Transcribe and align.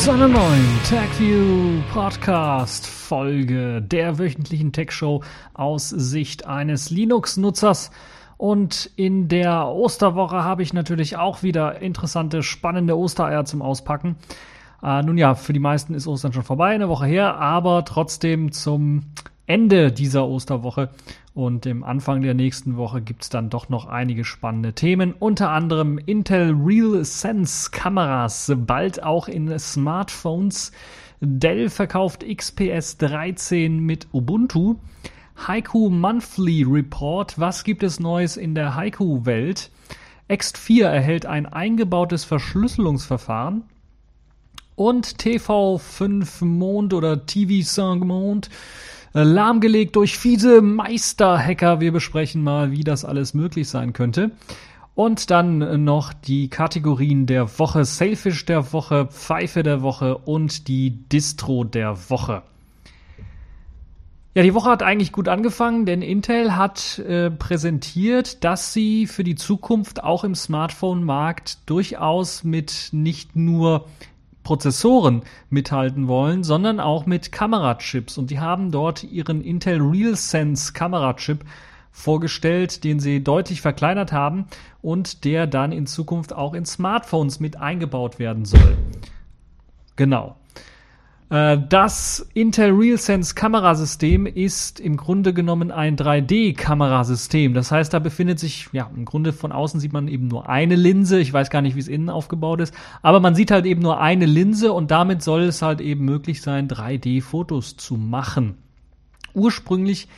Zu 0.00 0.12
einer 0.12 0.28
neuen 0.28 0.78
TechView 0.88 1.82
Podcast 1.92 2.86
Folge 2.86 3.82
der 3.82 4.18
wöchentlichen 4.18 4.72
Tech 4.72 4.92
Show 4.92 5.22
aus 5.52 5.90
Sicht 5.90 6.46
eines 6.46 6.88
Linux-Nutzers. 6.88 7.90
Und 8.38 8.90
in 8.96 9.28
der 9.28 9.68
Osterwoche 9.68 10.42
habe 10.42 10.62
ich 10.62 10.72
natürlich 10.72 11.18
auch 11.18 11.42
wieder 11.42 11.82
interessante, 11.82 12.42
spannende 12.42 12.96
Ostereier 12.96 13.44
zum 13.44 13.60
Auspacken. 13.60 14.16
Äh, 14.82 15.02
nun 15.02 15.18
ja, 15.18 15.34
für 15.34 15.52
die 15.52 15.60
meisten 15.60 15.92
ist 15.92 16.06
Ostern 16.06 16.32
schon 16.32 16.44
vorbei, 16.44 16.70
eine 16.70 16.88
Woche 16.88 17.04
her, 17.04 17.36
aber 17.36 17.84
trotzdem 17.84 18.52
zum 18.52 19.02
Ende 19.44 19.92
dieser 19.92 20.26
Osterwoche 20.26 20.88
und 21.34 21.64
im 21.66 21.84
Anfang 21.84 22.22
der 22.22 22.34
nächsten 22.34 22.76
Woche 22.76 23.00
gibt 23.00 23.22
es 23.22 23.28
dann 23.28 23.50
doch 23.50 23.68
noch 23.68 23.86
einige 23.86 24.24
spannende 24.24 24.72
Themen, 24.72 25.14
unter 25.18 25.50
anderem 25.50 25.98
Intel 25.98 26.52
Real 26.52 27.04
Sense 27.04 27.70
Kameras, 27.70 28.52
bald 28.56 29.02
auch 29.02 29.28
in 29.28 29.56
Smartphones. 29.58 30.72
Dell 31.20 31.68
verkauft 31.68 32.24
XPS 32.26 32.96
13 32.96 33.78
mit 33.78 34.08
Ubuntu. 34.12 34.76
Haiku 35.46 35.88
Monthly 35.88 36.64
Report, 36.64 37.38
was 37.38 37.64
gibt 37.64 37.82
es 37.82 38.00
Neues 38.00 38.36
in 38.36 38.54
der 38.54 38.74
Haiku-Welt? 38.74 39.70
Ext4 40.28 40.84
erhält 40.84 41.26
ein 41.26 41.46
eingebautes 41.46 42.24
Verschlüsselungsverfahren. 42.24 43.64
Und 44.76 45.06
TV5 45.06 46.44
Mond 46.44 46.94
oder 46.94 47.14
TV5 47.14 48.04
Mond 48.04 48.50
lahmgelegt 49.12 49.96
durch 49.96 50.18
fiese 50.18 50.62
Meisterhacker. 50.62 51.80
Wir 51.80 51.92
besprechen 51.92 52.42
mal, 52.42 52.70
wie 52.70 52.84
das 52.84 53.04
alles 53.04 53.34
möglich 53.34 53.68
sein 53.68 53.92
könnte. 53.92 54.32
Und 54.94 55.30
dann 55.30 55.84
noch 55.84 56.12
die 56.12 56.48
Kategorien 56.48 57.26
der 57.26 57.58
Woche, 57.58 57.84
Sailfish 57.84 58.44
der 58.44 58.72
Woche, 58.72 59.06
Pfeife 59.06 59.62
der 59.62 59.82
Woche 59.82 60.18
und 60.18 60.68
die 60.68 60.90
Distro 61.08 61.64
der 61.64 62.10
Woche. 62.10 62.42
Ja, 64.34 64.44
die 64.44 64.54
Woche 64.54 64.70
hat 64.70 64.84
eigentlich 64.84 65.10
gut 65.10 65.26
angefangen, 65.26 65.86
denn 65.86 66.02
Intel 66.02 66.54
hat 66.54 67.00
äh, 67.00 67.32
präsentiert, 67.32 68.44
dass 68.44 68.72
sie 68.72 69.08
für 69.08 69.24
die 69.24 69.34
Zukunft 69.34 70.04
auch 70.04 70.22
im 70.22 70.36
Smartphone-Markt 70.36 71.58
durchaus 71.66 72.44
mit 72.44 72.90
nicht 72.92 73.34
nur 73.34 73.86
Prozessoren 74.50 75.22
mithalten 75.48 76.08
wollen, 76.08 76.42
sondern 76.42 76.80
auch 76.80 77.06
mit 77.06 77.30
Kamerachips. 77.30 78.18
Und 78.18 78.32
die 78.32 78.40
haben 78.40 78.72
dort 78.72 79.04
ihren 79.04 79.44
Intel 79.44 79.80
RealSense 79.80 80.72
Kamerachip 80.72 81.44
vorgestellt, 81.92 82.82
den 82.82 82.98
sie 82.98 83.22
deutlich 83.22 83.60
verkleinert 83.60 84.10
haben 84.10 84.46
und 84.82 85.24
der 85.24 85.46
dann 85.46 85.70
in 85.70 85.86
Zukunft 85.86 86.32
auch 86.32 86.54
in 86.54 86.66
Smartphones 86.66 87.38
mit 87.38 87.58
eingebaut 87.58 88.18
werden 88.18 88.44
soll. 88.44 88.76
Genau. 89.94 90.34
Äh, 91.30 91.58
das 91.68 92.26
Intel 92.34 92.72
RealSense 92.72 93.34
Kamerasystem 93.34 94.26
ist 94.26 94.80
im 94.80 94.96
Grunde 94.96 95.32
genommen 95.32 95.70
ein 95.70 95.96
3D-Kamerasystem. 95.96 97.54
Das 97.54 97.70
heißt, 97.70 97.94
da 97.94 97.98
befindet 98.00 98.38
sich, 98.38 98.68
ja, 98.72 98.90
im 98.94 99.04
Grunde 99.04 99.32
von 99.32 99.52
außen 99.52 99.80
sieht 99.80 99.92
man 99.92 100.08
eben 100.08 100.28
nur 100.28 100.48
eine 100.48 100.74
Linse. 100.74 101.20
Ich 101.20 101.32
weiß 101.32 101.50
gar 101.50 101.62
nicht, 101.62 101.76
wie 101.76 101.80
es 101.80 101.88
innen 101.88 102.10
aufgebaut 102.10 102.60
ist. 102.60 102.74
Aber 103.00 103.20
man 103.20 103.34
sieht 103.34 103.50
halt 103.50 103.64
eben 103.64 103.80
nur 103.80 104.00
eine 104.00 104.26
Linse 104.26 104.72
und 104.72 104.90
damit 104.90 105.22
soll 105.22 105.42
es 105.42 105.62
halt 105.62 105.80
eben 105.80 106.04
möglich 106.04 106.42
sein, 106.42 106.68
3D-Fotos 106.68 107.76
zu 107.76 107.94
machen. 107.94 108.56
Ursprünglich 109.32 110.08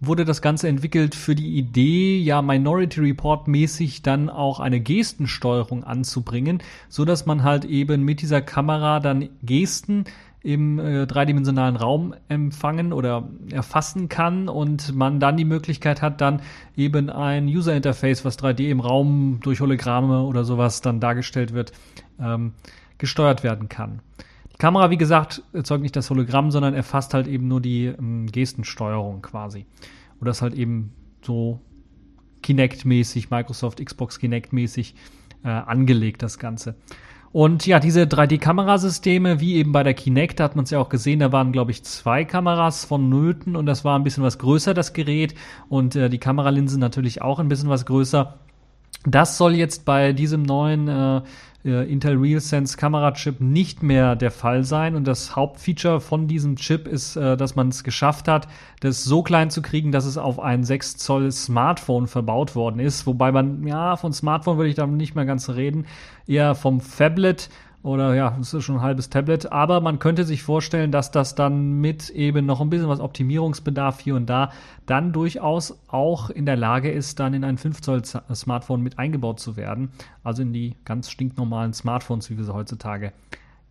wurde 0.00 0.24
das 0.24 0.42
Ganze 0.42 0.68
entwickelt 0.68 1.14
für 1.14 1.34
die 1.34 1.56
Idee, 1.56 2.18
ja, 2.18 2.42
Minority 2.42 3.00
Report 3.00 3.48
mäßig 3.48 4.02
dann 4.02 4.28
auch 4.28 4.60
eine 4.60 4.80
Gestensteuerung 4.80 5.84
anzubringen, 5.84 6.62
so 6.88 7.06
dass 7.06 7.24
man 7.24 7.42
halt 7.44 7.64
eben 7.64 8.02
mit 8.02 8.20
dieser 8.20 8.42
Kamera 8.42 9.00
dann 9.00 9.30
Gesten 9.42 10.04
im 10.42 10.78
äh, 10.78 11.06
dreidimensionalen 11.06 11.76
Raum 11.76 12.14
empfangen 12.28 12.92
oder 12.92 13.28
erfassen 13.50 14.08
kann 14.08 14.48
und 14.48 14.94
man 14.94 15.18
dann 15.18 15.36
die 15.36 15.44
Möglichkeit 15.44 16.02
hat, 16.02 16.20
dann 16.20 16.40
eben 16.76 17.10
ein 17.10 17.46
User 17.46 17.74
Interface, 17.74 18.24
was 18.24 18.38
3D 18.38 18.68
im 18.68 18.80
Raum 18.80 19.40
durch 19.42 19.60
Hologramme 19.60 20.22
oder 20.22 20.44
sowas 20.44 20.82
dann 20.82 21.00
dargestellt 21.00 21.52
wird, 21.52 21.72
ähm, 22.20 22.52
gesteuert 22.98 23.42
werden 23.42 23.68
kann. 23.68 24.00
Die 24.52 24.58
Kamera, 24.58 24.90
wie 24.90 24.96
gesagt, 24.96 25.42
erzeugt 25.52 25.82
nicht 25.82 25.96
das 25.96 26.08
Hologramm, 26.08 26.50
sondern 26.50 26.74
erfasst 26.74 27.12
halt 27.12 27.26
eben 27.26 27.48
nur 27.48 27.60
die 27.60 27.86
ähm, 27.86 28.26
Gestensteuerung 28.30 29.22
quasi. 29.22 29.66
Oder 30.20 30.30
ist 30.30 30.42
halt 30.42 30.54
eben 30.54 30.92
so 31.22 31.60
Kinect-mäßig, 32.42 33.30
Microsoft 33.30 33.84
Xbox 33.84 34.18
Kinect-mäßig 34.18 34.94
äh, 35.44 35.48
angelegt, 35.48 36.22
das 36.22 36.38
Ganze. 36.38 36.76
Und 37.36 37.66
ja, 37.66 37.80
diese 37.80 38.04
3D-Kamerasysteme, 38.04 39.40
wie 39.40 39.56
eben 39.56 39.70
bei 39.70 39.82
der 39.82 39.92
Kinect, 39.92 40.40
da 40.40 40.44
hat 40.44 40.56
man 40.56 40.64
es 40.64 40.70
ja 40.70 40.78
auch 40.78 40.88
gesehen, 40.88 41.18
da 41.20 41.32
waren, 41.32 41.52
glaube 41.52 41.70
ich, 41.70 41.84
zwei 41.84 42.24
Kameras 42.24 42.86
von 42.86 43.10
Nöten 43.10 43.56
und 43.56 43.66
das 43.66 43.84
war 43.84 43.98
ein 43.98 44.04
bisschen 44.04 44.22
was 44.22 44.38
größer, 44.38 44.72
das 44.72 44.94
Gerät. 44.94 45.34
Und 45.68 45.94
äh, 45.96 46.08
die 46.08 46.16
Kameralinsen 46.16 46.80
natürlich 46.80 47.20
auch 47.20 47.38
ein 47.38 47.48
bisschen 47.48 47.68
was 47.68 47.84
größer. 47.84 48.38
Das 49.04 49.36
soll 49.36 49.54
jetzt 49.54 49.84
bei 49.84 50.14
diesem 50.14 50.44
neuen 50.44 50.88
äh, 50.88 51.20
äh, 51.66 51.82
Intel 51.84 52.16
RealSense 52.16 52.76
Kamerachip 52.76 53.40
nicht 53.40 53.82
mehr 53.82 54.16
der 54.16 54.30
Fall 54.30 54.64
sein. 54.64 54.94
Und 54.94 55.06
das 55.06 55.36
Hauptfeature 55.36 56.00
von 56.00 56.28
diesem 56.28 56.56
Chip 56.56 56.86
ist, 56.88 57.16
äh, 57.16 57.36
dass 57.36 57.56
man 57.56 57.68
es 57.68 57.84
geschafft 57.84 58.28
hat, 58.28 58.48
das 58.80 59.04
so 59.04 59.22
klein 59.22 59.50
zu 59.50 59.62
kriegen, 59.62 59.92
dass 59.92 60.06
es 60.06 60.16
auf 60.16 60.38
ein 60.38 60.64
6 60.64 60.96
Zoll 60.96 61.32
Smartphone 61.32 62.06
verbaut 62.06 62.54
worden 62.54 62.78
ist. 62.78 63.06
Wobei 63.06 63.32
man, 63.32 63.66
ja, 63.66 63.96
von 63.96 64.12
Smartphone 64.12 64.56
würde 64.56 64.70
ich 64.70 64.76
da 64.76 64.86
nicht 64.86 65.14
mehr 65.14 65.26
ganz 65.26 65.50
reden, 65.50 65.86
eher 66.26 66.54
vom 66.54 66.80
Phablet 66.80 67.50
oder 67.86 68.14
ja, 68.14 68.34
das 68.36 68.52
ist 68.52 68.64
schon 68.64 68.76
ein 68.76 68.82
halbes 68.82 69.10
Tablet. 69.10 69.52
Aber 69.52 69.80
man 69.80 69.98
könnte 69.98 70.24
sich 70.24 70.42
vorstellen, 70.42 70.90
dass 70.90 71.12
das 71.12 71.34
dann 71.34 71.80
mit 71.80 72.10
eben 72.10 72.44
noch 72.44 72.60
ein 72.60 72.68
bisschen 72.68 72.88
was 72.88 73.00
Optimierungsbedarf 73.00 74.00
hier 74.00 74.16
und 74.16 74.26
da 74.26 74.50
dann 74.86 75.12
durchaus 75.12 75.78
auch 75.88 76.28
in 76.28 76.46
der 76.46 76.56
Lage 76.56 76.90
ist, 76.90 77.20
dann 77.20 77.32
in 77.32 77.44
ein 77.44 77.58
5 77.58 77.80
Zoll 77.80 78.02
Smartphone 78.04 78.82
mit 78.82 78.98
eingebaut 78.98 79.38
zu 79.38 79.56
werden. 79.56 79.90
Also 80.24 80.42
in 80.42 80.52
die 80.52 80.74
ganz 80.84 81.10
stinknormalen 81.10 81.72
Smartphones, 81.72 82.28
wie 82.28 82.36
wir 82.36 82.44
sie 82.44 82.54
heutzutage 82.54 83.12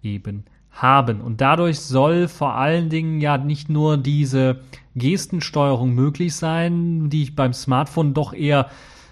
eben 0.01 0.45
haben. 0.71 1.21
Und 1.21 1.41
dadurch 1.41 1.79
soll 1.81 2.27
vor 2.27 2.55
allen 2.55 2.89
Dingen 2.89 3.19
ja 3.19 3.37
nicht 3.37 3.69
nur 3.69 3.97
diese 3.97 4.61
Gestensteuerung 4.95 5.93
möglich 5.93 6.35
sein, 6.35 7.09
die 7.09 7.23
ich 7.23 7.35
beim 7.35 7.53
Smartphone 7.53 8.13
doch 8.13 8.33
eher 8.33 8.69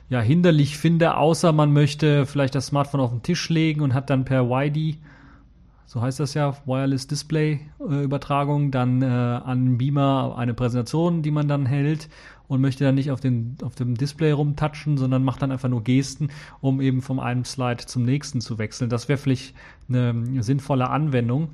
ja, 0.10 0.22
hinderlich 0.22 0.78
finde, 0.78 1.18
außer 1.18 1.52
man 1.52 1.74
möchte 1.74 2.26
vielleicht 2.26 2.56
das 2.56 2.68
Smartphone 2.68 3.02
auf 3.02 3.12
den 3.12 3.24
Tisch 3.24 3.50
legen 3.50 3.82
und 3.82 3.94
hat 3.94 4.10
dann 4.10 4.26
per 4.26 4.50
YD, 4.50 4.98
so 5.86 6.02
heißt 6.02 6.20
das 6.20 6.34
ja, 6.34 6.56
Wireless 6.66 7.08
Display 7.08 7.62
äh, 7.80 8.04
Übertragung, 8.04 8.72
dann 8.72 9.02
äh, 9.02 9.06
an 9.06 9.78
Beamer 9.78 10.36
eine 10.38 10.54
Präsentation, 10.54 11.22
die 11.22 11.32
man 11.32 11.48
dann 11.48 11.66
hält 11.66 12.10
und 12.48 12.62
möchte 12.62 12.84
dann 12.84 12.96
nicht 12.96 13.12
auf, 13.12 13.20
den, 13.20 13.58
auf 13.64 13.76
dem 13.76 13.96
Display 13.96 14.32
rumtatschen, 14.32 14.98
sondern 14.98 15.24
macht 15.24 15.42
dann 15.42 15.52
einfach 15.52 15.70
nur 15.70 15.84
Gesten, 15.84 16.30
um 16.62 16.82
eben 16.82 17.02
vom 17.02 17.20
einen 17.20 17.46
Slide 17.46 17.86
zum 17.86 18.04
nächsten 18.04 18.42
zu 18.42 18.58
wechseln. 18.58 18.90
Das 18.90 19.08
wäre 19.08 19.18
vielleicht 19.18 19.56
eine 19.90 20.44
sinnvolle 20.44 20.90
Anwendung. 20.90 21.50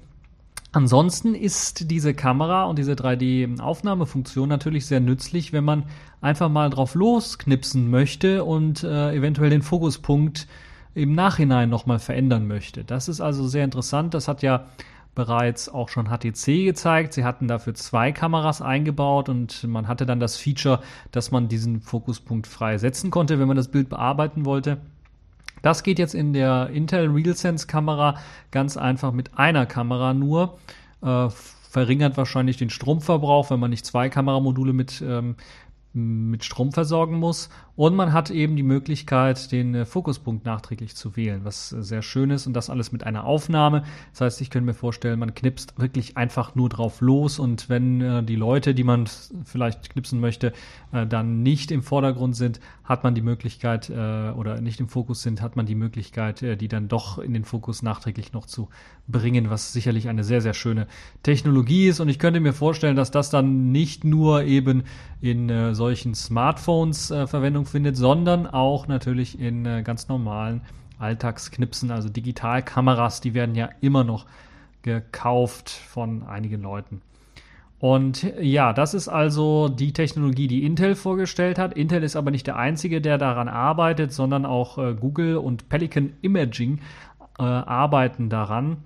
Ansonsten 0.72 1.34
ist 1.34 1.90
diese 1.90 2.14
Kamera 2.14 2.66
und 2.66 2.78
diese 2.78 2.94
3D-Aufnahmefunktion 2.94 4.48
natürlich 4.48 4.86
sehr 4.86 5.00
nützlich, 5.00 5.52
wenn 5.52 5.64
man 5.64 5.86
einfach 6.22 6.50
mal 6.50 6.70
drauf 6.70 6.94
losknipsen 6.94 7.90
möchte 7.90 8.44
und 8.44 8.84
äh, 8.84 9.14
eventuell 9.16 9.50
den 9.50 9.64
Fokuspunkt 9.64 10.48
im 10.94 11.14
Nachhinein 11.14 11.70
nochmal 11.70 11.98
verändern 11.98 12.48
möchte. 12.48 12.84
Das 12.84 13.08
ist 13.08 13.20
also 13.20 13.48
sehr 13.48 13.64
interessant. 13.64 14.14
Das 14.14 14.28
hat 14.28 14.44
ja 14.44 14.68
bereits 15.16 15.70
auch 15.70 15.90
schon 15.90 16.08
HTC 16.08 16.66
gezeigt. 16.66 17.14
Sie 17.14 17.24
hatten 17.24 17.48
dafür 17.48 17.74
zwei 17.74 18.12
Kameras 18.12 18.62
eingebaut 18.62 19.28
und 19.28 19.64
man 19.64 19.88
hatte 19.88 20.06
dann 20.06 20.20
das 20.20 20.38
Feature, 20.38 20.82
dass 21.12 21.32
man 21.32 21.48
diesen 21.48 21.82
Fokuspunkt 21.82 22.46
frei 22.46 22.78
setzen 22.78 23.10
konnte, 23.10 23.40
wenn 23.40 23.48
man 23.48 23.58
das 23.58 23.70
Bild 23.70 23.90
bearbeiten 23.90 24.46
wollte. 24.46 24.78
Das 25.62 25.84
geht 25.84 26.00
jetzt 26.00 26.16
in 26.16 26.34
der 26.34 26.70
Intel 26.72 27.10
RealSense 27.10 27.68
Kamera 27.68 28.18
ganz 28.52 28.78
einfach 28.78 29.12
mit 29.12 29.38
einer 29.38 29.66
Kamera 29.66 30.14
nur. 30.14 30.58
Äh, 31.02 31.30
verringert 31.70 32.18
wahrscheinlich 32.18 32.58
den 32.58 32.72
Stromverbrauch, 32.72 33.52
wenn 33.52 33.60
man 33.60 33.70
nicht 33.70 33.86
zwei 33.86 34.10
Kameramodule 34.10 34.74
mit, 34.74 35.04
ähm, 35.06 35.36
mit 35.94 36.44
Strom 36.44 36.72
versorgen 36.72 37.18
muss. 37.18 37.50
Und 37.80 37.96
man 37.96 38.12
hat 38.12 38.30
eben 38.30 38.58
die 38.58 38.64
Möglichkeit, 38.64 39.54
den 39.54 39.74
äh, 39.74 39.86
Fokuspunkt 39.86 40.44
nachträglich 40.44 40.98
zu 40.98 41.16
wählen, 41.16 41.46
was 41.46 41.72
äh, 41.72 41.82
sehr 41.82 42.02
schön 42.02 42.30
ist 42.30 42.46
und 42.46 42.52
das 42.52 42.70
alles 42.70 42.92
mit 42.92 43.06
einer 43.06 43.24
Aufnahme. 43.24 43.84
Das 44.12 44.20
heißt, 44.20 44.42
ich 44.42 44.50
könnte 44.50 44.66
mir 44.66 44.74
vorstellen, 44.74 45.18
man 45.18 45.34
knipst 45.34 45.80
wirklich 45.80 46.18
einfach 46.18 46.56
nur 46.56 46.68
drauf 46.68 47.00
los 47.00 47.40
und 47.40 47.70
wenn 47.70 48.02
äh, 48.02 48.22
die 48.22 48.36
Leute, 48.36 48.76
die 48.76 48.84
man 48.84 49.06
vielleicht 49.46 49.92
knipsen 49.92 50.20
möchte, 50.20 50.52
dann 50.92 51.44
nicht 51.44 51.70
im 51.72 51.84
Vordergrund 51.84 52.36
sind, 52.36 52.60
hat 52.84 53.04
man 53.04 53.14
die 53.14 53.22
Möglichkeit 53.22 53.92
oder 53.92 54.60
nicht 54.60 54.80
im 54.80 54.90
Fokus 54.90 55.22
sind, 55.22 55.40
hat 55.40 55.56
man 55.56 55.68
die 55.68 55.76
Möglichkeit, 55.76 56.42
die 56.42 56.68
dann 56.68 56.88
doch 56.88 57.20
in 57.20 57.36
den 57.36 57.46
Fokus 57.46 57.84
nachträglich 57.84 58.34
noch 58.34 58.48
zu 58.48 58.70
bringen, 59.08 59.52
was 59.52 59.72
sicherlich 59.72 60.10
eine 60.10 60.24
sehr, 60.24 60.42
sehr 60.42 60.56
schöne 60.56 60.88
Technologie 61.22 61.88
ist. 61.88 62.00
Und 62.00 62.10
ich 62.10 62.18
könnte 62.18 62.40
mir 62.40 62.54
vorstellen, 62.54 62.96
dass 62.96 63.12
das 63.12 63.30
dann 63.30 63.72
nicht 63.72 64.04
nur 64.04 64.44
eben 64.46 64.84
in 65.22 65.76
solchen 65.76 66.16
Smartphones 66.16 67.14
Verwendung 67.28 67.68
findet, 67.70 67.98
sondern 67.98 68.48
auch 68.48 68.88
natürlich 68.88 69.40
in 69.40 69.66
äh, 69.66 69.84
ganz 69.84 70.08
normalen 70.08 70.62
Alltagsknipsen, 71.00 71.92
also 71.92 72.10
Digitalkameras, 72.10 73.22
die 73.22 73.34
werden 73.34 73.56
ja 73.56 73.70
immer 73.82 74.04
noch 74.04 74.26
gekauft 74.82 75.70
von 75.70 76.24
einigen 76.24 76.62
Leuten. 76.62 77.02
Und 77.80 78.24
ja, 78.42 78.74
das 78.74 78.94
ist 78.94 79.08
also 79.08 79.70
die 79.70 79.94
Technologie, 79.94 80.48
die 80.48 80.66
Intel 80.66 80.96
vorgestellt 80.96 81.58
hat. 81.58 81.74
Intel 81.74 82.04
ist 82.04 82.18
aber 82.18 82.30
nicht 82.30 82.46
der 82.46 82.58
einzige, 82.58 83.00
der 83.00 83.18
daran 83.18 83.48
arbeitet, 83.48 84.12
sondern 84.12 84.46
auch 84.46 84.78
äh, 84.78 84.94
Google 84.94 85.38
und 85.38 85.70
Pelican 85.70 86.12
Imaging 86.22 86.80
äh, 87.40 87.44
arbeiten 87.44 88.30
daran. 88.30 88.84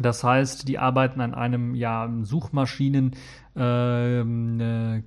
Das 0.00 0.24
heißt, 0.24 0.68
die 0.68 0.78
arbeiten 0.78 1.20
an 1.20 1.34
einem 1.34 1.74
ja, 1.74 2.10
Suchmaschinen-Konzept. 2.22 3.18
Ähm, 3.58 4.60
äh, 4.60 5.02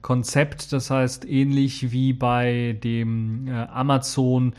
das 0.69 0.91
heißt, 0.91 1.25
ähnlich 1.27 1.91
wie 1.91 2.13
bei 2.13 2.77
dem 2.83 3.47
äh, 3.47 3.51
Amazon, 3.67 4.53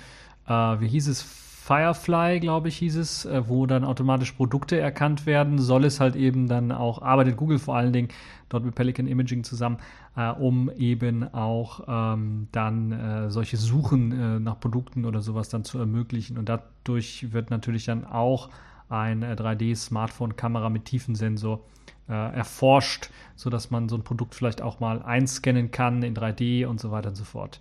äh, 0.47 0.53
wie 0.53 0.89
hieß 0.89 1.09
es, 1.09 1.23
Firefly, 1.23 2.41
glaube 2.41 2.69
ich, 2.69 2.79
hieß 2.79 2.97
es, 2.97 3.29
wo 3.47 3.67
dann 3.67 3.85
automatisch 3.85 4.33
Produkte 4.33 4.81
erkannt 4.81 5.27
werden, 5.27 5.61
soll 5.61 5.85
es 5.85 6.01
halt 6.01 6.17
eben 6.17 6.49
dann 6.49 6.73
auch, 6.73 7.01
arbeitet 7.01 7.37
Google 7.37 7.61
vor 7.61 7.77
allen 7.77 7.93
Dingen 7.93 8.09
dort 8.49 8.65
mit 8.65 8.75
Pelican 8.75 9.07
Imaging 9.07 9.45
zusammen, 9.45 9.79
äh, 10.17 10.31
um 10.31 10.71
eben 10.77 11.33
auch 11.33 11.85
ähm, 11.87 12.49
dann 12.53 12.93
äh, 12.93 13.31
solche 13.31 13.57
Suchen 13.57 14.13
äh, 14.13 14.41
nach 14.41 14.61
Produkten 14.61 15.05
oder 15.05 15.23
sowas 15.23 15.49
dann 15.49 15.65
zu 15.65 15.79
ermöglichen. 15.79 16.37
Und 16.37 16.49
dadurch 16.49 17.33
wird 17.33 17.51
natürlich 17.51 17.85
dann 17.85 18.05
auch 18.05 18.51
ein 18.89 19.25
3D-Smartphone-Kamera 19.25 20.69
mit 20.69 20.85
Tiefensensor 20.85 21.61
äh, 22.09 22.13
erforscht, 22.13 23.11
sodass 23.37 23.71
man 23.71 23.89
so 23.89 23.97
ein 23.97 24.05
Produkt 24.05 24.35
vielleicht 24.35 24.63
auch 24.63 24.81
mal 24.81 25.03
einscannen 25.03 25.71
kann 25.71 26.03
in 26.03 26.15
3D 26.15 26.67
und 26.67 26.81
so 26.81 26.91
weiter 26.91 27.11
und 27.11 27.17
so 27.17 27.25
fort. 27.25 27.61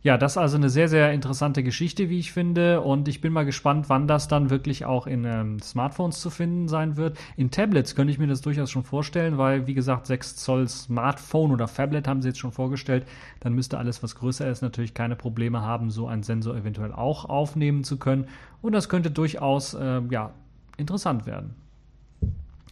Ja, 0.00 0.16
das 0.16 0.32
ist 0.32 0.38
also 0.38 0.56
eine 0.56 0.70
sehr, 0.70 0.88
sehr 0.88 1.12
interessante 1.12 1.64
Geschichte, 1.64 2.08
wie 2.08 2.20
ich 2.20 2.32
finde. 2.32 2.82
Und 2.82 3.08
ich 3.08 3.20
bin 3.20 3.32
mal 3.32 3.44
gespannt, 3.44 3.88
wann 3.88 4.06
das 4.06 4.28
dann 4.28 4.48
wirklich 4.48 4.84
auch 4.84 5.08
in 5.08 5.24
ähm, 5.24 5.60
Smartphones 5.60 6.20
zu 6.20 6.30
finden 6.30 6.68
sein 6.68 6.96
wird. 6.96 7.18
In 7.36 7.50
Tablets 7.50 7.96
könnte 7.96 8.12
ich 8.12 8.18
mir 8.20 8.28
das 8.28 8.40
durchaus 8.40 8.70
schon 8.70 8.84
vorstellen, 8.84 9.38
weil, 9.38 9.66
wie 9.66 9.74
gesagt, 9.74 10.06
6 10.06 10.36
Zoll 10.36 10.68
Smartphone 10.68 11.50
oder 11.50 11.66
Tablet 11.66 12.06
haben 12.06 12.22
sie 12.22 12.28
jetzt 12.28 12.38
schon 12.38 12.52
vorgestellt. 12.52 13.08
Dann 13.40 13.54
müsste 13.54 13.76
alles, 13.76 14.00
was 14.02 14.14
größer 14.14 14.48
ist, 14.48 14.62
natürlich 14.62 14.94
keine 14.94 15.16
Probleme 15.16 15.62
haben, 15.62 15.90
so 15.90 16.06
einen 16.06 16.22
Sensor 16.22 16.54
eventuell 16.54 16.92
auch 16.92 17.24
aufnehmen 17.24 17.82
zu 17.82 17.96
können. 17.98 18.28
Und 18.62 18.72
das 18.72 18.88
könnte 18.88 19.10
durchaus, 19.10 19.74
äh, 19.74 20.00
ja, 20.10 20.30
interessant 20.76 21.26
werden. 21.26 21.56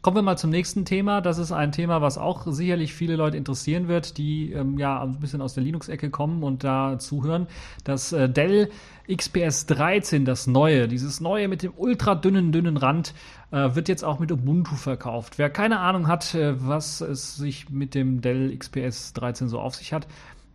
Kommen 0.06 0.18
wir 0.18 0.22
mal 0.22 0.38
zum 0.38 0.50
nächsten 0.50 0.84
Thema. 0.84 1.20
Das 1.20 1.36
ist 1.36 1.50
ein 1.50 1.72
Thema, 1.72 2.00
was 2.00 2.16
auch 2.16 2.46
sicherlich 2.46 2.94
viele 2.94 3.16
Leute 3.16 3.36
interessieren 3.36 3.88
wird, 3.88 4.18
die 4.18 4.52
ähm, 4.52 4.78
ja 4.78 5.02
ein 5.02 5.18
bisschen 5.18 5.42
aus 5.42 5.54
der 5.54 5.64
Linux-Ecke 5.64 6.10
kommen 6.10 6.44
und 6.44 6.62
da 6.62 7.00
zuhören. 7.00 7.48
Das 7.82 8.12
äh, 8.12 8.28
Dell 8.28 8.70
XPS 9.12 9.66
13, 9.66 10.24
das 10.24 10.46
neue, 10.46 10.86
dieses 10.86 11.20
neue 11.20 11.48
mit 11.48 11.64
dem 11.64 11.72
ultra 11.76 12.14
dünnen, 12.14 12.52
dünnen 12.52 12.76
Rand, 12.76 13.14
äh, 13.50 13.74
wird 13.74 13.88
jetzt 13.88 14.04
auch 14.04 14.20
mit 14.20 14.30
Ubuntu 14.30 14.76
verkauft. 14.76 15.38
Wer 15.38 15.50
keine 15.50 15.80
Ahnung 15.80 16.06
hat, 16.06 16.36
äh, 16.36 16.54
was 16.64 17.00
es 17.00 17.34
sich 17.34 17.70
mit 17.70 17.96
dem 17.96 18.20
Dell 18.20 18.56
XPS 18.56 19.12
13 19.14 19.48
so 19.48 19.58
auf 19.58 19.74
sich 19.74 19.92
hat, 19.92 20.06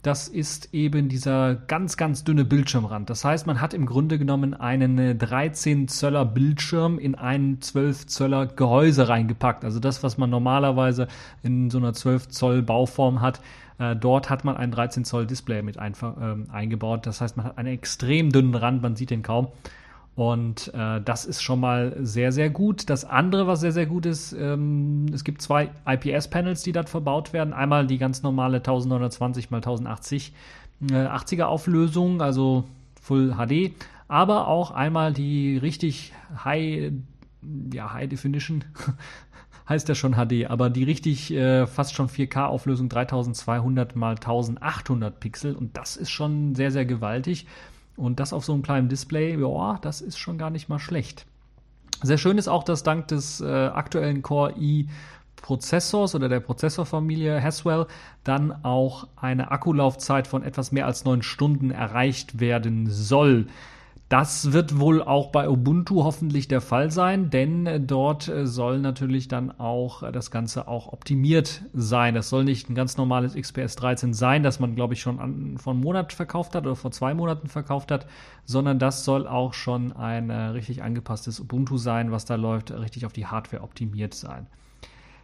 das 0.02 0.28
ist 0.28 0.74
eben 0.74 1.10
dieser 1.10 1.54
ganz, 1.56 1.96
ganz 1.96 2.24
dünne 2.24 2.44
Bildschirmrand. 2.44 3.10
Das 3.10 3.24
heißt, 3.24 3.46
man 3.46 3.62
hat 3.62 3.74
im 3.76 3.86
Grunde 3.86 4.18
genommen 4.18 4.56
einen 4.56 5.18
13 5.18 5.88
Zöller 5.88 6.26
Bildschirm 6.26 6.98
in 6.98 7.14
ein 7.14 7.62
12 7.62 8.08
Zöller 8.08 8.48
Gehäuse 8.48 9.10
reingepackt. 9.10 9.64
Also 9.64 9.80
das, 9.80 10.02
was 10.02 10.18
man 10.18 10.32
normalerweise 10.32 11.08
in 11.44 11.70
so 11.70 11.78
einer 11.78 11.94
12 11.94 12.30
Zoll 12.30 12.64
Bauform 12.64 13.22
hat. 13.22 13.42
Äh, 13.78 13.96
dort 13.96 14.32
hat 14.32 14.44
man 14.44 14.58
ein 14.58 14.72
13 14.72 15.06
Zoll 15.06 15.28
Display 15.28 15.62
mit 15.62 15.78
ein, 15.78 15.94
äh, 15.94 16.52
eingebaut. 16.52 17.06
Das 17.06 17.22
heißt, 17.22 17.38
man 17.38 17.46
hat 17.46 17.58
einen 17.60 17.74
extrem 17.74 18.32
dünnen 18.32 18.56
Rand, 18.56 18.82
man 18.82 18.96
sieht 18.96 19.12
den 19.12 19.22
kaum. 19.22 19.50
Und 20.16 20.74
äh, 20.74 21.02
das 21.02 21.26
ist 21.26 21.42
schon 21.42 21.62
mal 21.62 21.96
sehr, 22.02 22.32
sehr 22.32 22.50
gut. 22.50 22.90
Das 22.90 23.06
andere, 23.06 23.48
was 23.48 23.62
sehr, 23.62 23.72
sehr 23.72 23.86
gut 23.86 24.06
ist, 24.06 24.34
ähm, 24.34 25.06
es 25.14 25.24
gibt 25.24 25.42
zwei 25.42 25.70
IPS-Panels, 25.88 26.64
die 26.64 26.74
dort 26.74 26.90
verbaut 26.90 27.32
werden. 27.32 27.54
Einmal 27.54 27.88
die 27.88 27.98
ganz 27.98 28.22
normale 28.22 28.58
1920 28.58 29.46
x 29.46 29.54
1080 29.54 30.34
äh, 30.90 30.94
80er 30.94 31.44
Auflösung, 31.44 32.22
also 32.22 32.66
Full 33.02 33.36
HD, 33.36 33.74
aber 34.08 34.48
auch 34.48 34.72
einmal 34.72 35.14
die 35.14 35.58
richtig 35.58 36.14
High, 36.44 36.92
ja, 37.74 37.94
High 37.94 38.10
Definition, 38.10 38.64
heißt 39.70 39.88
ja 39.90 39.96
schon 39.96 40.14
HD, 40.14 40.50
aber 40.50 40.70
die 40.70 40.84
richtig 40.84 41.32
äh, 41.32 41.66
fast 41.68 41.96
schon 41.96 42.10
4K 42.10 42.46
Auflösung 42.46 42.90
3200 42.90 43.96
x 43.96 44.02
1800 44.02 45.20
Pixel 45.20 45.56
und 45.56 45.78
das 45.78 45.96
ist 45.96 46.10
schon 46.10 46.56
sehr, 46.56 46.72
sehr 46.72 46.86
gewaltig. 46.86 47.48
Und 47.96 48.20
das 48.20 48.34
auf 48.34 48.46
so 48.46 48.54
einem 48.54 48.64
kleinen 48.64 48.90
Display, 48.90 49.40
ja, 49.40 49.80
das 49.82 50.02
ist 50.02 50.18
schon 50.18 50.38
gar 50.38 50.50
nicht 50.50 50.70
mal 50.70 50.80
schlecht. 50.80 51.26
Sehr 52.04 52.18
schön 52.18 52.38
ist 52.38 52.48
auch, 52.48 52.64
dass 52.64 52.84
dank 52.84 53.08
des 53.10 53.42
äh, 53.42 53.46
aktuellen 53.46 54.22
Core 54.22 54.56
i 54.58 54.88
Prozessors 55.36 56.16
oder 56.16 56.30
der 56.30 56.40
Prozessorfamilie 56.40 57.42
Haswell 57.42 57.88
dann 58.24 58.64
auch 58.64 59.08
eine 59.16 59.52
Akkulaufzeit 59.52 60.28
von 60.28 60.44
etwas 60.44 60.72
mehr 60.72 60.86
als 60.86 61.04
neun 61.04 61.24
Stunden 61.24 61.72
erreicht 61.72 62.40
werden 62.40 62.88
soll. 62.90 63.48
Das 64.12 64.52
wird 64.52 64.78
wohl 64.78 65.02
auch 65.02 65.28
bei 65.28 65.48
Ubuntu 65.48 66.04
hoffentlich 66.04 66.50
der 66.50 66.60
Fall 66.60 66.92
sein, 66.92 67.30
denn 67.30 67.66
äh, 67.66 67.80
dort 67.80 68.28
äh, 68.28 68.46
soll 68.46 68.80
natürlich 68.80 69.30
dann 69.30 69.58
auch 69.58 70.04
äh, 70.04 70.12
das 70.12 70.32
Ganze 70.32 70.68
auch 70.68 70.92
optimiert 70.92 71.62
sein. 71.72 72.14
Das 72.14 72.28
soll 72.28 72.44
nicht 72.44 72.70
ein 72.70 72.76
ganz 72.76 72.98
normales 72.98 73.36
XPS 73.36 73.78
13 73.78 74.14
sein, 74.14 74.44
das 74.44 74.60
man, 74.60 74.76
glaube 74.76 74.96
ich, 74.96 75.00
schon 75.00 75.22
an, 75.22 75.58
vor 75.58 75.72
einem 75.72 75.82
Monat 75.82 76.12
verkauft 76.12 76.56
hat 76.56 76.66
oder 76.66 76.76
vor 76.76 76.92
zwei 76.92 77.14
Monaten 77.14 77.48
verkauft 77.48 77.90
hat, 77.90 78.06
sondern 78.44 78.80
das 78.80 79.06
soll 79.06 79.28
auch 79.28 79.54
schon 79.54 79.94
ein 79.94 80.30
richtig 80.30 80.84
angepasstes 80.84 81.40
Ubuntu 81.40 81.78
sein, 81.78 82.12
was 82.12 82.26
da 82.26 82.36
läuft, 82.36 82.72
richtig 82.72 83.06
auf 83.06 83.14
die 83.14 83.28
Hardware 83.28 83.64
optimiert 83.64 84.14
sein. 84.14 84.46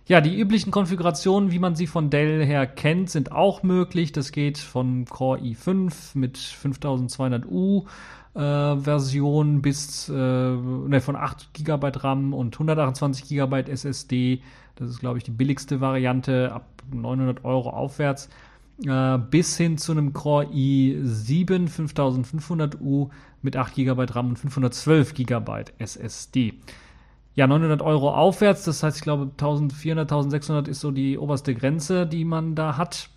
Ja, 0.08 0.22
die 0.22 0.40
üblichen 0.40 0.72
Konfigurationen, 0.72 1.52
wie 1.52 1.60
man 1.60 1.76
sie 1.76 1.86
von 1.86 2.10
Dell 2.10 2.46
her 2.46 2.66
kennt, 2.66 3.10
sind 3.10 3.34
auch 3.34 3.62
möglich. 3.62 4.14
Das 4.14 4.32
geht 4.32 4.58
von 4.58 5.04
Core 5.04 5.42
i5 5.42 6.18
mit 6.18 6.38
5200U 6.38 7.84
äh, 8.38 8.78
Version 8.78 9.62
bis 9.62 10.10
äh, 10.10 10.14
ne, 10.14 11.02
von 11.02 11.16
8 11.16 11.54
GB 11.54 11.92
RAM 11.96 12.34
und 12.34 12.56
128 12.56 13.28
GB 13.28 13.72
SSD. 13.72 14.42
Das 14.76 14.90
ist, 14.90 15.00
glaube 15.00 15.18
ich, 15.18 15.24
die 15.24 15.32
billigste 15.32 15.82
Variante 15.82 16.52
ab 16.54 16.68
900 16.92 17.44
Euro 17.44 17.72
aufwärts. 17.72 18.30
Äh, 18.86 19.18
bis 19.18 19.58
hin 19.58 19.78
zu 19.80 19.92
einem 19.92 20.14
Core 20.14 20.46
i7 20.46 21.68
5500U 21.68 23.10
mit 23.42 23.58
8 23.58 23.74
GB 23.74 24.06
RAM 24.12 24.30
und 24.30 24.38
512 24.38 25.16
GB 25.16 25.66
SSD. 25.80 26.54
Ja, 27.34 27.48
900 27.48 27.82
Euro 27.82 28.14
aufwärts, 28.14 28.66
das 28.66 28.82
heißt, 28.82 28.98
ich 28.98 29.04
glaube, 29.04 29.24
1400, 29.32 30.12
1600 30.12 30.68
ist 30.68 30.80
so 30.80 30.92
die 30.92 31.18
oberste 31.18 31.54
Grenze, 31.54 32.08
die 32.08 32.26
man 32.26 32.56
da 32.56 32.78
hat. 32.78 33.10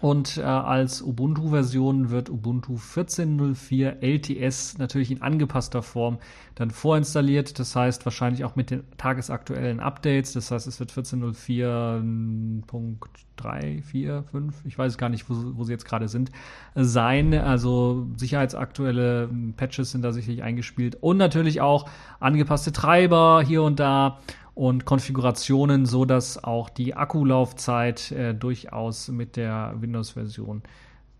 Und 0.00 0.36
äh, 0.36 0.42
als 0.42 1.02
Ubuntu-Version 1.02 2.10
wird 2.10 2.30
Ubuntu 2.30 2.76
14.04 2.76 4.00
LTS 4.00 4.78
natürlich 4.78 5.10
in 5.10 5.22
angepasster 5.22 5.82
Form 5.82 6.18
dann 6.54 6.70
vorinstalliert. 6.70 7.58
Das 7.58 7.74
heißt 7.74 8.04
wahrscheinlich 8.04 8.44
auch 8.44 8.54
mit 8.54 8.70
den 8.70 8.84
tagesaktuellen 8.96 9.80
Updates. 9.80 10.34
Das 10.34 10.52
heißt, 10.52 10.68
es 10.68 10.78
wird 10.78 10.92
14.04.3, 10.92 13.82
4, 13.82 14.24
5, 14.30 14.64
ich 14.66 14.78
weiß 14.78 14.98
gar 14.98 15.08
nicht, 15.08 15.28
wo, 15.28 15.34
wo 15.56 15.64
sie 15.64 15.72
jetzt 15.72 15.84
gerade 15.84 16.06
sind, 16.06 16.30
sein. 16.76 17.34
Also 17.34 18.06
sicherheitsaktuelle 18.16 19.28
Patches 19.56 19.90
sind 19.90 20.02
da 20.02 20.12
sicherlich 20.12 20.44
eingespielt. 20.44 20.96
Und 21.00 21.16
natürlich 21.16 21.60
auch 21.60 21.90
angepasste 22.20 22.70
Treiber 22.70 23.42
hier 23.44 23.64
und 23.64 23.80
da 23.80 24.20
und 24.58 24.84
Konfigurationen, 24.84 25.86
so 25.86 26.04
dass 26.04 26.42
auch 26.42 26.68
die 26.68 26.96
Akkulaufzeit 26.96 28.10
äh, 28.10 28.34
durchaus 28.34 29.06
mit 29.06 29.36
der 29.36 29.76
Windows-Version 29.78 30.62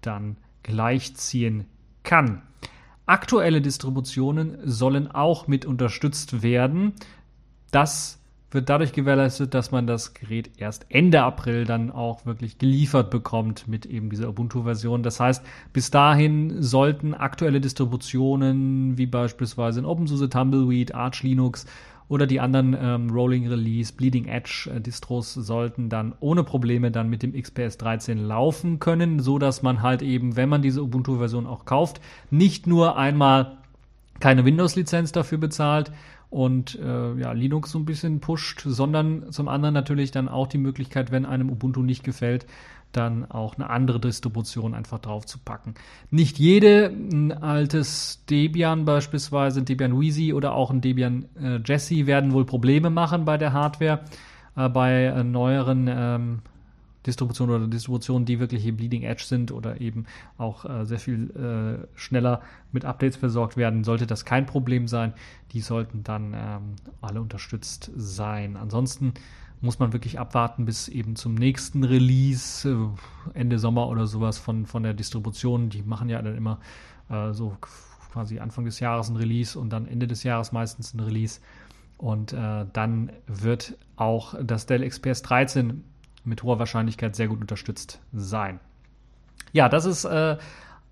dann 0.01 0.39
gleichziehen 0.65 1.67
kann. 2.03 2.43
Aktuelle 3.07 3.61
Distributionen 3.63 4.59
sollen 4.65 5.09
auch 5.09 5.47
mit 5.47 5.67
unterstützt 5.67 6.43
werden. 6.43 6.95
Das 7.71 8.19
wird 8.51 8.69
dadurch 8.69 8.93
gewährleistet, 8.93 9.55
dass 9.55 9.71
man 9.71 9.87
das 9.87 10.15
Gerät 10.15 10.51
erst 10.57 10.87
Ende 10.89 11.23
April 11.23 11.65
dann 11.65 11.93
auch 11.93 12.27
wirklich 12.27 12.59
geliefert 12.59 13.09
bekommt 13.09 13.69
mit 13.69 13.87
eben 13.87 14.11
dieser 14.11 14.31
Ubuntu-Version. 14.31 15.05
Das 15.05 15.21
heißt, 15.21 15.45
bis 15.73 15.93
dahin 15.93 16.61
sollten 16.61 17.15
aktuelle 17.15 17.61
Distributionen 17.61 18.99
wie 18.99 19.07
beispielsweise 19.07 19.79
in 19.79 19.87
OpenSUSE, 19.87 20.29
Tumbleweed, 20.29 20.93
Arch 20.93 21.23
Linux 21.23 21.67
oder 22.09 22.27
die 22.27 22.41
anderen 22.41 22.77
ähm, 22.81 23.11
Rolling 23.11 23.49
Release, 23.49 23.93
Bleeding 23.93 24.27
Edge 24.27 24.71
äh, 24.75 24.81
Distros 24.81 25.35
sollten 25.35 25.89
dann 25.89 26.15
ohne 26.21 26.45
Probleme 26.45 26.91
dann 26.91 27.09
mit 27.11 27.23
dem 27.23 27.33
XPS 27.33 27.79
13 27.79 28.19
laufen 28.19 28.79
können, 28.79 29.21
so 29.21 29.39
dass 29.39 29.63
man 29.63 29.83
halt 29.83 30.03
eben, 30.03 30.37
wenn 30.37 30.49
man 30.49 30.63
diese 30.63 30.83
Ubuntu 30.83 31.19
Version 31.19 31.47
auch 31.47 31.65
kauft, 31.65 32.01
nicht 32.31 32.67
nur 32.67 32.97
einmal 32.97 33.59
keine 34.21 34.45
Windows-Lizenz 34.45 35.13
dafür 35.13 35.39
bezahlt 35.39 35.93
und 36.31 36.79
äh, 36.79 37.15
ja, 37.15 37.33
Linux 37.33 37.71
so 37.71 37.79
ein 37.79 37.85
bisschen 37.85 38.21
pusht, 38.21 38.63
sondern 38.65 39.31
zum 39.33 39.49
anderen 39.49 39.75
natürlich 39.75 40.11
dann 40.11 40.29
auch 40.29 40.47
die 40.47 40.59
Möglichkeit, 40.59 41.11
wenn 41.11 41.25
einem 41.25 41.51
Ubuntu 41.51 41.83
nicht 41.83 42.05
gefällt, 42.05 42.47
dann 42.93 43.31
auch 43.31 43.57
eine 43.57 43.71
andere 43.71 44.01
Distribution 44.01 44.75
einfach 44.75 44.99
drauf 44.99 45.27
zu 45.27 45.39
packen. 45.39 45.75
Nicht 46.11 46.39
jede, 46.39 46.87
ein 46.87 47.33
altes 47.33 48.25
Debian 48.31 48.85
beispielsweise, 48.85 49.61
ein 49.61 49.65
Debian 49.65 50.01
Wheezy 50.01 50.33
oder 50.33 50.55
auch 50.55 50.71
ein 50.71 50.81
Debian 50.81 51.27
äh, 51.41 51.61
Jesse 51.65 52.07
werden 52.07 52.33
wohl 52.33 52.45
Probleme 52.45 52.91
machen 52.91 53.25
bei 53.25 53.37
der 53.37 53.53
Hardware. 53.53 54.01
Äh, 54.57 54.69
bei 54.69 55.05
äh, 55.05 55.25
neueren 55.25 55.87
ähm, 55.89 56.39
Distributionen 57.07 57.57
oder 57.57 57.67
Distributionen, 57.69 58.27
die 58.27 58.41
wirklich 58.41 58.63
hier 58.63 58.77
Bleeding 58.77 59.03
Edge 59.03 59.25
sind 59.25 59.53
oder 59.53 59.81
eben 59.81 60.07
auch 60.37 60.65
äh, 60.65 60.85
sehr 60.85 60.99
viel 60.99 61.31
äh, 61.31 61.87
schneller 61.99 62.43
mit 62.73 62.85
Updates 62.85 63.17
versorgt 63.17 63.57
werden, 63.57 63.85
sollte 63.85 64.07
das 64.07 64.25
kein 64.25 64.47
Problem 64.47 64.89
sein. 64.89 65.15
Die 65.53 65.61
sollten 65.61 66.03
dann 66.03 66.35
ähm, 66.35 66.77
alle 67.01 67.21
unterstützt 67.21 67.91
sein. 67.97 68.57
Ansonsten 68.57 69.15
muss 69.61 69.79
man 69.79 69.93
wirklich 69.93 70.19
abwarten 70.19 70.65
bis 70.65 70.89
eben 70.89 71.17
zum 71.17 71.35
nächsten 71.35 71.85
Release, 71.85 72.69
äh, 72.69 73.39
Ende 73.39 73.59
Sommer 73.59 73.89
oder 73.89 74.07
sowas 74.07 74.39
von, 74.39 74.67
von 74.67 74.83
der 74.83 74.95
Distribution. 74.95 75.71
Die 75.71 75.83
machen 75.83 76.09
ja 76.09 76.23
dann 76.23 76.37
immer 76.37 76.61
äh, 77.09 77.33
so 77.33 77.57
quasi 78.13 78.39
Anfang 78.39 78.65
des 78.65 78.81
Jahres 78.81 79.09
ein 79.09 79.17
Release 79.17 79.59
und 79.59 79.71
dann 79.71 79.87
Ende 79.87 80.07
des 80.07 80.23
Jahres 80.23 80.53
meistens 80.53 80.95
ein 80.95 81.01
Release. 81.01 81.41
Und 81.97 82.33
äh, 82.33 82.67
dann 82.73 83.11
wird 83.27 83.77
auch 83.97 84.35
das 84.41 84.67
Dell 84.67 84.89
XPS 84.89 85.23
13 85.23 85.83
mit 86.25 86.43
hoher 86.43 86.59
Wahrscheinlichkeit 86.59 87.17
sehr 87.17 87.29
gut 87.29 87.41
unterstützt 87.41 88.01
sein. 88.13 88.61
Ja, 89.53 89.69
das 89.69 89.85
ist 89.85 90.05
äh, 90.05 90.37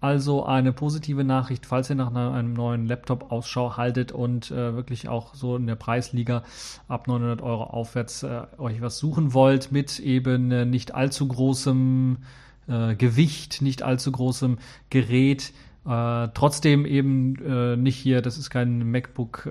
also 0.07 0.45
eine 0.45 0.73
positive 0.73 1.25
Nachricht, 1.25 1.67
falls 1.67 1.91
ihr 1.91 1.97
nach 1.97 2.15
einem 2.15 2.53
neuen 2.53 2.87
Laptop 2.87 3.33
Ausschau 3.33 3.77
haltet 3.77 4.13
und 4.13 4.53
äh, 4.53 4.75
wirklich 4.75 5.09
auch 5.09 5.35
so 5.35 5.57
in 5.57 5.67
der 5.67 5.75
Preisliga 5.75 6.45
ab 6.87 7.09
900 7.09 7.43
Euro 7.43 7.65
aufwärts 7.65 8.23
äh, 8.23 8.43
euch 8.59 8.81
was 8.81 8.99
suchen 8.99 9.35
wollt 9.35 9.73
mit 9.73 9.99
eben 9.99 10.53
äh, 10.53 10.65
nicht 10.65 10.95
allzu 10.95 11.27
großem 11.27 12.19
äh, 12.69 12.95
Gewicht, 12.95 13.63
nicht 13.63 13.83
allzu 13.83 14.13
großem 14.13 14.59
Gerät. 14.91 15.53
Äh, 15.85 16.29
trotzdem 16.35 16.85
eben 16.87 17.37
äh, 17.45 17.77
nicht 17.77 17.97
hier, 17.97 18.23
das 18.23 18.39
ist 18.39 18.51
kein 18.51 18.91
MacBook, 18.91 19.43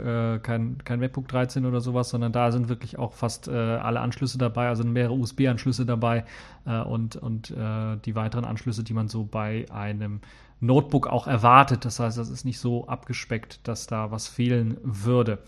kein, 0.42 0.78
kein 0.84 1.00
MacBook 1.00 1.28
13 1.28 1.66
oder 1.66 1.82
sowas, 1.82 2.10
sondern 2.10 2.32
da 2.32 2.52
sind 2.52 2.70
wirklich 2.70 2.98
auch 2.98 3.14
fast 3.14 3.50
alle 3.50 4.00
Anschlüsse 4.00 4.38
dabei, 4.38 4.70
also 4.70 4.86
mehrere 4.86 5.14
USB-Anschlüsse 5.14 5.86
dabei 5.86 6.24
und, 6.66 7.16
und 7.16 7.50
die 7.50 8.16
weiteren 8.16 8.44
Anschlüsse, 8.44 8.84
die 8.84 8.94
man 8.94 9.08
so 9.08 9.24
bei 9.24 9.66
einem 9.72 10.20
Notebook 10.60 11.08
auch 11.08 11.28
erwartet. 11.28 11.86
Das 11.86 12.00
heißt, 12.00 12.18
das 12.18 12.30
ist 12.30 12.46
nicht 12.46 12.60
so 12.60 12.88
abgespeckt, 12.88 13.68
dass 13.68 13.88
da 13.88 14.12
was 14.12 14.28
fehlen 14.28 14.78
würde. 14.84 15.40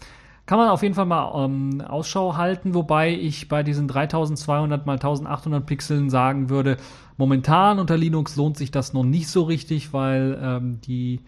Kann 0.46 0.60
man 0.60 0.70
auf 0.70 0.82
jeden 0.82 0.96
Fall 0.96 1.06
mal 1.06 1.44
ähm, 1.44 1.82
Ausschau 1.82 2.38
halten, 2.38 2.74
wobei 2.74 3.14
ich 3.14 3.50
bei 3.50 3.64
diesen 3.64 3.90
3200 3.90 4.86
mal 4.86 4.94
1800 4.94 5.66
Pixeln 5.66 6.10
sagen 6.10 6.50
würde, 6.50 6.78
momentan 7.18 7.80
unter 7.80 7.98
Linux 7.98 8.38
lohnt 8.38 8.56
sich 8.56 8.72
das 8.72 8.94
noch 8.94 9.04
nicht 9.04 9.28
so 9.28 9.44
richtig, 9.44 9.92
weil 9.92 10.40
ähm, 10.42 10.80
die 10.82 11.20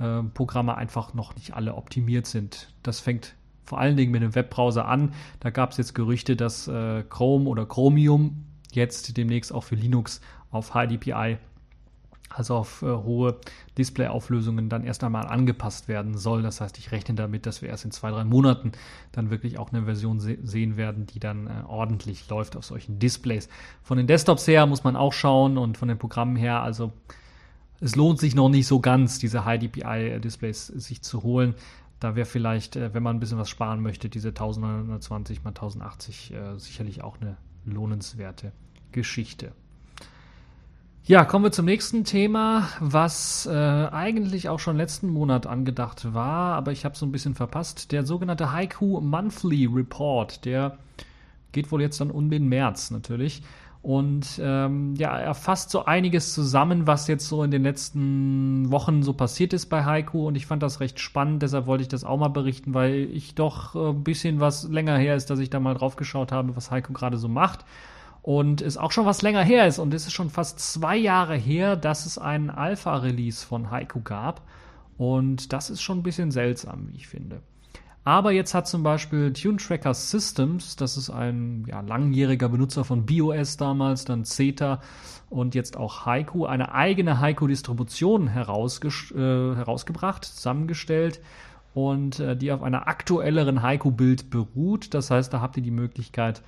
äh, 0.00 0.22
Programme 0.34 0.76
einfach 0.76 1.14
noch 1.14 1.36
nicht 1.36 1.54
alle 1.54 1.76
optimiert 1.76 2.26
sind. 2.26 2.74
Das 2.82 2.98
fängt 2.98 3.36
vor 3.64 3.78
allen 3.78 3.96
Dingen 3.96 4.10
mit 4.10 4.22
dem 4.22 4.34
Webbrowser 4.34 4.88
an. 4.88 5.12
Da 5.38 5.50
gab 5.50 5.70
es 5.70 5.76
jetzt 5.76 5.94
Gerüchte, 5.94 6.34
dass 6.34 6.66
äh, 6.66 7.04
Chrome 7.08 7.48
oder 7.48 7.66
Chromium 7.66 8.44
jetzt 8.72 9.16
demnächst 9.16 9.52
auch 9.52 9.62
für 9.62 9.76
Linux 9.76 10.20
auf 10.50 10.72
HDPI 10.72 11.38
also 12.36 12.56
auf 12.56 12.82
äh, 12.82 12.86
hohe 12.86 13.38
Displayauflösungen 13.78 14.68
dann 14.68 14.84
erst 14.84 15.04
einmal 15.04 15.26
angepasst 15.26 15.88
werden 15.88 16.16
soll. 16.16 16.42
Das 16.42 16.60
heißt, 16.60 16.78
ich 16.78 16.90
rechne 16.92 17.14
damit, 17.14 17.46
dass 17.46 17.62
wir 17.62 17.68
erst 17.68 17.84
in 17.84 17.90
zwei, 17.92 18.10
drei 18.10 18.24
Monaten 18.24 18.72
dann 19.12 19.30
wirklich 19.30 19.58
auch 19.58 19.72
eine 19.72 19.84
Version 19.84 20.18
se 20.18 20.38
sehen 20.42 20.76
werden, 20.76 21.06
die 21.06 21.20
dann 21.20 21.46
äh, 21.46 21.50
ordentlich 21.66 22.28
läuft 22.28 22.56
auf 22.56 22.64
solchen 22.64 22.98
Displays. 22.98 23.48
Von 23.82 23.98
den 23.98 24.06
Desktops 24.06 24.46
her 24.48 24.66
muss 24.66 24.84
man 24.84 24.96
auch 24.96 25.12
schauen 25.12 25.56
und 25.58 25.78
von 25.78 25.88
den 25.88 25.98
Programmen 25.98 26.36
her, 26.36 26.60
also 26.62 26.92
es 27.80 27.96
lohnt 27.96 28.18
sich 28.18 28.34
noch 28.34 28.48
nicht 28.48 28.66
so 28.66 28.80
ganz, 28.80 29.18
diese 29.18 29.44
High 29.44 29.60
DPI 29.60 30.20
Displays 30.20 30.66
sich 30.66 31.02
zu 31.02 31.22
holen. 31.22 31.54
Da 32.00 32.16
wäre 32.16 32.26
vielleicht, 32.26 32.76
äh, 32.76 32.92
wenn 32.92 33.02
man 33.02 33.16
ein 33.16 33.20
bisschen 33.20 33.38
was 33.38 33.48
sparen 33.48 33.80
möchte, 33.80 34.08
diese 34.08 34.28
1920 34.28 35.36
x 35.36 35.46
1080 35.46 36.32
äh, 36.32 36.58
sicherlich 36.58 37.02
auch 37.02 37.20
eine 37.20 37.36
lohnenswerte 37.64 38.52
Geschichte. 38.92 39.52
Ja, 41.06 41.26
kommen 41.26 41.44
wir 41.44 41.52
zum 41.52 41.66
nächsten 41.66 42.04
Thema, 42.04 42.66
was 42.80 43.44
äh, 43.44 43.50
eigentlich 43.52 44.48
auch 44.48 44.58
schon 44.58 44.78
letzten 44.78 45.10
Monat 45.10 45.46
angedacht 45.46 46.14
war, 46.14 46.54
aber 46.54 46.72
ich 46.72 46.86
habe 46.86 46.96
so 46.96 47.04
ein 47.04 47.12
bisschen 47.12 47.34
verpasst. 47.34 47.92
Der 47.92 48.06
sogenannte 48.06 48.52
Haiku 48.52 49.02
Monthly 49.02 49.66
Report, 49.66 50.46
der 50.46 50.78
geht 51.52 51.70
wohl 51.70 51.82
jetzt 51.82 52.00
dann 52.00 52.10
um 52.10 52.30
den 52.30 52.48
März 52.48 52.90
natürlich. 52.90 53.42
Und 53.82 54.40
ähm, 54.42 54.94
ja, 54.96 55.18
er 55.18 55.34
fasst 55.34 55.68
so 55.68 55.84
einiges 55.84 56.32
zusammen, 56.32 56.86
was 56.86 57.06
jetzt 57.06 57.28
so 57.28 57.42
in 57.42 57.50
den 57.50 57.64
letzten 57.64 58.70
Wochen 58.70 59.02
so 59.02 59.12
passiert 59.12 59.52
ist 59.52 59.66
bei 59.66 59.84
Haiku. 59.84 60.26
Und 60.26 60.36
ich 60.36 60.46
fand 60.46 60.62
das 60.62 60.80
recht 60.80 61.00
spannend, 61.00 61.42
deshalb 61.42 61.66
wollte 61.66 61.82
ich 61.82 61.88
das 61.88 62.04
auch 62.04 62.16
mal 62.16 62.28
berichten, 62.28 62.72
weil 62.72 63.10
ich 63.12 63.34
doch 63.34 63.74
äh, 63.74 63.90
ein 63.90 64.04
bisschen 64.04 64.40
was 64.40 64.70
länger 64.70 64.96
her 64.96 65.16
ist, 65.16 65.28
dass 65.28 65.38
ich 65.38 65.50
da 65.50 65.60
mal 65.60 65.74
drauf 65.74 65.96
geschaut 65.96 66.32
habe, 66.32 66.56
was 66.56 66.70
Haiku 66.70 66.94
gerade 66.94 67.18
so 67.18 67.28
macht 67.28 67.66
und 68.24 68.62
es 68.62 68.78
auch 68.78 68.90
schon 68.90 69.04
was 69.04 69.20
länger 69.20 69.42
her 69.42 69.66
ist 69.66 69.78
und 69.78 69.92
es 69.92 70.06
ist 70.06 70.14
schon 70.14 70.30
fast 70.30 70.58
zwei 70.58 70.96
Jahre 70.96 71.36
her, 71.36 71.76
dass 71.76 72.06
es 72.06 72.16
einen 72.16 72.48
Alpha-Release 72.48 73.44
von 73.44 73.70
Haiku 73.70 74.00
gab 74.00 74.40
und 74.96 75.52
das 75.52 75.68
ist 75.68 75.82
schon 75.82 75.98
ein 75.98 76.02
bisschen 76.02 76.30
seltsam, 76.30 76.88
wie 76.88 76.96
ich 76.96 77.06
finde. 77.06 77.42
Aber 78.02 78.32
jetzt 78.32 78.54
hat 78.54 78.66
zum 78.66 78.82
Beispiel 78.82 79.34
Tune 79.34 79.58
Tracker 79.58 79.92
Systems, 79.92 80.76
das 80.76 80.96
ist 80.96 81.10
ein 81.10 81.66
ja, 81.68 81.82
langjähriger 81.82 82.48
Benutzer 82.48 82.82
von 82.84 83.04
BOS 83.04 83.58
damals, 83.58 84.06
dann 84.06 84.24
Zeta 84.24 84.80
und 85.28 85.54
jetzt 85.54 85.76
auch 85.76 86.06
Haiku, 86.06 86.46
eine 86.46 86.72
eigene 86.72 87.20
Haiku-Distribution 87.20 88.28
äh, 88.28 88.30
herausgebracht, 88.30 90.24
zusammengestellt 90.24 91.20
und 91.74 92.20
äh, 92.20 92.38
die 92.38 92.52
auf 92.52 92.62
einer 92.62 92.88
aktuelleren 92.88 93.60
Haiku-Bild 93.60 94.30
beruht. 94.30 94.94
Das 94.94 95.10
heißt, 95.10 95.30
da 95.30 95.42
habt 95.42 95.58
ihr 95.58 95.62
die 95.62 95.70
Möglichkeit, 95.70 96.42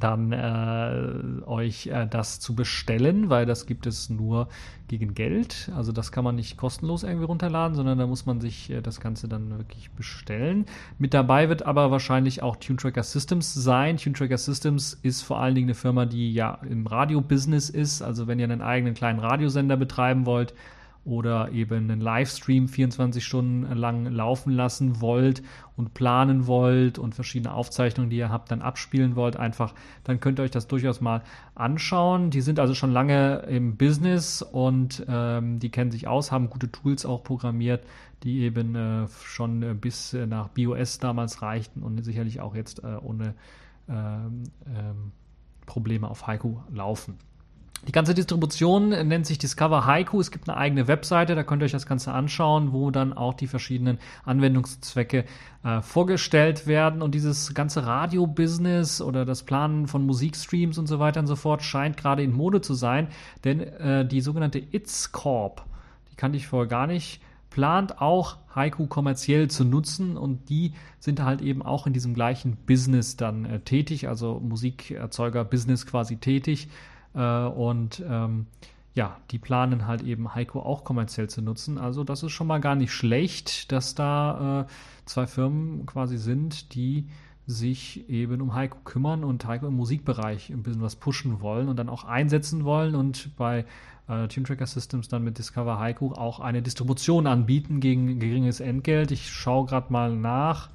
dann 0.00 0.32
äh, 0.32 1.44
euch 1.46 1.86
äh, 1.86 2.06
das 2.06 2.40
zu 2.40 2.54
bestellen, 2.54 3.30
weil 3.30 3.46
das 3.46 3.66
gibt 3.66 3.86
es 3.86 4.10
nur 4.10 4.48
gegen 4.88 5.14
Geld. 5.14 5.70
Also 5.74 5.92
das 5.92 6.12
kann 6.12 6.24
man 6.24 6.36
nicht 6.36 6.56
kostenlos 6.56 7.02
irgendwie 7.02 7.24
runterladen, 7.24 7.74
sondern 7.74 7.98
da 7.98 8.06
muss 8.06 8.26
man 8.26 8.40
sich 8.40 8.70
äh, 8.70 8.80
das 8.80 9.00
Ganze 9.00 9.28
dann 9.28 9.56
wirklich 9.58 9.90
bestellen. 9.92 10.66
Mit 10.98 11.14
dabei 11.14 11.48
wird 11.48 11.64
aber 11.64 11.90
wahrscheinlich 11.90 12.42
auch 12.42 12.56
TuneTracker 12.56 13.02
Systems 13.02 13.54
sein. 13.54 13.96
TuneTracker 13.96 14.38
Systems 14.38 14.94
ist 15.02 15.22
vor 15.22 15.40
allen 15.40 15.54
Dingen 15.54 15.68
eine 15.68 15.74
Firma, 15.74 16.06
die 16.06 16.32
ja 16.32 16.58
im 16.68 16.86
Radio-Business 16.86 17.70
ist. 17.70 18.02
Also 18.02 18.26
wenn 18.26 18.38
ihr 18.38 18.44
einen 18.44 18.62
eigenen 18.62 18.94
kleinen 18.94 19.18
Radiosender 19.18 19.76
betreiben 19.76 20.26
wollt, 20.26 20.54
oder 21.04 21.50
eben 21.50 21.90
einen 21.90 22.00
Livestream 22.00 22.68
24 22.68 23.24
Stunden 23.24 23.72
lang 23.74 24.06
laufen 24.06 24.52
lassen 24.52 25.00
wollt 25.00 25.42
und 25.76 25.94
planen 25.94 26.46
wollt 26.46 26.98
und 26.98 27.14
verschiedene 27.14 27.52
Aufzeichnungen, 27.52 28.10
die 28.10 28.18
ihr 28.18 28.28
habt, 28.28 28.50
dann 28.50 28.62
abspielen 28.62 29.16
wollt, 29.16 29.36
einfach, 29.36 29.74
dann 30.04 30.20
könnt 30.20 30.38
ihr 30.38 30.44
euch 30.44 30.50
das 30.50 30.68
durchaus 30.68 31.00
mal 31.00 31.22
anschauen. 31.54 32.30
Die 32.30 32.40
sind 32.40 32.60
also 32.60 32.74
schon 32.74 32.92
lange 32.92 33.38
im 33.48 33.76
Business 33.76 34.42
und 34.42 35.04
ähm, 35.08 35.58
die 35.58 35.70
kennen 35.70 35.90
sich 35.90 36.06
aus, 36.06 36.30
haben 36.30 36.50
gute 36.50 36.70
Tools 36.70 37.04
auch 37.04 37.24
programmiert, 37.24 37.84
die 38.22 38.40
eben 38.40 38.76
äh, 38.76 39.08
schon 39.24 39.62
äh, 39.62 39.74
bis 39.74 40.14
äh, 40.14 40.26
nach 40.26 40.48
BOS 40.48 40.98
damals 40.98 41.42
reichten 41.42 41.82
und 41.82 42.02
sicherlich 42.04 42.40
auch 42.40 42.54
jetzt 42.54 42.84
äh, 42.84 42.96
ohne 43.02 43.34
ähm, 43.88 44.44
ähm, 44.66 45.12
Probleme 45.66 46.08
auf 46.08 46.26
Haiku 46.26 46.58
laufen. 46.70 47.18
Die 47.88 47.92
ganze 47.92 48.14
Distribution 48.14 48.90
nennt 48.90 49.26
sich 49.26 49.38
Discover 49.38 49.86
Haiku. 49.86 50.20
Es 50.20 50.30
gibt 50.30 50.48
eine 50.48 50.56
eigene 50.56 50.86
Webseite, 50.86 51.34
da 51.34 51.42
könnt 51.42 51.62
ihr 51.62 51.64
euch 51.64 51.72
das 51.72 51.86
Ganze 51.86 52.12
anschauen, 52.12 52.72
wo 52.72 52.92
dann 52.92 53.12
auch 53.12 53.34
die 53.34 53.48
verschiedenen 53.48 53.98
Anwendungszwecke 54.24 55.24
äh, 55.64 55.80
vorgestellt 55.80 56.68
werden. 56.68 57.02
Und 57.02 57.12
dieses 57.12 57.54
ganze 57.54 57.84
Radio-Business 57.84 59.02
oder 59.02 59.24
das 59.24 59.42
Planen 59.42 59.88
von 59.88 60.06
Musikstreams 60.06 60.78
und 60.78 60.86
so 60.86 61.00
weiter 61.00 61.18
und 61.18 61.26
so 61.26 61.34
fort 61.34 61.64
scheint 61.64 61.96
gerade 61.96 62.22
in 62.22 62.32
Mode 62.32 62.60
zu 62.60 62.74
sein, 62.74 63.08
denn 63.42 63.60
äh, 63.60 64.06
die 64.06 64.20
sogenannte 64.20 64.60
It's 64.60 65.10
Corp, 65.10 65.64
die 66.12 66.16
kannte 66.16 66.36
ich 66.36 66.46
vorher 66.46 66.68
gar 66.68 66.86
nicht, 66.86 67.20
plant 67.50 68.00
auch 68.00 68.36
Haiku 68.54 68.86
kommerziell 68.86 69.48
zu 69.48 69.64
nutzen 69.64 70.16
und 70.16 70.48
die 70.48 70.72
sind 71.00 71.20
halt 71.20 71.42
eben 71.42 71.62
auch 71.62 71.88
in 71.88 71.92
diesem 71.92 72.14
gleichen 72.14 72.56
Business 72.64 73.16
dann 73.16 73.44
äh, 73.44 73.58
tätig, 73.58 74.08
also 74.08 74.40
Musikerzeuger-Business 74.40 75.84
quasi 75.86 76.16
tätig 76.16 76.68
äh, 77.14 77.44
und 77.46 78.02
ähm, 78.08 78.46
ja, 78.94 79.16
die 79.30 79.38
planen 79.38 79.86
halt 79.86 80.02
eben 80.02 80.34
Heiko 80.34 80.60
auch 80.60 80.84
kommerziell 80.84 81.28
zu 81.28 81.40
nutzen. 81.40 81.78
Also 81.78 82.04
das 82.04 82.22
ist 82.22 82.32
schon 82.32 82.46
mal 82.46 82.60
gar 82.60 82.74
nicht 82.74 82.92
schlecht, 82.92 83.72
dass 83.72 83.94
da 83.94 84.62
äh, 84.62 84.66
zwei 85.06 85.26
Firmen 85.26 85.86
quasi 85.86 86.18
sind, 86.18 86.74
die 86.74 87.08
sich 87.46 88.08
eben 88.08 88.40
um 88.40 88.54
Heiko 88.54 88.78
kümmern 88.84 89.24
und 89.24 89.44
Heiko 89.46 89.66
im 89.66 89.74
Musikbereich 89.74 90.50
ein 90.50 90.62
bisschen 90.62 90.82
was 90.82 90.96
pushen 90.96 91.40
wollen 91.40 91.68
und 91.68 91.76
dann 91.76 91.88
auch 91.88 92.04
einsetzen 92.04 92.64
wollen 92.64 92.94
und 92.94 93.36
bei 93.36 93.64
äh, 94.08 94.28
Tune 94.28 94.46
Tracker 94.46 94.66
Systems 94.66 95.08
dann 95.08 95.24
mit 95.24 95.38
Discover 95.38 95.78
Heiko 95.78 96.12
auch 96.12 96.38
eine 96.38 96.62
Distribution 96.62 97.26
anbieten 97.26 97.80
gegen 97.80 98.18
geringes 98.18 98.60
Entgelt. 98.60 99.10
Ich 99.10 99.30
schaue 99.30 99.66
gerade 99.66 99.92
mal 99.92 100.14
nach, 100.14 100.70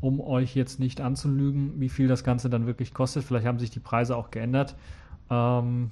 um 0.00 0.20
euch 0.20 0.54
jetzt 0.54 0.80
nicht 0.80 1.00
anzulügen, 1.00 1.80
wie 1.80 1.90
viel 1.90 2.08
das 2.08 2.24
Ganze 2.24 2.48
dann 2.48 2.66
wirklich 2.66 2.94
kostet. 2.94 3.24
Vielleicht 3.24 3.46
haben 3.46 3.58
sich 3.58 3.70
die 3.70 3.80
Preise 3.80 4.16
auch 4.16 4.30
geändert. 4.30 4.76
Ähm, 5.30 5.90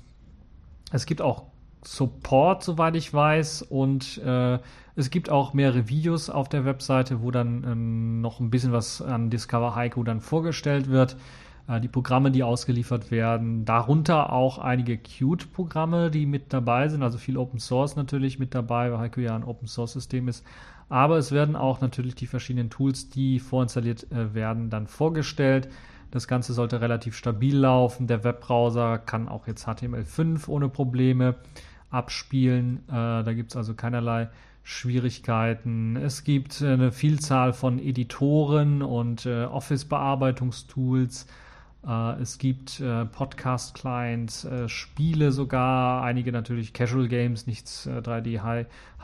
es 0.91 1.07
gibt 1.07 1.23
auch 1.23 1.45
Support, 1.85 2.65
soweit 2.65 2.97
ich 2.97 3.13
weiß, 3.15 3.63
und 3.63 4.19
äh, 4.19 4.59
es 4.97 5.11
gibt 5.11 5.31
auch 5.31 5.55
mehrere 5.55 5.89
Videos 5.89 6.29
auf 6.29 6.49
der 6.49 6.65
Webseite, 6.65 7.23
wo 7.23 7.31
dann 7.31 7.65
ähm, 7.65 8.21
noch 8.21 8.41
ein 8.41 8.51
bisschen 8.51 8.73
was 8.73 9.01
an 9.01 9.31
Discover 9.31 9.77
Haiku 9.77 10.03
dann 10.03 10.21
vorgestellt 10.21 10.89
wird. 10.89 11.17
Äh, 11.69 11.81
die 11.81 11.89
Programme, 11.89 12.33
die 12.33 12.43
ausgeliefert 12.43 13.11
werden, 13.11 13.65
darunter 13.65 14.33
auch 14.33 14.59
einige 14.59 14.99
Qt-Programme, 14.99 16.11
die 16.11 16.27
mit 16.27 16.53
dabei 16.53 16.89
sind, 16.89 17.03
also 17.03 17.17
viel 17.17 17.37
Open 17.37 17.61
Source 17.61 17.95
natürlich 17.95 18.39
mit 18.39 18.55
dabei, 18.55 18.91
weil 18.91 18.99
Haiku 18.99 19.21
ja 19.21 19.37
ein 19.37 19.45
Open 19.45 19.69
Source 19.69 19.93
System 19.93 20.27
ist. 20.27 20.45
Aber 20.89 21.19
es 21.19 21.33
werden 21.33 21.55
auch 21.55 21.81
natürlich 21.81 22.15
die 22.15 22.27
verschiedenen 22.27 22.71
Tools, 22.71 23.11
die 23.11 23.39
vorinstalliert 23.39 24.11
äh, 24.11 24.35
werden, 24.35 24.71
dann 24.71 24.87
vorgestellt. 24.87 25.69
Das 26.11 26.27
Ganze 26.27 26.53
sollte 26.53 26.81
relativ 26.81 27.17
stabil 27.17 27.57
laufen. 27.57 28.07
Der 28.07 28.25
Webbrowser 28.25 28.99
kann 28.99 29.29
auch 29.29 29.47
jetzt 29.47 29.67
HTML5 29.69 30.49
ohne 30.49 30.69
Probleme 30.69 31.35
abspielen. 31.91 32.85
Äh, 32.89 32.93
da 33.25 33.33
gibt 33.35 33.51
es 33.51 33.57
also 33.57 33.75
keinerlei 33.75 34.29
Schwierigkeiten. 34.69 35.97
Es 35.97 36.25
gibt 36.25 36.61
äh, 36.61 36.75
eine 36.75 36.93
Vielzahl 36.93 37.55
von 37.55 37.79
Editoren 37.79 38.83
und 38.83 39.25
äh, 39.25 39.45
Office-Bearbeitungstools. 39.45 41.27
Äh, 41.87 42.21
es 42.21 42.37
gibt 42.37 42.79
äh, 42.81 43.07
Podcast-Clients, 43.07 44.47
Spiele 44.67 45.33
sogar, 45.33 46.03
einige 46.03 46.33
natürlich 46.33 46.75
Casual 46.75 47.09
Games, 47.09 47.47
nichts 47.47 47.89
3D 47.89 48.43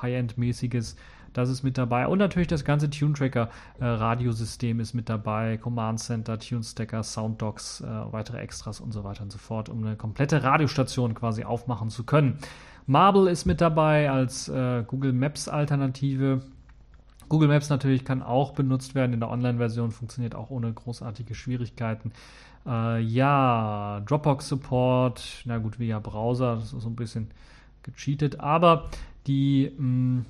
High-End-mäßiges. 0.03 0.97
Das 1.35 1.51
ist 1.51 1.63
mit 1.63 1.77
dabei. 1.77 2.07
Und 2.07 2.19
natürlich 2.19 2.49
das 2.49 2.65
ganze 2.65 2.89
Tune-Tracker-Radiosystem 2.89 4.81
ist 4.81 4.95
mit 4.95 5.11
dabei. 5.11 5.59
Command 5.59 6.01
Center, 6.01 6.39
Tune-Stacker, 6.39 7.03
Sounddocs, 7.03 7.85
weitere 8.11 8.39
Extras 8.39 8.81
und 8.81 8.93
so 8.93 9.05
weiter 9.05 9.23
und 9.23 9.33
so 9.33 9.39
fort, 9.39 9.69
um 9.69 9.85
eine 9.85 9.97
komplette 9.97 10.43
Radiostation 10.43 11.15
quasi 11.15 11.45
aufmachen 11.45 11.91
zu 11.91 12.05
können. 12.05 12.39
Marble 12.87 13.31
ist 13.31 13.47
mit 13.47 13.61
dabei 13.61 14.11
als 14.11 14.49
äh, 14.49 14.85
Google 14.87 15.13
Maps 15.13 15.49
Alternative. 15.49 16.43
Google 17.29 17.49
Maps 17.49 17.71
natürlich 17.71 18.05
kann 18.05 18.23
auch 18.23 18.53
benutzt 18.53 18.95
werden 18.95 19.15
in 19.15 19.21
der 19.21 19.31
Online-Version, 19.31 19.91
funktioniert 19.91 20.35
auch 20.35 20.51
ohne 20.51 20.73
großartige 20.73 21.35
Schwierigkeiten. 21.35 22.13
Äh, 22.67 23.01
ja, 23.01 24.03
Dropbox 24.05 24.49
Support, 24.49 25.43
na 25.47 25.59
gut, 25.59 25.79
via 25.79 25.99
Browser, 25.99 26.57
das 26.57 26.73
ist 26.73 26.81
so 26.83 26.89
ein 26.89 26.97
bisschen 26.97 27.31
gecheatet, 27.83 28.41
aber 28.41 28.91
die 29.27 29.73
mh, 29.79 29.87
mm, 29.87 30.27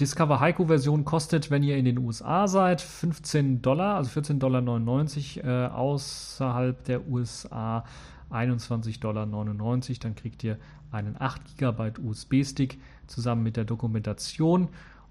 Discover 0.00 0.40
Heiko 0.40 0.66
Version 0.66 1.04
kostet, 1.04 1.50
wenn 1.50 1.62
ihr 1.62 1.76
in 1.76 1.84
den 1.84 1.98
USA 1.98 2.48
seid, 2.48 2.80
15 2.80 3.62
Dollar, 3.62 3.96
also 3.96 4.20
14,99 4.20 5.42
Dollar 5.42 5.68
äh, 5.68 5.70
außerhalb 5.70 6.82
der 6.84 7.06
USA 7.08 7.84
21,99 8.30 9.00
Dollar. 9.00 9.26
Dann 9.26 10.14
kriegt 10.16 10.42
ihr 10.42 10.58
einen 10.90 11.14
8 11.18 11.58
GB 11.58 11.92
USB-Stick 12.02 12.80
zusammen 13.06 13.44
mit 13.44 13.56
der 13.56 13.64
Dokumentation 13.64 14.68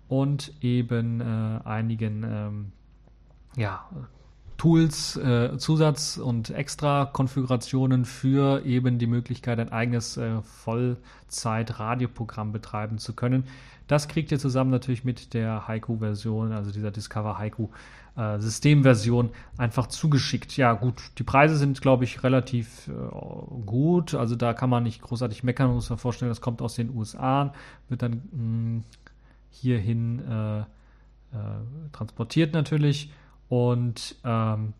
und 0.09 0.51
eben 0.61 1.21
äh, 1.21 1.59
einigen 1.63 2.23
ähm, 2.23 2.71
ja, 3.55 3.85
Tools, 4.57 5.15
äh, 5.17 5.57
Zusatz- 5.57 6.17
und 6.17 6.49
Extra-Konfigurationen 6.49 8.05
für 8.05 8.65
eben 8.65 8.97
die 8.97 9.07
Möglichkeit, 9.07 9.59
ein 9.59 9.71
eigenes 9.71 10.17
äh, 10.17 10.41
Vollzeit-Radioprogramm 10.41 12.51
betreiben 12.51 12.97
zu 12.97 13.13
können. 13.13 13.45
Das 13.87 14.07
kriegt 14.07 14.31
ihr 14.31 14.39
zusammen 14.39 14.71
natürlich 14.71 15.03
mit 15.03 15.33
der 15.33 15.67
Haiku-Version, 15.67 16.51
also 16.51 16.71
dieser 16.71 16.91
Discover 16.91 17.37
Haiku 17.37 17.69
äh, 18.15 18.39
Systemversion 18.39 19.31
einfach 19.57 19.87
zugeschickt. 19.87 20.55
Ja, 20.57 20.73
gut, 20.73 20.95
die 21.17 21.23
Preise 21.23 21.57
sind, 21.57 21.81
glaube 21.81 22.03
ich, 22.03 22.23
relativ 22.23 22.87
äh, 22.87 22.91
gut. 23.65 24.13
Also 24.13 24.35
da 24.35 24.53
kann 24.53 24.69
man 24.69 24.83
nicht 24.83 25.01
großartig 25.01 25.43
meckern. 25.43 25.67
Man 25.67 25.75
muss 25.75 25.87
sich 25.87 25.99
vorstellen, 25.99 26.29
das 26.29 26.41
kommt 26.41 26.61
aus 26.61 26.75
den 26.75 26.95
USA, 26.95 27.53
wird 27.89 28.01
dann 28.01 28.11
mh, 28.11 28.19
hm, 28.31 28.83
hierhin 29.49 30.19
äh, 30.19 30.59
äh, 30.59 30.65
transportiert 31.91 32.53
natürlich. 32.53 33.11
Und 33.49 34.15
ähm, 34.23 34.73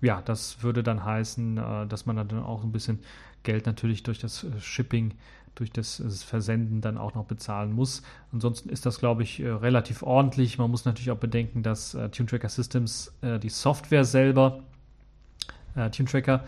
ja, 0.00 0.20
das 0.22 0.62
würde 0.62 0.82
dann 0.82 1.04
heißen, 1.04 1.56
äh, 1.56 1.86
dass 1.86 2.06
man 2.06 2.16
dann 2.16 2.42
auch 2.42 2.62
ein 2.62 2.72
bisschen 2.72 2.98
Geld 3.42 3.66
natürlich 3.66 4.02
durch 4.02 4.18
das 4.18 4.44
äh, 4.44 4.60
Shipping 4.60 5.14
durch 5.54 5.70
das 5.70 6.02
Versenden 6.24 6.80
dann 6.80 6.98
auch 6.98 7.14
noch 7.14 7.26
bezahlen 7.26 7.72
muss. 7.72 8.02
Ansonsten 8.32 8.68
ist 8.68 8.86
das, 8.86 8.98
glaube 8.98 9.22
ich, 9.22 9.40
äh, 9.40 9.48
relativ 9.48 10.02
ordentlich. 10.02 10.58
Man 10.58 10.70
muss 10.70 10.84
natürlich 10.84 11.10
auch 11.10 11.18
bedenken, 11.18 11.62
dass 11.62 11.94
äh, 11.94 12.08
TuneTracker 12.08 12.48
Systems 12.48 13.12
äh, 13.22 13.38
die 13.38 13.50
Software 13.50 14.04
selber, 14.04 14.64
äh, 15.76 15.90
TuneTracker, 15.90 16.44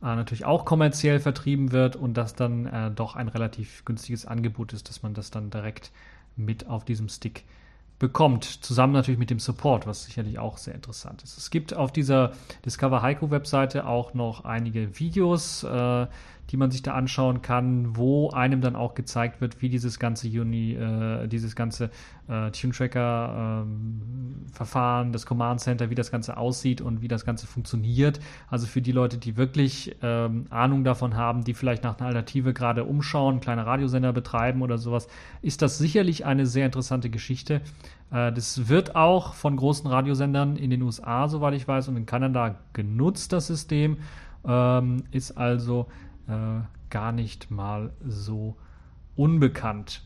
äh, 0.00 0.04
natürlich 0.04 0.44
auch 0.44 0.64
kommerziell 0.64 1.20
vertrieben 1.20 1.72
wird 1.72 1.96
und 1.96 2.14
das 2.14 2.34
dann 2.34 2.66
äh, 2.66 2.90
doch 2.90 3.16
ein 3.16 3.28
relativ 3.28 3.84
günstiges 3.84 4.26
Angebot 4.26 4.72
ist, 4.72 4.88
dass 4.88 5.02
man 5.02 5.14
das 5.14 5.30
dann 5.30 5.50
direkt 5.50 5.90
mit 6.36 6.66
auf 6.68 6.84
diesem 6.84 7.08
Stick 7.08 7.44
bekommt, 7.98 8.44
zusammen 8.44 8.92
natürlich 8.92 9.18
mit 9.18 9.30
dem 9.30 9.40
Support, 9.40 9.86
was 9.86 10.04
sicherlich 10.04 10.38
auch 10.38 10.56
sehr 10.56 10.74
interessant 10.74 11.24
ist. 11.24 11.36
Es 11.36 11.50
gibt 11.50 11.74
auf 11.74 11.92
dieser 11.92 12.32
Discover 12.64 13.02
Heiko 13.02 13.30
Webseite 13.30 13.86
auch 13.86 14.14
noch 14.14 14.44
einige 14.44 14.98
Videos, 15.00 15.64
äh, 15.64 16.06
die 16.50 16.56
man 16.56 16.70
sich 16.70 16.82
da 16.82 16.94
anschauen 16.94 17.42
kann, 17.42 17.96
wo 17.96 18.30
einem 18.30 18.60
dann 18.60 18.74
auch 18.74 18.94
gezeigt 18.94 19.40
wird, 19.40 19.60
wie 19.60 19.68
dieses 19.68 19.98
ganze 19.98 20.28
Uni, 20.28 20.72
äh, 20.72 21.26
dieses 21.28 21.54
ganze 21.54 21.90
äh, 22.28 22.50
Tune 22.50 22.72
Tracker 22.72 23.64
ähm, 23.66 24.46
Verfahren, 24.52 25.12
das 25.12 25.26
Command 25.26 25.60
Center, 25.60 25.90
wie 25.90 25.94
das 25.94 26.10
Ganze 26.10 26.36
aussieht 26.36 26.80
und 26.80 27.02
wie 27.02 27.08
das 27.08 27.24
Ganze 27.24 27.46
funktioniert. 27.46 28.20
Also 28.48 28.66
für 28.66 28.80
die 28.80 28.92
Leute, 28.92 29.18
die 29.18 29.36
wirklich 29.36 29.96
ähm, 30.02 30.46
Ahnung 30.50 30.84
davon 30.84 31.16
haben, 31.16 31.44
die 31.44 31.54
vielleicht 31.54 31.84
nach 31.84 31.98
einer 31.98 32.06
Alternative 32.06 32.54
gerade 32.54 32.84
umschauen, 32.84 33.40
kleine 33.40 33.66
Radiosender 33.66 34.12
betreiben 34.12 34.62
oder 34.62 34.78
sowas, 34.78 35.08
ist 35.42 35.60
das 35.60 35.78
sicherlich 35.78 36.24
eine 36.24 36.46
sehr 36.46 36.66
interessante 36.66 37.10
Geschichte. 37.10 37.60
Äh, 38.10 38.32
das 38.32 38.68
wird 38.68 38.96
auch 38.96 39.34
von 39.34 39.56
großen 39.56 39.88
Radiosendern 39.88 40.56
in 40.56 40.70
den 40.70 40.82
USA, 40.82 41.28
soweit 41.28 41.54
ich 41.54 41.68
weiß, 41.68 41.88
und 41.88 41.96
in 41.96 42.06
Kanada 42.06 42.56
genutzt, 42.72 43.32
das 43.32 43.46
System. 43.46 43.98
Ähm, 44.46 45.02
ist 45.10 45.36
also 45.36 45.88
äh, 46.28 46.60
gar 46.90 47.12
nicht 47.12 47.50
mal 47.50 47.92
so 48.06 48.56
unbekannt. 49.16 50.02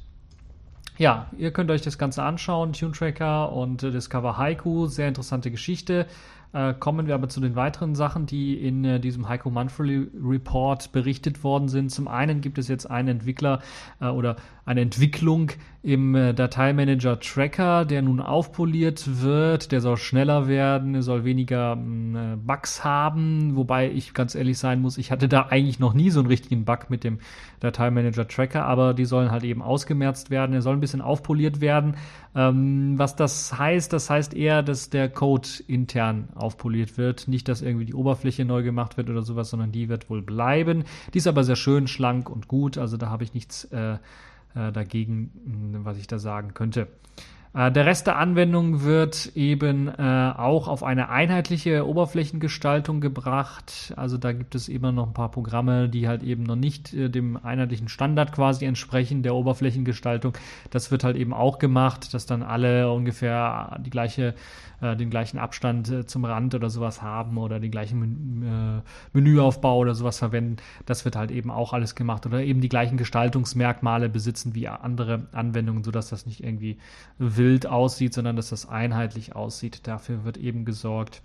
Ja, 0.98 1.28
ihr 1.37 1.52
könnt 1.52 1.70
euch 1.70 1.82
das 1.82 1.98
Ganze 1.98 2.22
anschauen, 2.22 2.72
Tune 2.74 2.92
Tracker 2.92 3.52
und 3.52 3.82
äh, 3.82 3.90
Discover 3.90 4.37
Haiku, 4.37 4.87
sehr 4.87 5.08
interessante 5.08 5.50
Geschichte. 5.50 6.06
Äh, 6.52 6.74
kommen 6.74 7.06
wir 7.06 7.14
aber 7.14 7.30
zu 7.30 7.40
den 7.40 7.56
weiteren 7.56 7.94
Sachen, 7.94 8.26
die 8.26 8.54
in 8.54 8.85
äh, 8.85 9.00
diesem 9.00 9.26
Heiko 9.28 9.50
Monthly 9.50 10.11
Report 10.22 10.92
berichtet 10.92 11.42
worden 11.44 11.68
sind. 11.68 11.90
Zum 11.90 12.08
einen 12.08 12.42
gibt 12.42 12.58
es 12.58 12.68
jetzt 12.68 12.90
einen 12.90 13.08
Entwickler 13.08 13.62
äh, 14.00 14.08
oder 14.08 14.37
eine 14.66 14.82
Entwicklung 14.82 15.50
im 15.85 16.14
äh, 16.14 16.33
Dateimanager 16.33 17.18
Tracker, 17.18 17.85
der 17.85 18.03
nun 18.03 18.21
aufpoliert 18.21 19.21
wird. 19.23 19.73
Der 19.73 19.81
soll 19.81 19.97
schneller 19.97 20.47
werden, 20.47 20.95
er 20.95 21.03
soll 21.03 21.25
weniger 21.25 21.75
mm, 21.75 22.16
äh, 22.16 22.37
Bugs 22.37 22.85
haben, 22.85 23.57
wobei 23.57 23.90
ich 23.90 24.14
ganz 24.14 24.37
ehrlich 24.37 24.59
sein 24.59 24.81
muss, 24.81 24.97
ich 24.97 25.11
hatte 25.11 25.29
da 25.29 25.47
eigentlich 25.51 25.81
noch 25.81 25.92
nie 25.92 26.11
so 26.11 26.21
einen 26.21 26.29
richtigen 26.29 26.64
Bug 26.64 26.88
mit 26.88 27.03
dem 27.03 27.18
Dateimanager 27.59 28.29
Tracker, 28.29 28.64
aber 28.64 28.95
die 28.95 29.05
sollen 29.05 29.33
halt 29.33 29.42
eben 29.42 29.61
ausgemerzt 29.61 30.31
werden. 30.31 30.55
Er 30.55 30.62
soll 30.62 30.77
ein 30.77 30.81
bisschen 30.81 31.01
aufpoliert 31.01 31.61
werden. 31.61 31.97
Ähm, 32.37 32.95
was 32.97 33.16
das 33.16 33.59
heißt, 33.59 33.92
das 33.92 34.09
heißt 34.09 34.35
eher, 34.35 34.62
dass 34.62 34.88
der 34.88 35.09
Code 35.09 35.49
intern 35.66 36.29
aufpoliert 36.37 36.97
wird. 36.97 37.27
Nicht, 37.27 37.49
dass 37.49 37.61
irgendwie 37.61 37.87
die 37.87 37.95
Oberfläche 37.95 38.45
neu 38.45 38.62
gemacht 38.62 38.97
wird 38.97 39.11
oder 39.11 39.23
sowas, 39.23 39.51
sondern 39.51 39.73
die 39.73 39.88
wird 39.88 40.09
wohl 40.11 40.23
bleiben. 40.23 40.85
Die 41.12 41.18
ist 41.18 41.27
aber 41.27 41.42
sehr 41.42 41.57
schön, 41.57 41.88
schlank 41.88 42.31
und 42.31 42.47
gut. 42.47 42.79
Also 42.79 42.97
da 42.97 43.11
habe 43.11 43.25
ich 43.25 43.35
nichts 43.35 43.64
äh, 43.64 43.99
dagegen, 44.54 45.30
was 45.84 45.98
ich 45.98 46.06
da 46.06 46.18
sagen 46.18 46.54
könnte. 46.54 46.88
Äh, 47.54 47.70
der 47.70 47.86
Rest 47.86 48.06
der 48.06 48.16
Anwendung 48.16 48.82
wird 48.82 49.32
eben 49.34 49.88
äh, 49.88 50.32
auch 50.36 50.68
auf 50.68 50.82
eine 50.82 51.10
einheitliche 51.10 51.86
Oberflächengestaltung 51.86 53.00
gebracht. 53.00 53.92
Also 53.96 54.16
da 54.16 54.32
gibt 54.32 54.54
es 54.54 54.68
immer 54.68 54.92
noch 54.92 55.08
ein 55.08 55.12
paar 55.12 55.30
Programme, 55.30 55.88
die 55.88 56.08
halt 56.08 56.22
eben 56.22 56.44
noch 56.44 56.56
nicht 56.56 56.94
äh, 56.94 57.10
dem 57.10 57.36
einheitlichen 57.36 57.88
Standard 57.88 58.32
quasi 58.32 58.64
entsprechen 58.64 59.22
der 59.22 59.34
Oberflächengestaltung. 59.34 60.32
Das 60.70 60.90
wird 60.90 61.04
halt 61.04 61.16
eben 61.16 61.34
auch 61.34 61.58
gemacht, 61.58 62.14
dass 62.14 62.26
dann 62.26 62.42
alle 62.42 62.90
ungefähr 62.90 63.78
die 63.84 63.90
gleiche, 63.90 64.34
den 64.80 65.10
gleichen 65.10 65.38
Abstand 65.38 66.10
zum 66.10 66.24
Rand 66.24 66.56
oder 66.56 66.68
sowas 66.68 67.02
haben 67.02 67.38
oder 67.38 67.60
den 67.60 67.70
gleichen 67.70 68.00
Men 68.00 68.82
Menüaufbau 69.12 69.78
oder 69.78 69.94
sowas 69.94 70.18
verwenden. 70.18 70.56
Das 70.86 71.04
wird 71.04 71.14
halt 71.14 71.30
eben 71.30 71.52
auch 71.52 71.72
alles 71.72 71.94
gemacht 71.94 72.26
oder 72.26 72.42
eben 72.42 72.60
die 72.60 72.68
gleichen 72.68 72.96
Gestaltungsmerkmale 72.96 74.08
besitzen 74.08 74.56
wie 74.56 74.66
andere 74.66 75.28
Anwendungen, 75.30 75.84
sodass 75.84 76.08
das 76.08 76.26
nicht 76.26 76.42
irgendwie 76.42 76.78
wild 77.42 77.66
aussieht, 77.66 78.14
sondern 78.14 78.37
dass 78.37 78.50
das 78.50 78.68
einheitlich 78.68 79.35
aussieht. 79.35 79.87
Dafür 79.87 80.24
wird 80.24 80.37
eben 80.37 80.64
gesorgt. 80.64 81.22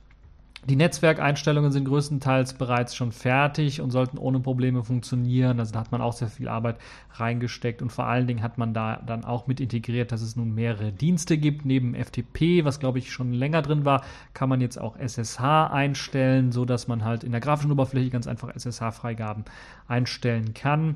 Die 0.65 0.75
Netzwerkeinstellungen 0.75 1.71
sind 1.71 1.85
größtenteils 1.85 2.55
bereits 2.55 2.95
schon 2.95 3.11
fertig 3.11 3.79
und 3.79 3.91
sollten 3.91 4.17
ohne 4.17 4.39
Probleme 4.39 4.83
funktionieren. 4.83 5.59
Also 5.59 5.71
da 5.71 5.79
hat 5.79 5.91
man 5.91 6.01
auch 6.01 6.13
sehr 6.13 6.29
viel 6.29 6.47
Arbeit 6.47 6.77
reingesteckt 7.13 7.81
und 7.81 7.91
vor 7.91 8.05
allen 8.05 8.25
Dingen 8.25 8.41
hat 8.41 8.57
man 8.57 8.73
da 8.73 9.01
dann 9.05 9.23
auch 9.23 9.45
mit 9.45 9.61
integriert, 9.61 10.11
dass 10.11 10.21
es 10.21 10.35
nun 10.35 10.55
mehrere 10.55 10.91
Dienste 10.91 11.37
gibt. 11.37 11.63
Neben 11.63 11.93
FTP, 11.93 12.65
was 12.65 12.79
glaube 12.79 12.97
ich 12.97 13.11
schon 13.11 13.31
länger 13.31 13.61
drin 13.61 13.85
war, 13.85 14.03
kann 14.33 14.49
man 14.49 14.59
jetzt 14.59 14.81
auch 14.81 14.97
SSH 14.97 15.39
einstellen, 15.71 16.51
so 16.51 16.65
dass 16.65 16.87
man 16.87 17.05
halt 17.05 17.23
in 17.23 17.31
der 17.31 17.39
grafischen 17.39 17.71
Oberfläche 17.71 18.09
ganz 18.09 18.27
einfach 18.27 18.49
SSH-Freigaben 18.53 19.45
einstellen 19.87 20.55
kann. 20.55 20.95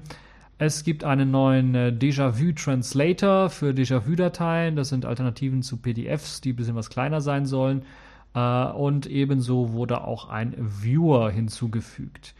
Es 0.63 0.84
gibt 0.84 1.04
einen 1.04 1.32
neuen 1.32 1.74
äh, 1.74 1.88
Déjà-vu 1.88 2.52
Translator 2.52 3.50
für 3.50 3.71
Déjà-vu-Dateien. 3.71 4.76
Das 4.76 4.89
sind 4.89 5.08
Alternativen 5.08 5.63
zu 5.63 5.78
PDFs, 5.78 6.39
die 6.39 6.54
ein 6.54 6.56
bisschen 6.56 6.76
was 6.76 6.91
kleiner 6.91 7.19
sein 7.19 7.47
sollen. 7.47 7.82
Äh, 8.36 8.65
und 8.65 9.08
ebenso 9.08 9.74
wurde 9.74 10.04
auch 10.04 10.30
ein 10.30 10.54
Viewer 10.60 11.32
hinzugefügt. 11.32 12.36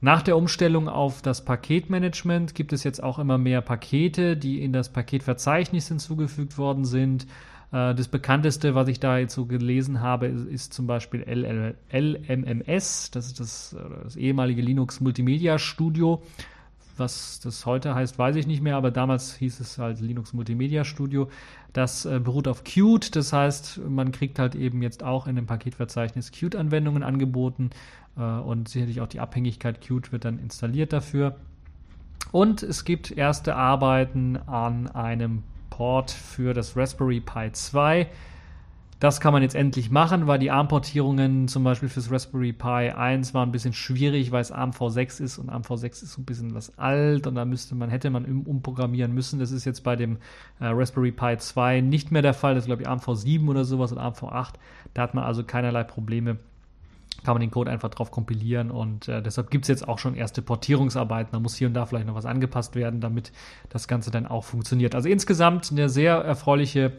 Nach 0.00 0.22
der 0.22 0.36
Umstellung 0.36 0.88
auf 0.88 1.22
das 1.22 1.44
Paketmanagement 1.44 2.54
gibt 2.54 2.72
es 2.72 2.84
jetzt 2.84 3.02
auch 3.02 3.18
immer 3.18 3.36
mehr 3.36 3.62
Pakete, 3.62 4.36
die 4.36 4.62
in 4.62 4.72
das 4.72 4.92
Paketverzeichnis 4.92 5.88
hinzugefügt 5.88 6.56
worden 6.56 6.84
sind. 6.84 7.24
Äh, 7.72 7.96
das 7.96 8.06
bekannteste, 8.06 8.76
was 8.76 8.86
ich 8.86 9.00
da 9.00 9.18
jetzt 9.18 9.34
so 9.34 9.46
gelesen 9.46 10.00
habe, 10.00 10.28
ist, 10.28 10.72
zum 10.72 10.86
Beispiel 10.86 11.22
LMMS, 11.92 13.10
das 13.10 13.26
ist 13.26 13.40
das, 13.40 13.76
das 14.04 14.14
ehemalige 14.14 14.62
Linux 14.62 15.00
Multimedia 15.00 15.58
Studio. 15.58 16.22
Was 16.96 17.40
das 17.40 17.66
heute 17.66 17.94
heißt, 17.94 18.18
weiß 18.18 18.36
ich 18.36 18.46
nicht 18.46 18.62
mehr, 18.62 18.76
aber 18.76 18.90
damals 18.90 19.34
hieß 19.34 19.60
es 19.60 19.78
halt 19.78 20.00
Linux 20.00 20.32
Multimedia 20.32 20.84
Studio. 20.84 21.28
Das 21.72 22.04
äh, 22.04 22.20
beruht 22.20 22.48
auf 22.48 22.64
Qt, 22.64 23.14
das 23.14 23.32
heißt, 23.32 23.80
man 23.88 24.12
kriegt 24.12 24.38
halt 24.38 24.54
eben 24.54 24.82
jetzt 24.82 25.02
auch 25.02 25.26
in 25.26 25.36
dem 25.36 25.46
Paketverzeichnis 25.46 26.32
Qt-Anwendungen 26.32 27.02
angeboten 27.02 27.70
äh, 28.16 28.22
und 28.22 28.68
sicherlich 28.68 29.00
auch 29.00 29.06
die 29.06 29.20
Abhängigkeit 29.20 29.80
Qt 29.80 30.12
wird 30.12 30.24
dann 30.24 30.38
installiert 30.38 30.92
dafür. 30.92 31.36
Und 32.32 32.62
es 32.62 32.84
gibt 32.84 33.10
erste 33.10 33.56
Arbeiten 33.56 34.36
an 34.36 34.88
einem 34.88 35.42
Port 35.70 36.10
für 36.10 36.54
das 36.54 36.76
Raspberry 36.76 37.20
Pi 37.20 37.50
2. 37.52 38.06
Das 39.00 39.18
kann 39.18 39.32
man 39.32 39.42
jetzt 39.42 39.54
endlich 39.54 39.90
machen, 39.90 40.26
weil 40.26 40.38
die 40.38 40.50
ARM-Portierungen 40.50 41.48
zum 41.48 41.64
Beispiel 41.64 41.88
fürs 41.88 42.12
Raspberry 42.12 42.52
Pi 42.52 42.90
1 42.90 43.32
waren 43.32 43.48
ein 43.48 43.52
bisschen 43.52 43.72
schwierig, 43.72 44.30
weil 44.30 44.42
es 44.42 44.52
ARM 44.52 44.72
v6 44.72 45.22
ist 45.22 45.38
und 45.38 45.48
ARM 45.48 45.62
v6 45.62 45.86
ist 45.86 46.12
so 46.12 46.20
ein 46.20 46.26
bisschen 46.26 46.54
was 46.54 46.78
alt 46.78 47.26
und 47.26 47.34
da 47.34 47.46
müsste 47.46 47.74
man, 47.74 47.88
hätte 47.88 48.10
man 48.10 48.26
umprogrammieren 48.26 49.14
müssen. 49.14 49.40
Das 49.40 49.52
ist 49.52 49.64
jetzt 49.64 49.84
bei 49.84 49.96
dem 49.96 50.18
äh, 50.60 50.66
Raspberry 50.66 51.12
Pi 51.12 51.38
2 51.38 51.80
nicht 51.80 52.12
mehr 52.12 52.20
der 52.20 52.34
Fall. 52.34 52.54
Das 52.54 52.64
ist, 52.64 52.66
glaube 52.66 52.82
ich, 52.82 52.88
ARM 52.88 52.98
v7 53.00 53.48
oder 53.48 53.64
sowas 53.64 53.90
und 53.90 53.96
ARM 53.96 54.12
v8. 54.12 54.52
Da 54.92 55.02
hat 55.02 55.14
man 55.14 55.24
also 55.24 55.44
keinerlei 55.44 55.82
Probleme 55.82 56.36
kann 57.24 57.34
man 57.34 57.40
den 57.40 57.50
Code 57.50 57.70
einfach 57.70 57.90
drauf 57.90 58.10
kompilieren 58.10 58.70
und 58.70 59.08
äh, 59.08 59.22
deshalb 59.22 59.50
gibt 59.50 59.64
es 59.64 59.68
jetzt 59.68 59.86
auch 59.86 59.98
schon 59.98 60.14
erste 60.14 60.40
Portierungsarbeiten. 60.40 61.32
Da 61.32 61.40
muss 61.40 61.54
hier 61.54 61.68
und 61.68 61.74
da 61.74 61.84
vielleicht 61.84 62.06
noch 62.06 62.14
was 62.14 62.24
angepasst 62.24 62.74
werden, 62.74 63.00
damit 63.00 63.32
das 63.68 63.88
Ganze 63.88 64.10
dann 64.10 64.26
auch 64.26 64.44
funktioniert. 64.44 64.94
Also 64.94 65.08
insgesamt 65.08 65.70
eine 65.70 65.90
sehr 65.90 66.14
erfreuliche 66.14 66.92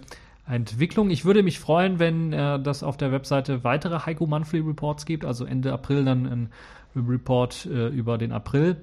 Entwicklung. 0.47 1.09
Ich 1.09 1.25
würde 1.25 1.43
mich 1.43 1.59
freuen, 1.59 1.99
wenn 1.99 2.33
äh, 2.33 2.59
das 2.59 2.83
auf 2.83 2.97
der 2.97 3.11
Webseite 3.11 3.63
weitere 3.63 3.99
Heiko 4.05 4.27
Monthly 4.27 4.59
Reports 4.59 5.05
gibt, 5.05 5.25
also 5.25 5.45
Ende 5.45 5.71
April 5.71 6.05
dann 6.05 6.25
ein 6.25 6.49
Report 6.95 7.65
äh, 7.65 7.87
über 7.87 8.17
den 8.17 8.31
April. 8.31 8.77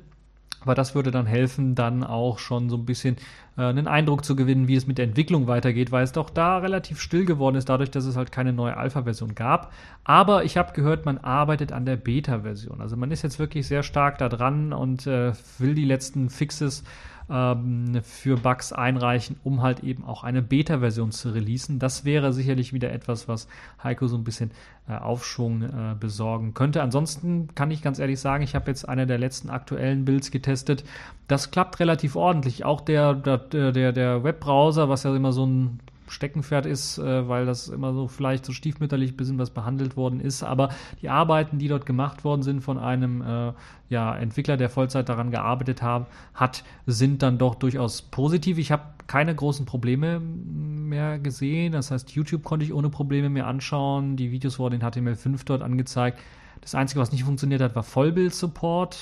Aber 0.61 0.75
das 0.75 0.95
würde 0.95 1.11
dann 1.11 1.27
helfen, 1.27 1.75
dann 1.75 2.03
auch 2.03 2.41
schon 2.41 2.69
so 2.69 2.77
ein 2.77 2.85
bisschen 2.85 3.17
äh, 3.57 3.63
einen 3.63 3.87
Eindruck 3.87 4.25
zu 4.25 4.35
gewinnen, 4.35 4.67
wie 4.67 4.75
es 4.75 4.89
mit 4.89 4.99
der 4.99 5.05
Entwicklung 5.05 5.47
weitergeht, 5.47 5.93
weil 5.93 6.03
es 6.03 6.13
doch 6.13 6.31
da 6.31 6.59
relativ 6.59 7.01
still 7.01 7.25
geworden 7.25 7.55
ist, 7.55 7.69
dadurch, 7.69 7.91
dass 7.91 8.05
es 8.07 8.17
halt 8.17 8.33
keine 8.33 8.53
neue 8.53 8.77
Alpha-Version 8.77 9.37
gab. 9.37 9.73
Aber 10.03 10.45
ich 10.45 10.57
habe 10.57 10.73
gehört, 10.73 11.07
man 11.07 11.19
arbeitet 11.19 11.73
an 11.73 11.87
der 11.87 11.97
Beta-Version. 11.97 12.81
Also 12.81 12.97
man 12.97 13.13
ist 13.13 13.23
jetzt 13.23 13.39
wirklich 13.39 13.69
sehr 13.69 13.85
stark 13.85 14.19
da 14.19 14.29
dran 14.29 14.73
und 14.73 15.07
äh, 15.07 15.33
will 15.59 15.75
die 15.75 15.85
letzten 15.85 16.29
Fixes 16.29 16.83
ähm, 17.31 18.01
für 18.03 18.37
Bugs 18.37 18.73
einreichen, 18.73 19.37
um 19.45 19.63
halt 19.63 19.81
eben 19.85 20.05
auch 20.05 20.25
eine 20.25 20.43
Beta-Version 20.43 21.13
zu 21.13 21.31
releasen. 21.31 21.79
Das 21.79 22.05
wäre 22.05 22.33
sicherlich 22.33 22.73
wieder 22.73 22.93
etwas, 22.93 23.29
was 23.29 23.49
Heiko 23.83 24.07
so 24.07 24.17
ein 24.17 24.25
bisschen 24.25 24.51
äh, 24.89 24.95
Aufschwung 24.95 25.63
äh, 25.63 25.95
besorgen 25.99 26.55
könnte. 26.55 26.83
Ansonsten 26.83 27.49
kann 27.55 27.71
ich 27.71 27.83
ganz 27.83 27.99
ehrlich 27.99 28.21
sagen, 28.21 28.43
ich 28.43 28.55
habe 28.55 28.71
jetzt 28.71 28.89
eine 28.89 29.07
der 29.07 29.19
letzten 29.19 29.51
aktuellen 29.51 30.05
Builds 30.05 30.31
getestet. 30.31 30.85
Das 31.27 31.51
klappt 31.51 31.81
relativ 31.81 32.17
ordentlich. 32.17 32.65
Auch 32.65 32.81
der, 32.81 33.15
der, 33.15 33.39
der, 33.73 33.93
der 33.93 34.25
Webbrowser, 34.25 34.89
was 34.89 35.03
ja 35.03 35.15
immer 35.15 35.33
so 35.33 35.47
ein 35.47 35.81
Steckenpferd 36.11 36.67
ist, 36.67 36.99
äh, 36.99 37.29
weil 37.29 37.47
das 37.47 37.69
immer 37.69 37.93
so 37.93 38.09
vielleicht 38.09 38.45
so 38.45 38.53
stiefmütterlich 38.53 39.13
ein 39.13 39.17
bisschen 39.17 39.39
was 39.39 39.51
behandelt 39.51 39.97
worden 39.97 40.21
ist. 40.21 40.43
Aber 40.43 40.71
die 41.03 41.09
Arbeiten, 41.09 41.59
die 41.59 41.69
dort 41.69 41.87
gemacht 41.87 42.25
worden 42.25 42.43
sind 42.43 42.61
von 42.61 42.79
einem 42.79 43.23
äh, 43.23 43.53
ja, 43.89 44.17
Entwickler, 44.17 44.57
der 44.57 44.71
Vollzeit 44.71 45.09
daran 45.09 45.31
gearbeitet 45.31 45.83
haben, 45.83 46.07
hat, 46.35 46.65
sind 46.87 47.23
dann 47.23 47.39
doch 47.39 47.55
durchaus 47.55 48.03
positiv. 48.03 48.59
Ich 48.59 48.73
habe 48.73 48.83
keine 49.07 49.35
großen 49.35 49.67
Probleme 49.67 50.21
mehr 50.21 51.19
gesehen. 51.19 51.73
Das 51.73 51.91
heißt, 51.91 52.11
YouTube 52.13 52.45
konnte 52.45 52.65
ich 52.65 52.73
ohne 52.73 52.91
Probleme 52.91 53.31
mehr 53.31 53.47
anschauen. 53.47 54.17
Die 54.17 54.31
Videos 54.31 54.59
wurden 54.59 54.75
in 54.75 54.83
HTML5 54.83 55.41
dort 55.45 55.63
angezeigt. 55.63 56.21
Das 56.61 56.75
Einzige, 56.75 57.01
was 57.01 57.13
nicht 57.13 57.25
funktioniert 57.25 57.63
hat, 57.63 57.75
war 57.75 57.83
Vollbild-Support. 57.83 58.99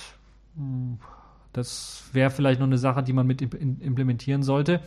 Das 1.56 2.02
wäre 2.12 2.28
vielleicht 2.28 2.60
noch 2.60 2.66
eine 2.66 2.76
Sache, 2.76 3.02
die 3.02 3.14
man 3.14 3.26
mit 3.26 3.40
implementieren 3.40 4.42
sollte. 4.42 4.80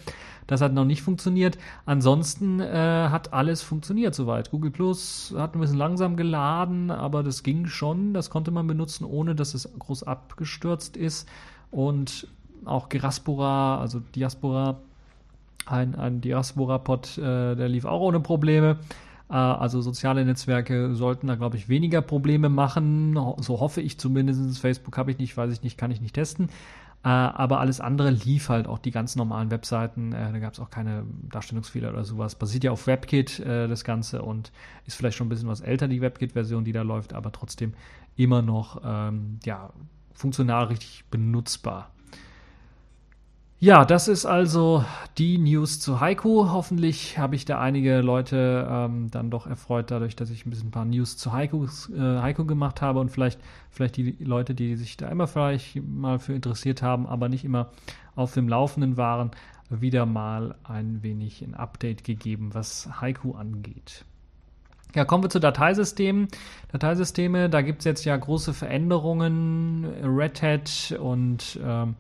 Das 0.45 0.61
hat 0.61 0.71
noch 0.71 0.85
nicht 0.85 1.01
funktioniert. 1.01 1.57
Ansonsten 1.87 2.59
äh, 2.59 3.07
hat 3.09 3.33
alles 3.33 3.63
funktioniert 3.63 4.13
soweit. 4.13 4.51
Google 4.51 4.69
Plus 4.69 5.33
hat 5.35 5.55
ein 5.55 5.61
bisschen 5.61 5.79
langsam 5.79 6.15
geladen, 6.15 6.91
aber 6.91 7.23
das 7.23 7.41
ging 7.41 7.65
schon. 7.65 8.13
Das 8.13 8.29
konnte 8.29 8.51
man 8.51 8.67
benutzen, 8.67 9.03
ohne 9.03 9.33
dass 9.33 9.55
es 9.55 9.67
groß 9.79 10.03
abgestürzt 10.03 10.95
ist. 10.95 11.27
Und 11.71 12.27
auch 12.65 12.89
Geraspora, 12.89 13.81
also 13.81 13.99
Diaspora, 13.99 14.77
ein, 15.65 15.95
ein 15.95 16.21
Diaspora-Pod, 16.21 17.17
äh, 17.17 17.55
der 17.55 17.67
lief 17.67 17.85
auch 17.85 18.01
ohne 18.01 18.19
Probleme. 18.19 18.77
Äh, 19.29 19.33
also 19.33 19.81
soziale 19.81 20.25
Netzwerke 20.25 20.95
sollten 20.95 21.27
da, 21.27 21.35
glaube 21.35 21.57
ich, 21.57 21.69
weniger 21.69 22.01
Probleme 22.01 22.49
machen. 22.49 23.17
So 23.39 23.59
hoffe 23.59 23.81
ich 23.81 23.99
zumindest. 23.99 24.59
Facebook 24.59 24.97
habe 24.97 25.11
ich 25.11 25.17
nicht, 25.17 25.35
weiß 25.35 25.51
ich 25.53 25.63
nicht, 25.63 25.77
kann 25.77 25.91
ich 25.91 26.01
nicht 26.01 26.15
testen. 26.15 26.49
Äh, 27.03 27.07
aber 27.07 27.59
alles 27.59 27.79
andere 27.79 28.09
lief 28.09 28.49
halt 28.49 28.67
auch 28.67 28.79
die 28.79 28.91
ganz 28.91 29.15
normalen 29.15 29.51
Webseiten. 29.51 30.11
Äh, 30.13 30.31
da 30.31 30.39
gab 30.39 30.53
es 30.53 30.59
auch 30.59 30.69
keine 30.69 31.05
Darstellungsfehler 31.29 31.89
oder 31.89 32.03
sowas. 32.03 32.35
Basiert 32.35 32.63
ja 32.63 32.71
auf 32.71 32.87
WebKit 32.87 33.39
das 33.45 33.83
Ganze 33.83 34.21
und 34.21 34.51
ist 34.85 34.95
vielleicht 34.95 35.17
schon 35.17 35.27
ein 35.27 35.29
bisschen 35.29 35.47
was 35.47 35.61
älter, 35.61 35.87
die 35.87 36.01
WebKit-Version, 36.01 36.65
die 36.65 36.71
da 36.71 36.81
läuft, 36.81 37.13
aber 37.13 37.31
trotzdem 37.31 37.73
immer 38.15 38.41
noch 38.41 38.81
ähm, 38.83 39.39
ja, 39.45 39.71
funktional 40.13 40.65
richtig 40.65 41.05
benutzbar. 41.09 41.91
Ja, 43.61 43.83
das 43.83 44.07
ist 44.07 44.25
also 44.25 44.85
die 45.17 45.37
News 45.37 45.81
zu 45.81 45.99
Heiko. 45.99 46.49
Hoffentlich 46.49 47.17
habe 47.17 47.35
ich 47.35 47.43
da 47.43 47.59
einige 47.59 47.99
Leute 47.99 48.65
ähm, 48.71 49.11
dann 49.11 49.29
doch 49.29 49.47
erfreut, 49.47 49.91
dadurch, 49.91 50.15
dass 50.15 50.29
ich 50.29 50.45
ein 50.45 50.49
bisschen 50.49 50.69
ein 50.69 50.71
paar 50.71 50.85
News 50.85 51.17
zu 51.17 51.33
Heiko, 51.33 51.65
äh, 51.65 52.21
Heiko 52.21 52.45
gemacht 52.45 52.81
habe 52.81 53.01
und 53.01 53.09
vielleicht, 53.09 53.37
vielleicht 53.69 53.97
die 53.97 54.15
Leute, 54.19 54.55
die 54.55 54.77
sich 54.77 54.95
da 54.95 55.09
immer 55.09 55.27
vielleicht 55.27 55.75
mal 55.75 56.19
für 56.19 56.31
interessiert 56.31 56.81
haben, 56.81 57.05
aber 57.05 57.27
nicht 57.27 57.43
immer 57.43 57.71
auf 58.15 58.33
dem 58.33 58.47
Laufenden 58.47 58.95
waren, 58.95 59.31
wieder 59.69 60.05
mal 60.05 60.55
ein 60.63 61.03
wenig 61.03 61.41
ein 61.41 61.53
Update 61.53 62.05
gegeben, 62.05 62.53
was 62.53 62.89
Heiko 63.01 63.33
angeht. 63.33 64.05
Ja, 64.95 65.03
kommen 65.03 65.25
wir 65.25 65.29
zu 65.29 65.39
Dateisystemen. 65.39 66.29
Dateisysteme, 66.71 67.49
da 67.49 67.61
gibt 67.61 67.79
es 67.79 67.85
jetzt 67.85 68.05
ja 68.05 68.15
große 68.15 68.53
Veränderungen. 68.53 69.85
Red 70.01 70.41
Hat 70.41 70.97
und 70.97 71.59
ähm, 71.61 71.95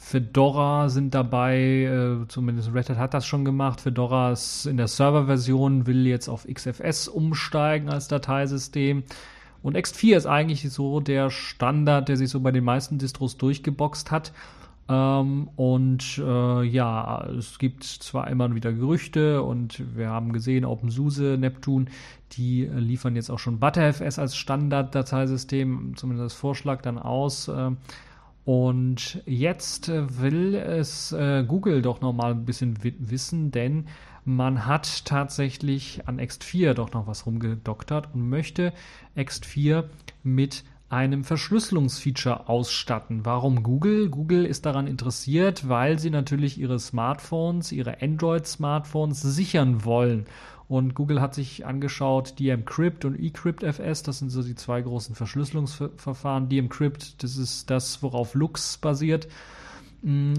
Fedora 0.00 0.88
sind 0.88 1.14
dabei, 1.14 1.58
äh, 1.58 2.28
zumindest 2.28 2.72
Red 2.72 2.88
Hat 2.88 2.98
hat 2.98 3.14
das 3.14 3.26
schon 3.26 3.44
gemacht. 3.44 3.80
Fedora 3.80 4.32
ist 4.32 4.64
in 4.64 4.78
der 4.78 4.88
Serverversion, 4.88 5.86
will 5.86 6.06
jetzt 6.06 6.28
auf 6.28 6.46
XFS 6.46 7.08
umsteigen 7.08 7.90
als 7.90 8.08
Dateisystem. 8.08 9.02
Und 9.62 9.76
X4 9.76 10.16
ist 10.16 10.26
eigentlich 10.26 10.70
so 10.70 11.00
der 11.00 11.30
Standard, 11.30 12.08
der 12.08 12.16
sich 12.16 12.30
so 12.30 12.40
bei 12.40 12.52
den 12.52 12.64
meisten 12.64 12.98
Distros 12.98 13.36
durchgeboxt 13.36 14.10
hat. 14.10 14.32
Ähm, 14.88 15.48
und 15.56 16.18
äh, 16.18 16.62
ja, 16.62 17.26
es 17.36 17.58
gibt 17.58 17.84
zwar 17.84 18.28
immer 18.28 18.54
wieder 18.54 18.72
Gerüchte 18.72 19.42
und 19.42 19.82
wir 19.94 20.08
haben 20.08 20.32
gesehen, 20.32 20.64
OpenSUSE, 20.64 21.36
Neptune, 21.38 21.86
die 22.32 22.64
liefern 22.64 23.14
jetzt 23.14 23.30
auch 23.30 23.38
schon 23.38 23.58
ButterFS 23.58 24.18
als 24.18 24.36
Standard-Dateisystem, 24.36 25.94
zumindest 25.96 26.22
als 26.22 26.34
Vorschlag 26.34 26.80
dann 26.80 26.98
aus. 26.98 27.48
Äh, 27.48 27.72
und 28.48 29.22
jetzt 29.26 29.88
will 29.88 30.54
es 30.54 31.12
äh, 31.12 31.44
Google 31.46 31.82
doch 31.82 32.00
noch 32.00 32.14
mal 32.14 32.30
ein 32.30 32.46
bisschen 32.46 32.78
wissen, 32.82 33.50
denn 33.50 33.88
man 34.24 34.64
hat 34.64 35.04
tatsächlich 35.04 36.08
an 36.08 36.18
X4 36.18 36.72
doch 36.72 36.92
noch 36.92 37.06
was 37.06 37.26
rumgedoktert 37.26 38.14
und 38.14 38.30
möchte 38.30 38.72
X4 39.18 39.84
mit 40.22 40.64
einem 40.88 41.24
Verschlüsselungsfeature 41.24 42.48
ausstatten. 42.48 43.26
Warum 43.26 43.62
Google? 43.62 44.08
Google 44.08 44.46
ist 44.46 44.64
daran 44.64 44.86
interessiert, 44.86 45.68
weil 45.68 45.98
sie 45.98 46.08
natürlich 46.08 46.58
ihre 46.58 46.78
Smartphones, 46.78 47.70
ihre 47.70 48.00
Android-Smartphones 48.00 49.20
sichern 49.20 49.84
wollen. 49.84 50.24
Und 50.68 50.94
Google 50.94 51.20
hat 51.20 51.34
sich 51.34 51.64
angeschaut, 51.64 52.38
DMCrypt 52.38 53.06
und 53.06 53.18
eCryptFS, 53.18 54.02
das 54.02 54.18
sind 54.18 54.28
so 54.28 54.42
die 54.42 54.54
zwei 54.54 54.82
großen 54.82 55.14
Verschlüsselungsverfahren. 55.14 56.50
DMCrypt, 56.50 57.22
das 57.22 57.38
ist 57.38 57.70
das, 57.70 58.02
worauf 58.02 58.34
Lux 58.34 58.76
basiert. 58.76 59.28
Mm, 60.02 60.34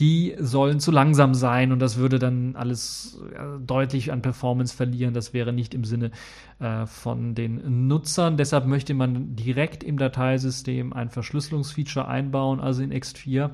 die 0.00 0.34
sollen 0.38 0.80
zu 0.80 0.90
langsam 0.90 1.34
sein 1.34 1.72
und 1.72 1.78
das 1.78 1.98
würde 1.98 2.18
dann 2.18 2.56
alles 2.56 3.22
deutlich 3.60 4.12
an 4.12 4.22
Performance 4.22 4.74
verlieren. 4.74 5.12
Das 5.12 5.34
wäre 5.34 5.52
nicht 5.52 5.74
im 5.74 5.84
Sinne 5.84 6.10
äh, 6.58 6.86
von 6.86 7.34
den 7.34 7.86
Nutzern. 7.86 8.38
Deshalb 8.38 8.66
möchte 8.66 8.94
man 8.94 9.36
direkt 9.36 9.84
im 9.84 9.98
Dateisystem 9.98 10.94
ein 10.94 11.10
Verschlüsselungsfeature 11.10 12.08
einbauen, 12.08 12.60
also 12.60 12.82
in 12.82 12.92
X4 12.92 13.50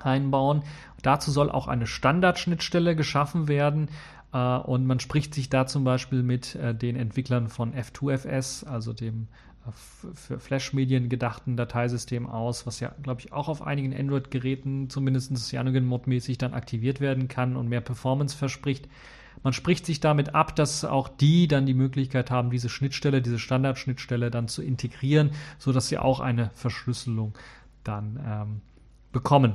einbauen. 0.00 0.62
Dazu 1.02 1.30
soll 1.30 1.50
auch 1.50 1.68
eine 1.68 1.86
Standardschnittstelle 1.86 2.96
geschaffen 2.96 3.46
werden. 3.46 3.88
Äh, 4.36 4.58
und 4.58 4.86
man 4.86 5.00
spricht 5.00 5.34
sich 5.34 5.48
da 5.48 5.66
zum 5.66 5.84
Beispiel 5.84 6.22
mit 6.22 6.54
äh, 6.56 6.74
den 6.74 6.96
Entwicklern 6.96 7.48
von 7.48 7.74
F2FS, 7.74 8.66
also 8.66 8.92
dem 8.92 9.28
für 10.14 10.38
Flash-Medien 10.38 11.08
gedachten 11.08 11.56
Dateisystem 11.56 12.28
aus, 12.28 12.68
was 12.68 12.78
ja, 12.78 12.94
glaube 13.02 13.20
ich, 13.20 13.32
auch 13.32 13.48
auf 13.48 13.62
einigen 13.62 13.92
Android-Geräten 13.92 14.88
zumindest 14.90 15.36
Cyanogen-Mod-mäßig 15.36 16.38
dann 16.38 16.54
aktiviert 16.54 17.00
werden 17.00 17.26
kann 17.26 17.56
und 17.56 17.68
mehr 17.68 17.80
Performance 17.80 18.36
verspricht. 18.36 18.88
Man 19.42 19.52
spricht 19.52 19.84
sich 19.84 19.98
damit 19.98 20.36
ab, 20.36 20.54
dass 20.54 20.84
auch 20.84 21.08
die 21.08 21.48
dann 21.48 21.66
die 21.66 21.74
Möglichkeit 21.74 22.30
haben, 22.30 22.50
diese 22.50 22.68
Schnittstelle, 22.68 23.22
diese 23.22 23.40
Standardschnittstelle 23.40 24.30
dann 24.30 24.46
zu 24.46 24.62
integrieren, 24.62 25.32
sodass 25.58 25.88
sie 25.88 25.98
auch 25.98 26.20
eine 26.20 26.50
Verschlüsselung 26.54 27.36
dann 27.82 28.20
ähm, 28.24 28.60
bekommen. 29.10 29.54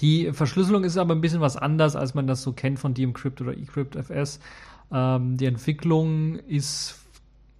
Die 0.00 0.32
Verschlüsselung 0.32 0.84
ist 0.84 0.96
aber 0.96 1.14
ein 1.14 1.20
bisschen 1.20 1.40
was 1.40 1.56
anders, 1.56 1.96
als 1.96 2.14
man 2.14 2.26
das 2.26 2.42
so 2.42 2.52
kennt 2.52 2.78
von 2.78 2.94
DMCrypt 2.94 3.40
oder 3.40 3.56
eCryptFS. 3.56 4.40
Ähm, 4.92 5.36
die 5.36 5.46
Entwicklung 5.46 6.36
ist 6.36 6.98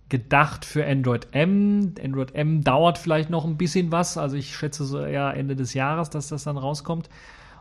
gedacht 0.09 0.67
für 0.67 0.87
Android 0.87 1.29
M. 1.33 1.95
Android 2.03 2.35
M 2.35 2.63
dauert 2.63 2.99
vielleicht 2.99 3.31
noch 3.31 3.47
ein 3.47 3.57
bisschen 3.57 3.91
was. 3.93 4.19
Also 4.19 4.37
ich 4.37 4.55
schätze 4.55 4.85
so 4.85 5.01
eher 5.01 5.35
Ende 5.35 5.57
des 5.57 5.73
Jahres, 5.73 6.11
dass 6.11 6.29
das 6.29 6.45
dann 6.45 6.59
rauskommt. 6.59 7.09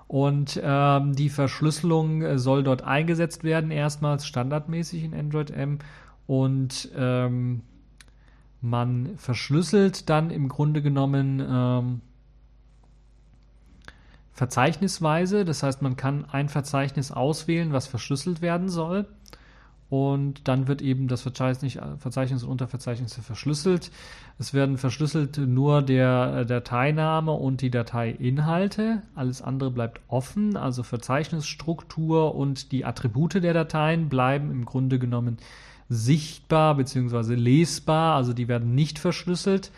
Und 0.07 0.59
ähm, 0.61 1.15
die 1.15 1.29
Verschlüsselung 1.29 2.21
äh, 2.21 2.37
soll 2.37 2.63
dort 2.63 2.83
eingesetzt 2.83 3.45
werden, 3.45 3.71
erstmals 3.71 4.27
standardmäßig 4.27 5.05
in 5.05 5.13
Android 5.13 5.51
M. 5.51 5.79
Und 6.27 6.89
ähm, 6.97 7.61
man 8.59 9.11
verschlüsselt 9.15 10.09
dann 10.09 10.29
im 10.29 10.49
Grunde 10.49 10.81
genommen 10.81 11.41
ähm, 11.49 12.01
verzeichnisweise. 14.33 15.45
Das 15.45 15.63
heißt, 15.63 15.81
man 15.81 15.95
kann 15.95 16.25
ein 16.31 16.49
Verzeichnis 16.49 17.11
auswählen, 17.11 17.73
was 17.73 17.87
verschlüsselt 17.87 18.41
werden 18.41 18.69
soll 18.69 19.05
und 19.91 20.47
dann 20.47 20.69
wird 20.69 20.81
eben 20.81 21.09
das 21.09 21.21
Verzeichnis, 21.21 21.77
Verzeichnis 21.97 22.43
und 22.43 22.49
Unterverzeichnisse 22.51 23.21
verschlüsselt. 23.21 23.91
Es 24.39 24.53
werden 24.53 24.77
verschlüsselt 24.77 25.37
nur 25.37 25.81
der 25.81 26.33
äh, 26.37 26.45
Dateiname 26.45 27.33
und 27.33 27.59
die 27.59 27.69
Dateiinhalte. 27.69 29.01
Alles 29.15 29.41
andere 29.41 29.69
bleibt 29.69 29.99
offen, 30.07 30.55
also 30.55 30.83
Verzeichnisstruktur 30.83 32.35
und 32.35 32.71
die 32.71 32.85
Attribute 32.85 33.33
der 33.33 33.53
Dateien 33.53 34.07
bleiben 34.07 34.49
im 34.49 34.63
Grunde 34.63 34.97
genommen 34.97 35.35
sichtbar 35.89 36.75
bzw. 36.75 37.35
lesbar, 37.35 38.15
also 38.15 38.31
die 38.31 38.47
werden 38.47 38.73
nicht 38.73 38.97
verschlüsselt. 38.97 39.71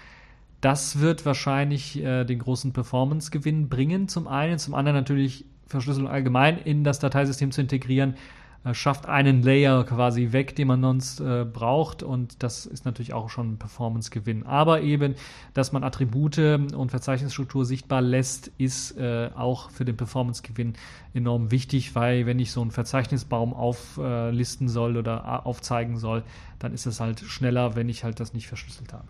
Das 0.64 1.02
wird 1.02 1.26
wahrscheinlich 1.26 2.02
äh, 2.02 2.24
den 2.24 2.40
großen 2.40 2.72
Performance-Gewinn 2.72 3.68
bringen, 3.68 4.08
zum 4.08 4.30
einen, 4.30 4.58
zum 4.60 4.76
anderen 4.76 4.96
natürlich 4.96 5.44
Verschlüsselung 5.68 6.10
allgemein 6.10 6.58
in 6.58 6.86
das 6.86 7.00
Dateisystem 7.00 7.52
zu 7.52 7.60
integrieren, 7.60 8.16
äh, 8.64 8.74
schafft 8.74 9.06
einen 9.06 9.44
Layer 9.44 9.84
quasi 9.84 10.32
weg, 10.32 10.56
den 10.56 10.70
man 10.70 10.82
sonst 10.82 11.20
äh, 11.20 11.44
braucht 11.44 12.02
und 12.02 12.44
das 12.44 12.66
ist 12.66 12.86
natürlich 12.86 13.12
auch 13.12 13.30
schon 13.30 13.52
ein 13.52 13.58
Performance-Gewinn. 13.58 14.46
Aber 14.46 14.80
eben, 14.80 15.16
dass 15.54 15.74
man 15.74 15.84
Attribute 15.84 16.38
und 16.38 16.92
Verzeichnisstruktur 16.92 17.66
sichtbar 17.66 18.02
lässt, 18.02 18.50
ist 18.58 18.98
äh, 18.98 19.32
auch 19.36 19.70
für 19.70 19.84
den 19.84 19.98
Performance-Gewinn 19.98 20.76
enorm 21.14 21.52
wichtig, 21.52 21.94
weil 21.94 22.26
wenn 22.26 22.40
ich 22.40 22.54
so 22.54 22.62
einen 22.62 22.72
Verzeichnisbaum 22.72 23.54
auflisten 23.54 24.70
soll 24.70 24.96
oder 24.96 25.46
aufzeigen 25.46 25.98
soll, 25.98 26.24
dann 26.60 26.74
ist 26.74 26.86
es 26.86 27.02
halt 27.02 27.20
schneller, 27.20 27.76
wenn 27.76 27.90
ich 27.90 28.06
halt 28.06 28.22
das 28.22 28.34
nicht 28.34 28.48
verschlüsselt 28.48 28.94
habe. 28.94 29.10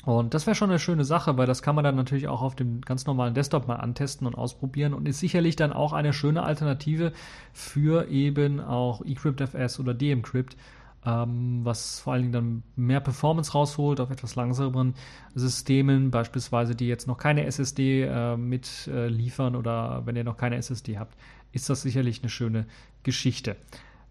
Und 0.05 0.35
das 0.35 0.45
wäre 0.45 0.55
schon 0.55 0.69
eine 0.69 0.77
schöne 0.77 1.03
Sache, 1.03 1.35
weil 1.37 1.47
das 1.47 1.63
kann 1.63 1.73
man 1.73 1.83
dann 1.83 1.95
natürlich 1.95 2.27
auch 2.27 2.43
auf 2.43 2.55
dem 2.55 2.81
ganz 2.81 3.07
normalen 3.07 3.33
Desktop 3.33 3.67
mal 3.67 3.77
antesten 3.77 4.27
und 4.27 4.35
ausprobieren 4.35 4.93
und 4.93 5.07
ist 5.07 5.19
sicherlich 5.19 5.55
dann 5.55 5.73
auch 5.73 5.93
eine 5.93 6.13
schöne 6.13 6.43
Alternative 6.43 7.11
für 7.53 8.07
eben 8.09 8.59
auch 8.59 9.03
eCryptFS 9.03 9.79
oder 9.79 9.95
DMCrypt, 9.95 10.57
ähm, 11.05 11.61
was 11.63 12.01
vor 12.01 12.13
allen 12.13 12.21
Dingen 12.21 12.33
dann 12.33 12.63
mehr 12.75 12.99
Performance 12.99 13.53
rausholt 13.53 13.99
auf 13.99 14.11
etwas 14.11 14.35
langsameren 14.35 14.93
Systemen, 15.33 16.11
beispielsweise 16.11 16.75
die 16.75 16.87
jetzt 16.87 17.07
noch 17.07 17.17
keine 17.17 17.45
SSD 17.45 18.03
äh, 18.03 18.37
mit 18.37 18.87
äh, 18.87 19.07
liefern 19.07 19.55
oder 19.55 20.03
wenn 20.05 20.15
ihr 20.15 20.23
noch 20.23 20.37
keine 20.37 20.57
SSD 20.57 20.99
habt, 20.99 21.17
ist 21.51 21.67
das 21.67 21.81
sicherlich 21.81 22.21
eine 22.21 22.29
schöne 22.29 22.67
Geschichte. 23.01 23.55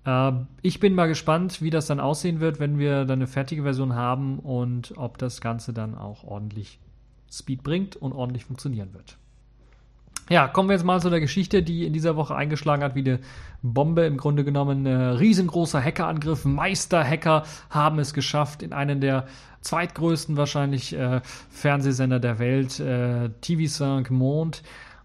Ähm, 0.07 0.47
ich 0.62 0.81
bin 0.81 0.95
mal 0.95 1.09
gespannt, 1.09 1.62
wie 1.62 1.71
das 1.71 1.87
dann 1.87 2.01
aussehen 2.01 2.40
wird, 2.40 2.61
wenn 2.61 2.79
wir 2.79 3.05
dann 3.05 3.19
eine 3.19 3.27
fertige 3.27 3.62
Version 3.62 3.95
haben 3.95 4.38
und 4.38 4.95
ob 4.97 5.19
das 5.19 5.40
Ganze 5.40 5.73
dann 5.73 5.95
auch 5.95 6.25
ordentlich 6.25 6.79
Speed 7.31 7.62
bringt 7.62 7.97
und 7.97 8.12
ordentlich 8.12 8.45
funktionieren 8.45 8.93
wird. 8.95 9.17
Ja, 10.31 10.49
kommen 10.49 10.71
wir 10.71 10.75
jetzt 10.75 10.85
mal 10.85 11.03
zu 11.03 11.11
der 11.11 11.21
Geschichte, 11.21 11.62
die 11.62 11.85
in 11.85 11.93
dieser 11.93 12.17
Woche 12.17 12.35
eingeschlagen 12.35 12.83
hat, 12.83 12.95
wie 12.95 13.01
eine 13.01 13.19
Bombe. 13.62 14.07
Im 14.07 14.17
Grunde 14.17 14.43
genommen 14.43 14.87
ein 14.87 15.17
riesengroßer 15.17 15.83
Hackerangriff. 15.83 16.47
Meisterhacker 16.47 17.45
haben 17.69 17.99
es 17.99 18.14
geschafft, 18.14 18.62
in 18.62 18.73
einen 18.73 19.03
der 19.03 19.27
zweitgrößten 19.61 20.38
wahrscheinlich 20.38 20.95
äh, 20.95 21.21
Fernsehsender 21.51 22.21
der 22.21 22.38
Welt, 22.38 22.81
äh, 22.81 23.29
TV5 23.43 24.11
Monde, 24.12 24.59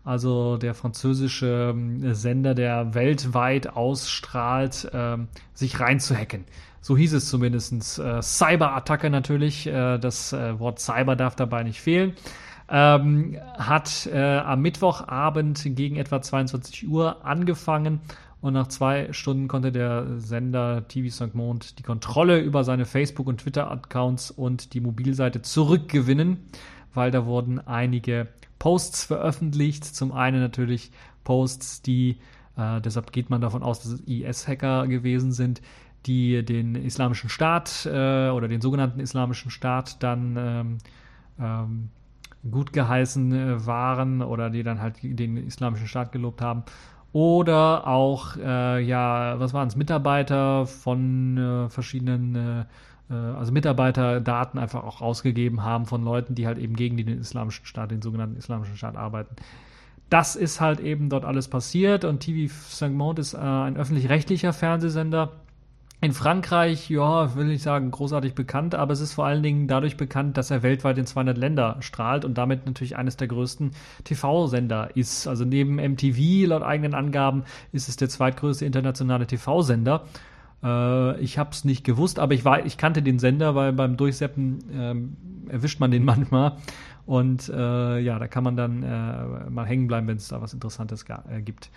also 0.03 0.57
der 0.57 0.73
französische 0.73 1.71
ähm, 1.73 2.13
Sender, 2.13 2.55
der 2.55 2.93
weltweit 2.93 3.67
ausstrahlt, 3.67 4.89
äh, 4.93 5.17
sich 5.53 5.79
reinzuhacken. 5.79 6.45
So 6.81 6.97
hieß 6.97 7.13
es 7.13 7.29
zumindest. 7.29 7.99
Äh, 7.99 8.21
Cyberattacke 8.21 9.09
natürlich, 9.09 9.67
äh, 9.67 9.97
das 9.97 10.33
äh, 10.33 10.59
Wort 10.59 10.79
Cyber 10.79 11.15
darf 11.15 11.35
dabei 11.35 11.63
nicht 11.63 11.81
fehlen. 11.81 12.13
ähm, 12.69 13.37
hat 13.57 14.07
äh, 14.11 14.37
am 14.37 14.61
Mittwochabend 14.61 15.61
gegen 15.75 15.95
etwa 15.95 16.21
22 16.21 16.87
Uhr 16.87 17.25
angefangen 17.25 18.01
und 18.41 18.53
nach 18.53 18.67
zwei 18.67 19.11
Stunden 19.11 19.47
konnte 19.47 19.71
der 19.71 20.19
Sender 20.19 20.87
TV 20.87 21.13
St. 21.13 21.35
Mond 21.35 21.79
die 21.79 21.83
Kontrolle 21.83 22.39
über 22.39 22.63
seine 22.63 22.85
Facebook- 22.85 23.27
und 23.27 23.41
Twitter-Accounts 23.41 24.31
und 24.31 24.73
die 24.73 24.79
Mobilseite 24.79 25.41
zurückgewinnen, 25.41 26.37
weil 26.93 27.11
da 27.11 27.25
wurden 27.25 27.59
einige 27.59 28.27
Posts 28.59 29.05
veröffentlicht. 29.05 29.83
Zum 29.83 30.11
einen 30.11 30.39
natürlich 30.39 30.91
Posts, 31.23 31.81
die, 31.81 32.17
äh, 32.57 32.81
deshalb 32.81 33.11
geht 33.11 33.29
man 33.29 33.41
davon 33.41 33.63
aus, 33.63 33.81
dass 33.81 33.93
es 33.93 34.01
IS-Hacker 34.01 34.87
gewesen 34.87 35.31
sind, 35.31 35.61
die 36.05 36.43
den 36.45 36.75
Islamischen 36.75 37.29
Staat 37.29 37.85
äh, 37.85 38.29
oder 38.29 38.47
den 38.47 38.61
sogenannten 38.61 38.99
Islamischen 38.99 39.51
Staat 39.51 40.01
dann 40.03 40.35
ähm, 40.37 40.77
ähm, 41.39 41.89
gut 42.49 42.71
geheißen 42.71 43.31
äh, 43.33 43.65
waren 43.65 44.21
oder 44.21 44.49
die 44.49 44.63
dann 44.63 44.81
halt 44.81 44.97
den 45.01 45.37
Islamischen 45.37 45.87
Staat 45.87 46.11
gelobt 46.11 46.41
haben. 46.41 46.63
Oder 47.11 47.87
auch, 47.87 48.37
äh, 48.37 48.81
ja, 48.81 49.39
was 49.39 49.53
waren 49.53 49.67
es, 49.67 49.75
Mitarbeiter 49.75 50.67
von 50.67 51.37
äh, 51.37 51.69
verschiedenen, 51.69 52.35
äh, 52.35 52.65
also 53.13 53.51
Mitarbeiterdaten 53.51 54.59
einfach 54.59 54.83
auch 54.83 55.01
rausgegeben 55.01 55.63
haben 55.63 55.85
von 55.85 56.03
Leuten, 56.03 56.35
die 56.35 56.47
halt 56.47 56.57
eben 56.57 56.75
gegen 56.75 56.97
den 56.97 57.07
Islamischen 57.07 57.65
Staat, 57.65 57.91
den 57.91 58.01
sogenannten 58.01 58.37
Islamischen 58.37 58.77
Staat 58.77 58.95
arbeiten. 58.95 59.35
Das 60.09 60.35
ist 60.35 60.59
halt 60.59 60.79
eben 60.79 61.09
dort 61.09 61.25
alles 61.25 61.47
passiert 61.47 62.03
und 62.03 62.19
TV 62.19 62.53
St. 62.53 62.91
Mond 62.91 63.19
ist 63.19 63.33
äh, 63.33 63.37
ein 63.37 63.77
öffentlich-rechtlicher 63.77 64.53
Fernsehsender 64.53 65.31
in 66.01 66.13
Frankreich, 66.13 66.89
ja, 66.89 67.35
will 67.35 67.51
ich 67.51 67.61
sagen, 67.61 67.91
großartig 67.91 68.33
bekannt, 68.33 68.73
aber 68.73 68.93
es 68.93 69.01
ist 69.01 69.13
vor 69.13 69.25
allen 69.25 69.43
Dingen 69.43 69.67
dadurch 69.67 69.97
bekannt, 69.97 70.37
dass 70.37 70.49
er 70.49 70.63
weltweit 70.63 70.97
in 70.97 71.05
200 71.05 71.37
Länder 71.37 71.75
strahlt 71.81 72.23
und 72.23 72.37
damit 72.37 72.65
natürlich 72.65 72.95
eines 72.95 73.17
der 73.17 73.27
größten 73.27 73.71
TV-Sender 74.05 74.95
ist. 74.95 75.27
Also 75.27 75.43
neben 75.43 75.75
MTV, 75.75 76.47
laut 76.47 76.63
eigenen 76.63 76.93
Angaben, 76.93 77.43
ist 77.73 77.89
es 77.89 77.97
der 77.97 78.07
zweitgrößte 78.07 78.65
internationale 78.65 79.27
TV-Sender. 79.27 80.05
Äh, 80.63 81.19
ich 81.19 81.37
habe 81.37 81.51
es 81.51 81.65
nicht 81.65 81.83
gewusst, 81.83 82.19
aber 82.19 82.33
ich, 82.33 82.45
war, 82.45 82.65
ich 82.65 82.77
kannte 82.77 83.01
den 83.01 83.19
Sender, 83.19 83.55
weil 83.55 83.73
beim 83.73 83.97
Durchseppen 83.97 84.59
äh, 85.47 85.51
erwischt 85.51 85.79
man 85.79 85.91
den 85.91 86.05
manchmal. 86.05 86.57
Und 87.05 87.49
äh, 87.49 87.99
ja, 87.99 88.19
da 88.19 88.27
kann 88.27 88.43
man 88.43 88.55
dann 88.55 88.83
äh, 88.83 89.49
mal 89.49 89.65
hängen 89.65 89.87
bleiben, 89.87 90.07
wenn 90.07 90.17
es 90.17 90.27
da 90.27 90.41
was 90.41 90.53
Interessantes 90.53 91.05
äh, 91.09 91.41
gibt 91.41 91.71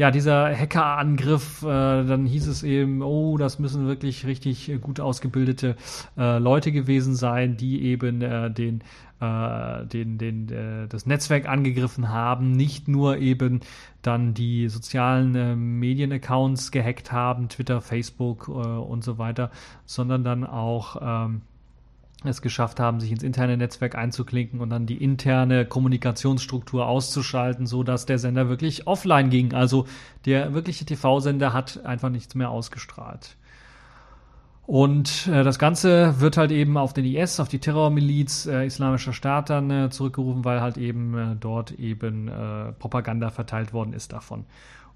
ja, 0.00 0.10
dieser 0.10 0.56
Hackerangriff, 0.56 1.62
äh, 1.62 1.66
dann 1.66 2.24
hieß 2.24 2.46
es 2.46 2.62
eben, 2.62 3.02
oh, 3.02 3.36
das 3.36 3.58
müssen 3.58 3.86
wirklich 3.86 4.24
richtig 4.24 4.72
gut 4.80 4.98
ausgebildete 4.98 5.76
äh, 6.16 6.38
Leute 6.38 6.72
gewesen 6.72 7.14
sein, 7.14 7.58
die 7.58 7.82
eben 7.82 8.22
äh, 8.22 8.50
den 8.50 8.82
äh, 9.20 9.84
den, 9.84 10.16
den, 10.16 10.48
äh, 10.48 10.88
das 10.88 11.04
Netzwerk 11.04 11.46
angegriffen 11.46 12.08
haben, 12.08 12.52
nicht 12.52 12.88
nur 12.88 13.18
eben 13.18 13.60
dann 14.00 14.32
die 14.32 14.70
sozialen 14.70 15.34
äh, 15.34 15.54
Medienaccounts 15.54 16.70
gehackt 16.70 17.12
haben, 17.12 17.50
Twitter, 17.50 17.82
Facebook 17.82 18.48
äh, 18.48 18.52
und 18.52 19.04
so 19.04 19.18
weiter, 19.18 19.50
sondern 19.84 20.24
dann 20.24 20.46
auch 20.46 20.96
ähm, 21.02 21.42
es 22.28 22.42
geschafft 22.42 22.80
haben, 22.80 23.00
sich 23.00 23.10
ins 23.10 23.22
interne 23.22 23.56
Netzwerk 23.56 23.94
einzuklinken 23.94 24.60
und 24.60 24.70
dann 24.70 24.86
die 24.86 25.02
interne 25.02 25.64
Kommunikationsstruktur 25.64 26.86
auszuschalten, 26.86 27.66
so 27.66 27.82
der 27.82 28.18
Sender 28.18 28.48
wirklich 28.48 28.86
offline 28.86 29.30
ging. 29.30 29.54
Also 29.54 29.86
der 30.26 30.52
wirkliche 30.52 30.84
TV-Sender 30.84 31.52
hat 31.52 31.84
einfach 31.86 32.10
nichts 32.10 32.34
mehr 32.34 32.50
ausgestrahlt. 32.50 33.36
Und 34.70 35.26
äh, 35.26 35.42
das 35.42 35.58
Ganze 35.58 36.20
wird 36.20 36.36
halt 36.36 36.52
eben 36.52 36.76
auf 36.76 36.92
den 36.92 37.04
IS, 37.04 37.40
auf 37.40 37.48
die 37.48 37.58
Terrormiliz 37.58 38.46
äh, 38.46 38.66
Islamischer 38.66 39.12
Staat 39.12 39.50
dann 39.50 39.68
äh, 39.68 39.90
zurückgerufen, 39.90 40.44
weil 40.44 40.60
halt 40.60 40.76
eben 40.76 41.18
äh, 41.18 41.34
dort 41.34 41.72
eben 41.72 42.28
äh, 42.28 42.70
Propaganda 42.78 43.30
verteilt 43.30 43.72
worden 43.72 43.94
ist 43.94 44.12
davon. 44.12 44.44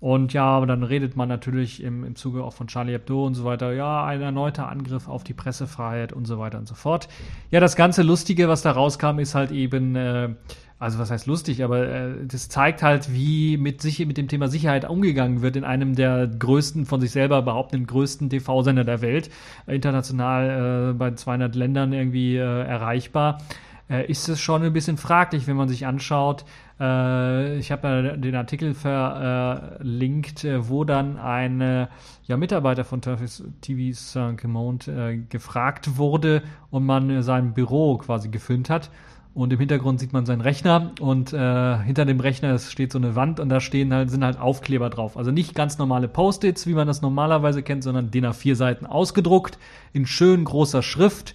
Und 0.01 0.33
ja, 0.33 0.45
aber 0.45 0.67
dann 0.67 0.83
redet 0.83 1.17
man 1.17 1.29
natürlich 1.29 1.83
im, 1.83 2.05
im 2.05 2.15
Zuge 2.15 2.45
auch 2.45 2.53
von 2.53 2.67
Charlie 2.67 2.93
Hebdo 2.93 3.27
und 3.27 3.35
so 3.35 3.45
weiter, 3.45 3.73
ja, 3.73 4.05
ein 4.05 4.21
erneuter 4.21 4.69
Angriff 4.69 5.09
auf 5.09 5.25
die 5.25 5.35
Pressefreiheit 5.35 6.13
und 6.13 6.27
so 6.27 6.39
weiter 6.39 6.59
und 6.59 6.69
so 6.69 6.75
fort. 6.75 7.09
Ja, 7.51 7.61
das 7.61 7.75
ganze 7.75 8.03
Lustige, 8.03 8.49
was 8.49 8.63
da 8.63 8.73
rauskam, 8.73 9.19
ist 9.19 9.35
halt 9.35 9.51
eben, 9.51 9.97
äh, 9.97 10.35
also 10.79 10.99
was 10.99 11.11
heißt 11.11 11.27
lustig, 11.27 11.65
aber 11.65 11.89
äh, 11.89 12.27
das 12.27 12.49
zeigt 12.49 12.83
halt, 12.83 13.15
wie 13.15 13.57
mit, 13.57 13.81
sich, 13.81 14.05
mit 14.05 14.19
dem 14.19 14.29
Thema 14.29 14.49
Sicherheit 14.49 14.89
umgegangen 14.89 15.41
wird 15.41 15.57
in 15.57 15.65
einem 15.65 15.95
der 15.95 16.27
größten, 16.27 16.85
von 16.85 17.01
sich 17.01 17.11
selber 17.11 17.41
behauptenden 17.43 17.87
größten 17.87 18.29
TV-Sender 18.29 18.85
der 18.85 19.01
Welt, 19.01 19.31
international 19.67 20.91
äh, 20.91 20.93
bei 20.93 21.13
200 21.13 21.55
Ländern 21.55 21.93
irgendwie 21.93 22.37
äh, 22.37 22.41
erreichbar 22.41 23.39
äh, 23.89 24.11
ist 24.11 24.29
es 24.29 24.41
schon 24.41 24.63
ein 24.63 24.73
bisschen 24.73 24.97
fraglich, 24.97 25.47
wenn 25.47 25.57
man 25.57 25.69
sich 25.69 25.87
anschaut. 25.87 26.45
Äh, 26.81 27.59
ich 27.59 27.71
habe 27.71 28.17
den 28.19 28.35
Artikel 28.35 28.75
verlinkt, 28.75 30.45
äh, 30.45 30.69
wo 30.69 30.85
dann 30.85 31.19
ein 31.19 31.89
ja, 32.27 32.37
Mitarbeiter 32.37 32.85
von 32.85 33.01
TV 33.01 33.93
Saint-Quimont 33.93 34.89
äh, 34.89 35.19
gefragt 35.29 35.97
wurde 35.97 36.43
und 36.71 36.85
man 36.85 37.23
sein 37.23 37.55
Büro 37.55 37.99
quasi 37.99 38.29
gefilmt 38.29 38.71
hat. 38.71 38.91
Und 39.35 39.53
im 39.53 39.59
Hintergrund 39.59 39.99
sieht 39.99 40.13
man 40.13 40.27
seinen 40.27 40.41
Rechner 40.41 40.93
und 41.01 41.33
äh, 41.33 41.79
hinter 41.79 42.05
dem 42.05 42.21
Rechner 42.21 42.57
steht 42.61 42.93
so 42.93 42.99
eine 42.99 43.17
Wand 43.17 43.41
und 43.41 43.49
da 43.49 43.59
stehen 43.59 43.93
halt, 43.93 44.09
sind 44.09 44.23
halt 44.23 44.39
Aufkleber 44.39 44.91
drauf. 44.91 45.17
Also 45.17 45.33
nicht 45.33 45.57
ganz 45.57 45.77
normale 45.77 46.07
Post-its, 46.07 46.69
wie 46.69 46.75
man 46.75 46.87
das 46.87 47.03
normalerweise 47.03 47.65
kennt, 47.65 47.83
sondern 47.83 48.13
DIN 48.13 48.27
A4 48.27 48.55
Seiten 48.55 48.87
ausgedruckt 48.87 49.59
in 49.93 50.07
schön 50.07 50.45
großer 50.45 50.83
Schrift 50.83 51.35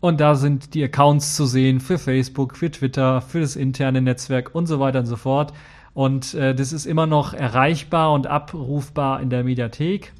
und 0.00 0.20
da 0.20 0.34
sind 0.34 0.74
die 0.74 0.82
Accounts 0.82 1.36
zu 1.36 1.46
sehen 1.46 1.80
für 1.80 1.98
Facebook, 1.98 2.56
für 2.56 2.70
Twitter, 2.70 3.20
für 3.20 3.40
das 3.40 3.56
interne 3.56 4.00
Netzwerk 4.00 4.54
und 4.54 4.66
so 4.66 4.80
weiter 4.80 5.00
und 5.00 5.06
so 5.06 5.16
fort. 5.16 5.52
Und 5.92 6.34
äh, 6.34 6.54
das 6.54 6.72
ist 6.72 6.86
immer 6.86 7.06
noch 7.06 7.34
erreichbar 7.34 8.12
und 8.12 8.26
abrufbar 8.26 9.20
in 9.20 9.28
der 9.28 9.44
Mediathek. 9.44 10.12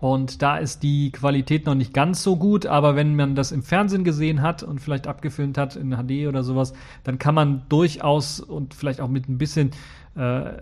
Und 0.00 0.40
da 0.40 0.56
ist 0.56 0.82
die 0.82 1.12
Qualität 1.12 1.66
noch 1.66 1.74
nicht 1.74 1.92
ganz 1.92 2.22
so 2.22 2.36
gut, 2.36 2.64
aber 2.64 2.96
wenn 2.96 3.16
man 3.16 3.34
das 3.34 3.52
im 3.52 3.62
Fernsehen 3.62 4.02
gesehen 4.02 4.40
hat 4.40 4.62
und 4.62 4.80
vielleicht 4.80 5.06
abgefilmt 5.06 5.58
hat 5.58 5.76
in 5.76 5.90
HD 5.90 6.26
oder 6.26 6.42
sowas, 6.42 6.72
dann 7.04 7.18
kann 7.18 7.34
man 7.34 7.62
durchaus 7.68 8.40
und 8.40 8.72
vielleicht 8.72 9.00
auch 9.00 9.08
mit 9.08 9.28
ein 9.28 9.36
bisschen 9.36 9.72
äh, 10.16 10.52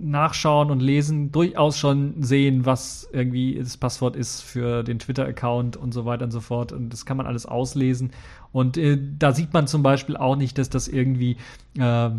Nachschauen 0.00 0.70
und 0.70 0.80
Lesen 0.80 1.32
durchaus 1.32 1.76
schon 1.76 2.22
sehen, 2.22 2.66
was 2.66 3.08
irgendwie 3.12 3.56
das 3.58 3.76
Passwort 3.76 4.16
ist 4.16 4.42
für 4.42 4.82
den 4.82 4.98
Twitter-Account 4.98 5.76
und 5.76 5.92
so 5.92 6.04
weiter 6.04 6.24
und 6.24 6.30
so 6.30 6.40
fort. 6.40 6.72
Und 6.72 6.90
das 6.90 7.04
kann 7.04 7.16
man 7.16 7.26
alles 7.26 7.46
auslesen. 7.46 8.12
Und 8.52 8.76
äh, 8.76 8.98
da 9.18 9.32
sieht 9.32 9.52
man 9.52 9.66
zum 9.66 9.82
Beispiel 9.82 10.16
auch 10.16 10.36
nicht, 10.36 10.58
dass 10.58 10.70
das 10.70 10.88
irgendwie 10.88 11.36
äh, 11.78 12.10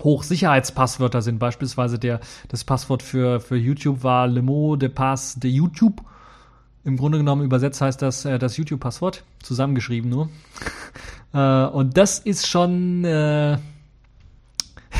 Hochsicherheitspasswörter 0.00 1.22
sind. 1.22 1.38
Beispielsweise 1.38 1.98
der, 1.98 2.20
das 2.48 2.64
Passwort 2.64 3.02
für, 3.02 3.40
für 3.40 3.56
YouTube 3.56 4.02
war 4.02 4.26
Le 4.26 4.42
mot 4.42 4.80
de 4.80 4.88
passe 4.88 5.40
de 5.40 5.50
YouTube. 5.50 6.02
Im 6.84 6.96
Grunde 6.96 7.18
genommen 7.18 7.44
übersetzt 7.44 7.80
heißt 7.80 8.02
das 8.02 8.24
äh, 8.24 8.38
das 8.38 8.56
YouTube-Passwort, 8.56 9.24
zusammengeschrieben 9.42 10.10
nur. 10.10 10.28
äh, 11.32 11.64
und 11.66 11.96
das 11.96 12.18
ist 12.18 12.48
schon, 12.48 13.04
äh, 13.04 13.58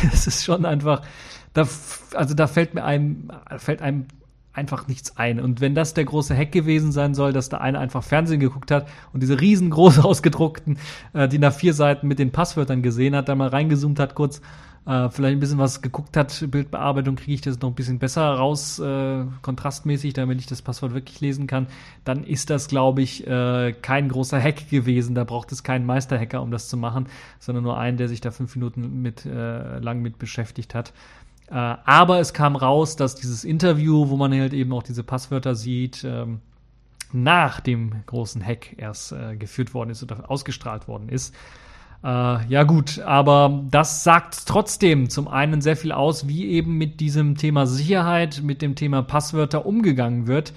das 0.11 0.27
ist 0.27 0.45
schon 0.45 0.65
einfach 0.65 1.03
da, 1.53 1.69
also 2.15 2.35
da 2.35 2.47
fällt 2.47 2.75
mir 2.75 2.85
einem, 2.85 3.31
fällt 3.59 3.83
einem 3.83 4.07
einfach 4.53 4.87
nichts 4.87 5.17
ein. 5.17 5.41
Und 5.41 5.61
wenn 5.61 5.75
das 5.75 5.95
der 5.95 6.05
große 6.05 6.37
Hack 6.37 6.53
gewesen 6.53 6.93
sein 6.93 7.15
soll, 7.15 7.33
dass 7.33 7.49
da 7.49 7.59
einer 7.59 7.81
einfach 7.81 8.03
Fernsehen 8.03 8.41
geguckt 8.41 8.71
hat 8.71 8.87
und 9.13 9.23
diese 9.23 9.41
riesengroß 9.41 9.99
ausgedruckten 10.05 10.79
äh, 11.15 11.29
DIN 11.29 11.45
A4-Seiten 11.45 12.07
mit 12.07 12.19
den 12.19 12.33
Passwörtern 12.33 12.83
gesehen 12.83 13.17
hat, 13.17 13.29
da 13.29 13.35
mal 13.35 13.49
reingezoomt 13.49 13.99
hat, 13.99 14.15
kurz 14.15 14.41
äh, 14.85 15.09
vielleicht 15.11 15.37
ein 15.37 15.41
bisschen 15.41 15.59
was 15.59 15.81
geguckt 15.81 16.17
hat, 16.17 16.45
Bildbearbeitung, 16.51 17.15
kriege 17.17 17.35
ich 17.35 17.41
das 17.41 17.61
noch 17.61 17.71
ein 17.71 17.75
bisschen 17.75 17.99
besser 17.99 18.23
raus, 18.23 18.79
äh, 18.81 19.25
kontrastmäßig, 19.41 20.13
damit 20.15 20.41
ich 20.41 20.47
das 20.47 20.61
Passwort 20.61 20.93
wirklich 20.93 21.21
lesen 21.21 21.47
kann, 21.47 21.69
dann 22.05 22.25
ist 22.25 22.51
das, 22.51 22.69
glaube 22.69 23.01
ich, 23.01 23.27
äh, 23.27 23.73
kein 23.81 24.09
großer 24.09 24.43
Hack 24.43 24.69
gewesen. 24.71 25.15
Da 25.15 25.25
braucht 25.25 25.53
es 25.53 25.63
keinen 25.63 25.87
Meisterhacker, 25.87 26.43
um 26.43 26.51
das 26.51 26.69
zu 26.69 26.77
machen, 26.77 27.07
sondern 27.39 27.63
nur 27.65 27.79
einen, 27.79 27.97
der 27.97 28.09
sich 28.09 28.21
da 28.21 28.33
fünf 28.33 28.57
Minuten 28.57 29.03
mit 29.03 29.25
äh, 29.25 29.79
lang 29.79 30.03
mit 30.03 30.19
beschäftigt 30.19 30.75
hat. 30.75 30.93
Äh, 31.49 31.55
aber 31.55 32.21
es 32.21 32.33
kam 32.33 32.57
raus, 32.57 32.97
dass 32.97 33.15
dieses 33.15 33.45
Interview, 33.45 34.09
wo 34.09 34.17
man 34.17 34.33
halt 34.33 34.53
eben 34.53 34.73
auch 34.73 34.83
diese 34.83 35.03
Passwörter 35.03 35.55
sieht, 35.55 36.05
ähm, 36.05 36.41
nach 37.13 37.61
dem 37.61 38.05
großen 38.07 38.45
Hack 38.45 38.75
erst 38.79 39.13
äh, 39.13 39.37
geführt 39.37 39.75
worden 39.75 39.91
ist 39.91 40.03
oder 40.03 40.31
ausgestrahlt 40.31 40.89
worden 40.89 41.09
ist. 41.09 41.35
Äh, 42.03 42.47
ja 42.47 42.65
gut, 42.65 42.99
aber 43.01 43.63
das 43.71 44.03
sagt 44.03 44.47
trotzdem 44.47 45.09
zum 45.09 45.29
einen 45.29 45.61
sehr 45.61 45.77
viel 45.77 45.93
aus, 45.93 46.27
wie 46.27 46.47
eben 46.47 46.79
mit 46.79 47.01
diesem 47.01 47.37
Thema 47.37 47.67
Sicherheit, 47.67 48.43
mit 48.43 48.63
dem 48.63 48.75
Thema 48.75 49.03
Passwörter 49.03 49.67
umgegangen 49.67 50.27
wird. 50.27 50.53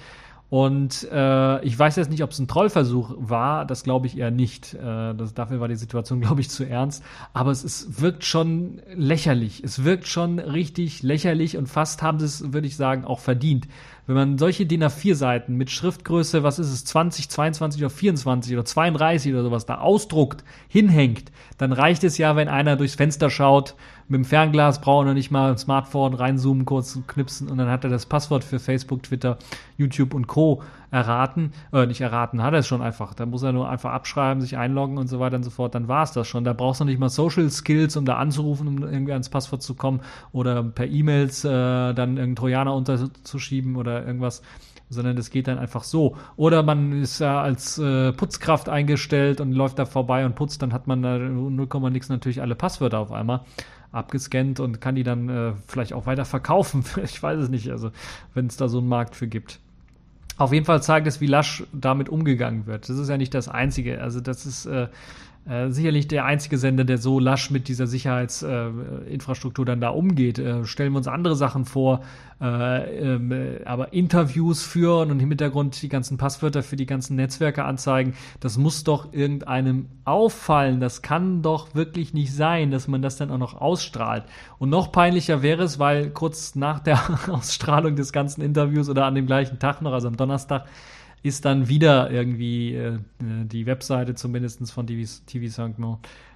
Und 0.48 1.08
äh, 1.10 1.64
ich 1.64 1.76
weiß 1.76 1.96
jetzt 1.96 2.08
nicht, 2.08 2.22
ob 2.22 2.30
es 2.30 2.38
ein 2.38 2.46
Trollversuch 2.46 3.14
war, 3.18 3.64
das 3.64 3.82
glaube 3.82 4.06
ich 4.06 4.16
eher 4.16 4.30
nicht. 4.30 4.74
Äh, 4.74 5.14
das, 5.14 5.34
dafür 5.34 5.58
war 5.58 5.66
die 5.66 5.74
Situation, 5.74 6.20
glaube 6.20 6.40
ich, 6.40 6.50
zu 6.50 6.64
ernst. 6.64 7.02
Aber 7.32 7.50
es 7.50 7.64
ist, 7.64 8.00
wirkt 8.00 8.24
schon 8.24 8.80
lächerlich. 8.94 9.64
Es 9.64 9.82
wirkt 9.82 10.06
schon 10.06 10.38
richtig 10.38 11.02
lächerlich 11.02 11.56
und 11.56 11.66
fast 11.66 12.02
haben 12.02 12.20
sie 12.20 12.26
es, 12.26 12.52
würde 12.52 12.68
ich 12.68 12.76
sagen, 12.76 13.04
auch 13.04 13.18
verdient. 13.18 13.66
Wenn 14.06 14.14
man 14.14 14.38
solche 14.38 14.66
DIN 14.66 14.84
A4-Seiten 14.84 15.56
mit 15.56 15.68
Schriftgröße, 15.68 16.44
was 16.44 16.60
ist 16.60 16.72
es, 16.72 16.84
20, 16.84 17.28
22 17.28 17.82
oder 17.82 17.90
24 17.90 18.52
oder 18.52 18.64
32 18.64 19.32
oder 19.32 19.42
sowas 19.42 19.66
da 19.66 19.78
ausdruckt, 19.78 20.44
hinhängt, 20.68 21.32
dann 21.58 21.72
reicht 21.72 22.04
es 22.04 22.16
ja, 22.16 22.36
wenn 22.36 22.48
einer 22.48 22.76
durchs 22.76 22.94
Fenster 22.94 23.30
schaut, 23.30 23.74
mit 24.08 24.18
dem 24.18 24.24
Fernglas 24.24 24.80
braucht 24.80 25.08
er 25.08 25.14
nicht 25.14 25.32
mal 25.32 25.50
ein 25.50 25.58
Smartphone 25.58 26.14
reinzoomen, 26.14 26.64
kurz 26.64 26.96
knipsen 27.08 27.48
und 27.48 27.58
dann 27.58 27.68
hat 27.68 27.82
er 27.82 27.90
das 27.90 28.06
Passwort 28.06 28.44
für 28.44 28.60
Facebook, 28.60 29.02
Twitter, 29.02 29.38
YouTube 29.76 30.14
und 30.14 30.28
Co. 30.28 30.62
erraten, 30.96 31.52
äh, 31.72 31.86
nicht 31.86 32.00
erraten, 32.00 32.42
hat 32.42 32.54
er 32.54 32.60
es 32.60 32.66
schon 32.66 32.82
einfach. 32.82 33.14
Da 33.14 33.26
muss 33.26 33.42
er 33.42 33.52
nur 33.52 33.68
einfach 33.68 33.92
abschreiben, 33.92 34.40
sich 34.40 34.56
einloggen 34.56 34.96
und 34.98 35.08
so 35.08 35.20
weiter 35.20 35.36
und 35.36 35.42
so 35.42 35.50
fort, 35.50 35.74
dann 35.74 35.88
war 35.88 36.02
es 36.02 36.12
das 36.12 36.26
schon. 36.26 36.44
Da 36.44 36.54
brauchst 36.54 36.80
du 36.80 36.84
nicht 36.84 36.98
mal 36.98 37.10
Social 37.10 37.50
Skills, 37.50 37.96
um 37.96 38.06
da 38.06 38.16
anzurufen, 38.16 38.66
um 38.66 38.82
irgendwie 38.82 39.12
ans 39.12 39.28
Passwort 39.28 39.62
zu 39.62 39.74
kommen 39.74 40.00
oder 40.32 40.62
per 40.62 40.86
E-Mails 40.86 41.44
äh, 41.44 41.48
dann 41.48 42.16
irgendeinen 42.16 42.36
Trojaner 42.36 42.74
unterzuschieben 42.74 43.76
oder 43.76 44.06
irgendwas 44.06 44.42
sondern 44.88 45.16
das 45.16 45.30
geht 45.30 45.48
dann 45.48 45.58
einfach 45.58 45.82
so. 45.82 46.16
Oder 46.36 46.62
man 46.62 47.02
ist 47.02 47.18
ja 47.18 47.42
als 47.42 47.76
äh, 47.76 48.12
Putzkraft 48.12 48.68
eingestellt 48.68 49.40
und 49.40 49.50
läuft 49.50 49.80
da 49.80 49.84
vorbei 49.84 50.24
und 50.24 50.36
putzt, 50.36 50.62
dann 50.62 50.72
hat 50.72 50.86
man 50.86 51.02
da 51.02 51.18
0, 51.18 51.90
nix 51.90 52.08
natürlich 52.08 52.40
alle 52.40 52.54
Passwörter 52.54 53.00
auf 53.00 53.10
einmal 53.10 53.40
abgescannt 53.90 54.60
und 54.60 54.80
kann 54.80 54.94
die 54.94 55.02
dann 55.02 55.28
äh, 55.28 55.52
vielleicht 55.66 55.92
auch 55.92 56.06
weiter 56.06 56.24
verkaufen. 56.24 56.84
ich 57.02 57.20
weiß 57.20 57.40
es 57.40 57.48
nicht, 57.48 57.70
also 57.70 57.90
wenn 58.32 58.46
es 58.46 58.56
da 58.56 58.68
so 58.68 58.78
einen 58.78 58.88
Markt 58.88 59.16
für 59.16 59.26
gibt. 59.26 59.58
Auf 60.38 60.52
jeden 60.52 60.66
Fall 60.66 60.82
zeigt 60.82 61.06
es, 61.06 61.20
wie 61.20 61.26
lasch 61.26 61.64
damit 61.72 62.08
umgegangen 62.08 62.66
wird. 62.66 62.88
Das 62.88 62.98
ist 62.98 63.08
ja 63.08 63.16
nicht 63.16 63.32
das 63.32 63.48
Einzige. 63.48 64.02
Also 64.02 64.20
das 64.20 64.44
ist 64.44 64.66
äh, 64.66 64.88
äh, 65.48 65.70
sicherlich 65.70 66.08
der 66.08 66.24
einzige 66.24 66.58
Sender, 66.58 66.84
der 66.84 66.98
so 66.98 67.20
lasch 67.20 67.52
mit 67.52 67.68
dieser 67.68 67.86
Sicherheitsinfrastruktur 67.86 69.64
äh, 69.64 69.66
dann 69.66 69.80
da 69.80 69.90
umgeht. 69.90 70.40
Äh, 70.40 70.64
stellen 70.64 70.92
wir 70.92 70.98
uns 70.98 71.06
andere 71.06 71.36
Sachen 71.36 71.64
vor, 71.64 72.00
äh, 72.40 73.14
ähm, 73.14 73.58
aber 73.64 73.92
Interviews 73.92 74.64
führen 74.64 75.12
und 75.12 75.20
im 75.20 75.28
Hintergrund 75.28 75.80
die 75.80 75.88
ganzen 75.88 76.18
Passwörter 76.18 76.64
für 76.64 76.74
die 76.74 76.86
ganzen 76.86 77.14
Netzwerke 77.14 77.64
anzeigen, 77.64 78.14
das 78.40 78.58
muss 78.58 78.82
doch 78.82 79.12
irgendeinem 79.12 79.86
auffallen. 80.04 80.80
Das 80.80 81.00
kann 81.02 81.42
doch 81.42 81.76
wirklich 81.76 82.12
nicht 82.12 82.34
sein, 82.34 82.72
dass 82.72 82.88
man 82.88 83.00
das 83.00 83.16
dann 83.16 83.30
auch 83.30 83.38
noch 83.38 83.54
ausstrahlt. 83.54 84.24
Und 84.58 84.70
noch 84.70 84.90
peinlicher 84.90 85.42
wäre 85.42 85.62
es, 85.62 85.78
weil 85.78 86.10
kurz 86.10 86.56
nach 86.56 86.80
der 86.80 87.00
Ausstrahlung 87.30 87.94
des 87.94 88.12
ganzen 88.12 88.42
Interviews 88.42 88.88
oder 88.88 89.04
an 89.04 89.14
dem 89.14 89.26
gleichen 89.26 89.60
Tag 89.60 89.80
noch, 89.80 89.92
also 89.92 90.08
am 90.08 90.16
Donnerstag, 90.16 90.66
ist 91.22 91.44
dann 91.44 91.68
wieder 91.68 92.10
irgendwie 92.10 92.74
äh, 92.74 92.98
die 93.18 93.66
Webseite 93.66 94.14
zumindest 94.14 94.70
von 94.72 94.86
TV, 94.86 95.10
TV 95.26 95.52
Saint 95.52 95.76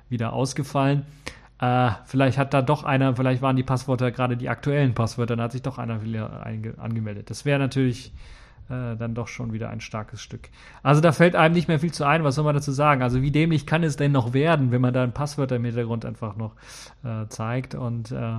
wieder 0.08 0.32
ausgefallen. 0.32 1.04
Äh, 1.60 1.90
vielleicht 2.06 2.38
hat 2.38 2.54
da 2.54 2.62
doch 2.62 2.84
einer, 2.84 3.14
vielleicht 3.14 3.42
waren 3.42 3.56
die 3.56 3.62
Passwörter 3.62 4.10
gerade 4.10 4.36
die 4.36 4.48
aktuellen 4.48 4.94
Passwörter, 4.94 5.36
dann 5.36 5.44
hat 5.44 5.52
sich 5.52 5.62
doch 5.62 5.78
einer 5.78 6.02
wieder 6.02 6.46
angemeldet. 6.78 7.28
Das 7.30 7.44
wäre 7.44 7.58
natürlich 7.58 8.12
äh, 8.70 8.96
dann 8.96 9.14
doch 9.14 9.28
schon 9.28 9.52
wieder 9.52 9.68
ein 9.68 9.80
starkes 9.80 10.22
Stück. 10.22 10.48
Also 10.82 11.00
da 11.00 11.12
fällt 11.12 11.36
einem 11.36 11.54
nicht 11.54 11.68
mehr 11.68 11.78
viel 11.78 11.92
zu 11.92 12.04
ein, 12.04 12.24
was 12.24 12.36
soll 12.36 12.44
man 12.44 12.54
dazu 12.54 12.72
sagen? 12.72 13.02
Also 13.02 13.20
wie 13.20 13.30
dämlich 13.30 13.66
kann 13.66 13.82
es 13.82 13.96
denn 13.96 14.12
noch 14.12 14.32
werden, 14.32 14.70
wenn 14.70 14.80
man 14.80 14.94
da 14.94 15.02
ein 15.02 15.12
Passwörter 15.12 15.56
im 15.56 15.64
Hintergrund 15.64 16.06
einfach 16.06 16.36
noch 16.36 16.54
äh, 17.04 17.26
zeigt 17.28 17.74
und 17.74 18.10
äh, 18.12 18.38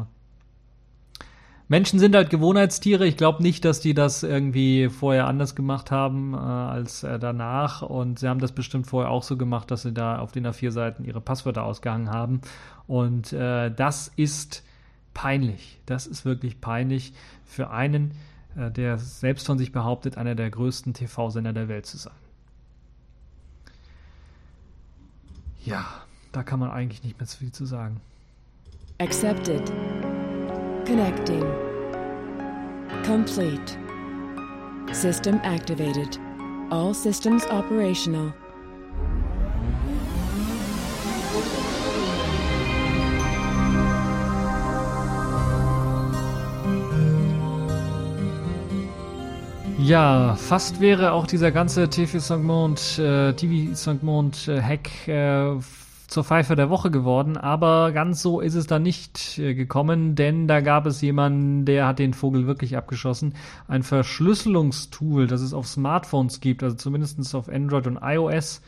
Menschen 1.71 1.99
sind 1.99 2.17
halt 2.17 2.29
Gewohnheitstiere. 2.29 3.07
Ich 3.07 3.15
glaube 3.15 3.41
nicht, 3.41 3.63
dass 3.63 3.79
die 3.79 3.93
das 3.93 4.23
irgendwie 4.23 4.89
vorher 4.89 5.25
anders 5.25 5.55
gemacht 5.55 5.89
haben 5.89 6.33
äh, 6.33 6.37
als 6.37 7.03
äh, 7.03 7.17
danach. 7.17 7.81
Und 7.81 8.19
sie 8.19 8.27
haben 8.27 8.41
das 8.41 8.51
bestimmt 8.51 8.87
vorher 8.87 9.09
auch 9.09 9.23
so 9.23 9.37
gemacht, 9.37 9.71
dass 9.71 9.83
sie 9.83 9.93
da 9.93 10.19
auf 10.19 10.33
den 10.33 10.45
A4-Seiten 10.45 11.05
ihre 11.05 11.21
Passwörter 11.21 11.63
ausgehangen 11.63 12.09
haben. 12.09 12.41
Und 12.87 13.31
äh, 13.31 13.73
das 13.73 14.11
ist 14.17 14.65
peinlich. 15.13 15.79
Das 15.85 16.07
ist 16.07 16.25
wirklich 16.25 16.59
peinlich 16.59 17.13
für 17.45 17.69
einen, 17.69 18.15
äh, 18.57 18.69
der 18.69 18.97
selbst 18.97 19.47
von 19.47 19.57
sich 19.57 19.71
behauptet, 19.71 20.17
einer 20.17 20.35
der 20.35 20.49
größten 20.49 20.93
TV-Sender 20.93 21.53
der 21.53 21.69
Welt 21.69 21.85
zu 21.85 21.95
sein. 21.95 22.11
Ja, 25.63 25.85
da 26.33 26.43
kann 26.43 26.59
man 26.59 26.69
eigentlich 26.69 27.01
nicht 27.01 27.17
mehr 27.17 27.27
zu 27.27 27.37
viel 27.37 27.53
zu 27.53 27.65
sagen. 27.65 28.01
Accepted. 28.97 29.71
Connecting. 30.91 31.45
Complete. 33.05 33.77
System 34.91 35.39
activated. 35.41 36.19
All 36.69 36.93
systems 36.93 37.45
operational. 37.45 38.33
Ja, 49.79 50.35
fast 50.35 50.81
wäre 50.81 51.13
auch 51.13 51.25
dieser 51.25 51.51
ganze 51.51 51.89
TV 51.89 52.19
St. 52.19 52.43
Mond, 52.43 52.99
äh, 52.99 53.31
TV. 53.31 53.73
Mond 54.03 54.49
äh, 54.49 54.61
äh, 55.07 55.55
zur 56.11 56.25
Pfeife 56.25 56.57
der 56.57 56.69
Woche 56.69 56.91
geworden, 56.91 57.37
aber 57.37 57.93
ganz 57.93 58.21
so 58.21 58.41
ist 58.41 58.55
es 58.55 58.67
dann 58.67 58.83
nicht 58.83 59.39
äh, 59.39 59.55
gekommen, 59.55 60.13
denn 60.15 60.45
da 60.45 60.59
gab 60.59 60.85
es 60.85 60.99
jemanden, 60.99 61.63
der 61.63 61.87
hat 61.87 61.99
den 61.99 62.13
Vogel 62.13 62.47
wirklich 62.47 62.75
abgeschossen. 62.75 63.33
Ein 63.69 63.81
Verschlüsselungstool, 63.81 65.25
das 65.25 65.39
es 65.39 65.53
auf 65.53 65.67
Smartphones 65.67 66.41
gibt, 66.41 66.63
also 66.63 66.75
zumindest 66.75 67.33
auf 67.33 67.47
Android 67.47 67.87
und 67.87 67.99
iOS 68.01 68.61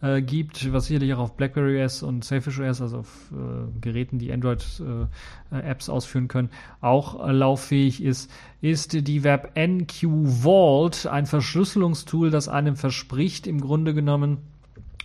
äh, 0.00 0.22
gibt, 0.22 0.72
was 0.72 0.86
sicherlich 0.86 1.12
auch 1.12 1.18
auf 1.18 1.36
BlackBerry 1.36 1.84
OS 1.84 2.02
und 2.02 2.24
Selfish 2.24 2.58
OS, 2.58 2.80
also 2.80 3.00
auf 3.00 3.32
äh, 3.32 3.80
Geräten, 3.82 4.18
die 4.18 4.32
Android-Apps 4.32 5.88
äh, 5.88 5.90
ausführen 5.90 6.28
können, 6.28 6.48
auch 6.80 7.28
äh, 7.28 7.32
lauffähig 7.32 8.02
ist, 8.02 8.30
ist 8.62 9.06
die 9.06 9.24
WebNQ 9.24 10.06
Vault, 10.24 11.06
ein 11.06 11.26
Verschlüsselungstool, 11.26 12.30
das 12.30 12.48
einem 12.48 12.76
verspricht, 12.76 13.46
im 13.46 13.60
Grunde 13.60 13.92
genommen 13.92 14.38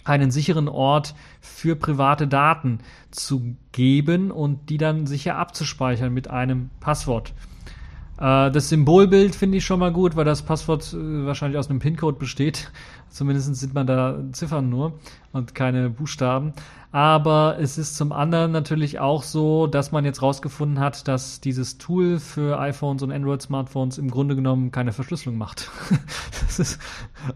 einen 0.03 0.31
sicheren 0.31 0.67
Ort 0.67 1.15
für 1.41 1.75
private 1.75 2.27
Daten 2.27 2.79
zu 3.11 3.55
geben 3.71 4.31
und 4.31 4.69
die 4.69 4.77
dann 4.77 5.07
sicher 5.07 5.37
abzuspeichern 5.37 6.13
mit 6.13 6.29
einem 6.29 6.69
Passwort. 6.79 7.33
Äh, 8.17 8.51
das 8.51 8.69
Symbolbild 8.69 9.35
finde 9.35 9.57
ich 9.57 9.65
schon 9.65 9.79
mal 9.79 9.91
gut, 9.91 10.15
weil 10.15 10.25
das 10.25 10.43
Passwort 10.43 10.93
äh, 10.93 11.25
wahrscheinlich 11.25 11.57
aus 11.57 11.69
einem 11.69 11.79
PIN-Code 11.79 12.17
besteht. 12.17 12.71
Zumindest 13.09 13.55
sieht 13.55 13.73
man 13.75 13.85
da 13.85 14.17
Ziffern 14.31 14.69
nur 14.69 14.93
und 15.33 15.53
keine 15.53 15.89
Buchstaben. 15.91 16.53
Aber 16.91 17.57
es 17.59 17.77
ist 17.77 17.95
zum 17.95 18.11
anderen 18.11 18.51
natürlich 18.51 18.99
auch 18.99 19.23
so, 19.23 19.67
dass 19.67 19.91
man 19.91 20.05
jetzt 20.05 20.21
rausgefunden 20.21 20.79
hat, 20.79 21.07
dass 21.07 21.41
dieses 21.41 21.77
Tool 21.79 22.19
für 22.19 22.59
iPhones 22.59 23.01
und 23.01 23.11
Android-Smartphones 23.11 23.97
im 23.97 24.11
Grunde 24.11 24.35
genommen 24.35 24.71
keine 24.71 24.93
Verschlüsselung 24.93 25.37
macht. 25.37 25.71
das 26.41 26.59
ist 26.59 26.79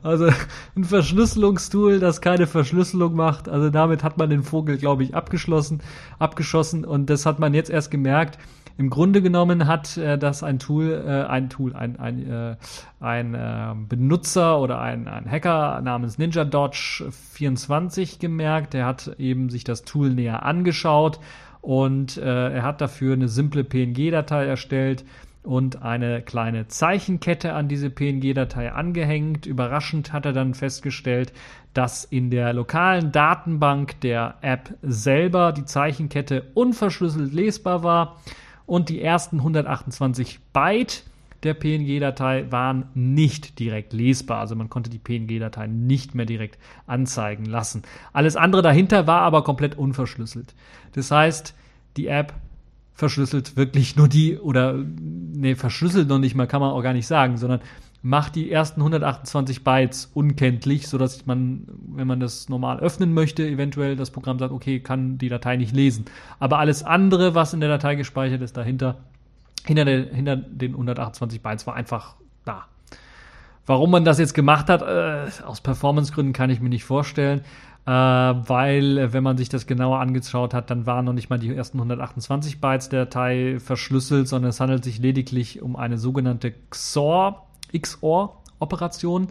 also 0.03 0.29
ein 0.75 0.83
Verschlüsselungstool, 0.83 1.99
das 1.99 2.21
keine 2.21 2.47
Verschlüsselung 2.47 3.15
macht. 3.15 3.49
Also 3.49 3.69
damit 3.69 4.03
hat 4.03 4.17
man 4.17 4.29
den 4.29 4.43
Vogel, 4.43 4.77
glaube 4.77 5.03
ich, 5.03 5.15
abgeschlossen, 5.15 5.81
abgeschossen 6.19 6.85
und 6.85 7.07
das 7.09 7.25
hat 7.25 7.39
man 7.39 7.53
jetzt 7.55 7.69
erst 7.69 7.89
gemerkt, 7.89 8.37
im 8.77 8.89
Grunde 8.89 9.21
genommen 9.21 9.65
hat 9.67 9.97
äh, 9.97 10.17
das 10.17 10.43
ein 10.43 10.59
Tool, 10.59 11.03
äh, 11.05 11.27
ein 11.27 11.49
Tool, 11.49 11.75
ein, 11.75 11.99
ein, 11.99 12.29
äh, 12.29 12.55
ein 12.99 13.33
äh, 13.33 13.73
Benutzer 13.89 14.59
oder 14.59 14.79
ein, 14.79 15.07
ein 15.07 15.29
Hacker 15.29 15.81
namens 15.81 16.17
Ninja 16.17 16.45
Dodge 16.45 17.09
24 17.33 18.19
gemerkt. 18.19 18.73
Der 18.73 18.85
hat 18.85 19.15
eben 19.17 19.49
sich 19.49 19.63
das 19.63 19.83
Tool 19.83 20.11
näher 20.11 20.43
angeschaut 20.43 21.19
und 21.61 22.17
äh, 22.17 22.53
er 22.53 22.63
hat 22.63 22.79
dafür 22.81 23.13
eine 23.13 23.27
simple 23.27 23.63
PNG-Datei 23.63 24.45
erstellt 24.45 25.03
und 25.41 25.81
eine 25.81 26.21
kleine 26.21 26.67
Zeichenkette 26.67 27.53
an 27.53 27.67
diese 27.67 27.89
PNG-Datei 27.89 28.71
angehängt. 28.71 29.45
Überraschend 29.45 30.13
hat 30.13 30.25
er 30.25 30.33
dann 30.33 30.53
festgestellt, 30.53 31.33
dass 31.73 32.03
in 32.03 32.29
der 32.29 32.53
lokalen 32.53 33.11
Datenbank 33.11 33.99
der 34.01 34.35
App 34.41 34.75
selber 34.81 35.51
die 35.51 35.65
Zeichenkette 35.65 36.43
unverschlüsselt 36.53 37.33
lesbar 37.33 37.81
war 37.81 38.17
und 38.67 38.89
die 38.89 39.01
ersten 39.01 39.37
128 39.37 40.39
Byte 40.53 41.03
der 41.43 41.53
PNG-Datei 41.53 42.51
waren 42.51 42.89
nicht 42.93 43.57
direkt 43.59 43.93
lesbar. 43.93 44.39
Also 44.39 44.55
man 44.55 44.69
konnte 44.69 44.89
die 44.89 44.99
PNG-Datei 44.99 45.67
nicht 45.67 46.13
mehr 46.13 46.25
direkt 46.25 46.59
anzeigen 46.85 47.45
lassen. 47.45 47.83
Alles 48.13 48.35
andere 48.35 48.61
dahinter 48.61 49.07
war 49.07 49.21
aber 49.21 49.43
komplett 49.43 49.77
unverschlüsselt. 49.77 50.53
Das 50.93 51.09
heißt, 51.09 51.55
die 51.95 52.07
App 52.07 52.33
verschlüsselt 52.93 53.55
wirklich 53.55 53.95
nur 53.95 54.07
die 54.07 54.37
oder 54.37 54.73
nee, 54.73 55.55
verschlüsselt 55.55 56.09
noch 56.09 56.19
nicht 56.19 56.35
mal, 56.35 56.47
kann 56.47 56.61
man 56.61 56.71
auch 56.71 56.81
gar 56.81 56.93
nicht 56.93 57.07
sagen, 57.07 57.37
sondern 57.37 57.61
macht 58.07 58.35
die 58.35 58.49
ersten 58.49 58.79
128 58.79 59.65
Bytes 59.65 60.09
unkenntlich, 60.13 60.87
sodass 60.87 61.25
man, 61.25 61.67
wenn 61.89 62.07
man 62.07 62.21
das 62.21 62.47
normal 62.47 62.79
öffnen 62.79 63.13
möchte, 63.13 63.45
eventuell 63.45 63.97
das 63.97 64.11
Programm 64.11 64.39
sagt, 64.39 64.53
okay, 64.53 64.79
kann 64.79 65.17
die 65.17 65.27
Datei 65.27 65.57
nicht 65.57 65.75
lesen. 65.75 66.05
Aber 66.39 66.59
alles 66.59 66.83
andere, 66.83 67.35
was 67.35 67.53
in 67.53 67.59
der 67.59 67.67
Datei 67.67 67.95
gespeichert 67.95 68.41
ist, 68.41 68.55
dahinter, 68.55 68.95
hinter, 69.65 69.83
der, 69.83 70.05
hinter 70.05 70.37
den 70.37 70.71
128 70.71 71.41
Bytes, 71.41 71.67
war 71.67 71.75
einfach 71.75 72.15
da. 72.45 72.67
Warum 73.65 73.91
man 73.91 74.05
das 74.05 74.19
jetzt 74.19 74.33
gemacht 74.33 74.69
hat, 74.69 74.83
äh, 74.83 75.29
aus 75.45 75.59
Performancegründen 75.59 76.31
kann 76.31 76.49
ich 76.49 76.61
mir 76.61 76.69
nicht 76.69 76.85
vorstellen, 76.85 77.41
äh, 77.85 77.91
weil, 77.91 79.11
wenn 79.11 79.23
man 79.23 79.37
sich 79.37 79.49
das 79.49 79.67
genauer 79.67 79.99
angeschaut 79.99 80.53
hat, 80.53 80.71
dann 80.71 80.85
waren 80.85 81.03
noch 81.03 81.13
nicht 81.13 81.29
mal 81.29 81.39
die 81.39 81.53
ersten 81.53 81.77
128 81.77 82.61
Bytes 82.61 82.87
der 82.87 83.03
Datei 83.03 83.59
verschlüsselt, 83.59 84.29
sondern 84.29 84.51
es 84.51 84.61
handelt 84.61 84.85
sich 84.85 84.99
lediglich 84.99 85.61
um 85.61 85.75
eine 85.75 85.97
sogenannte 85.97 86.53
XOR 86.69 87.46
XOR-Operation, 87.73 89.27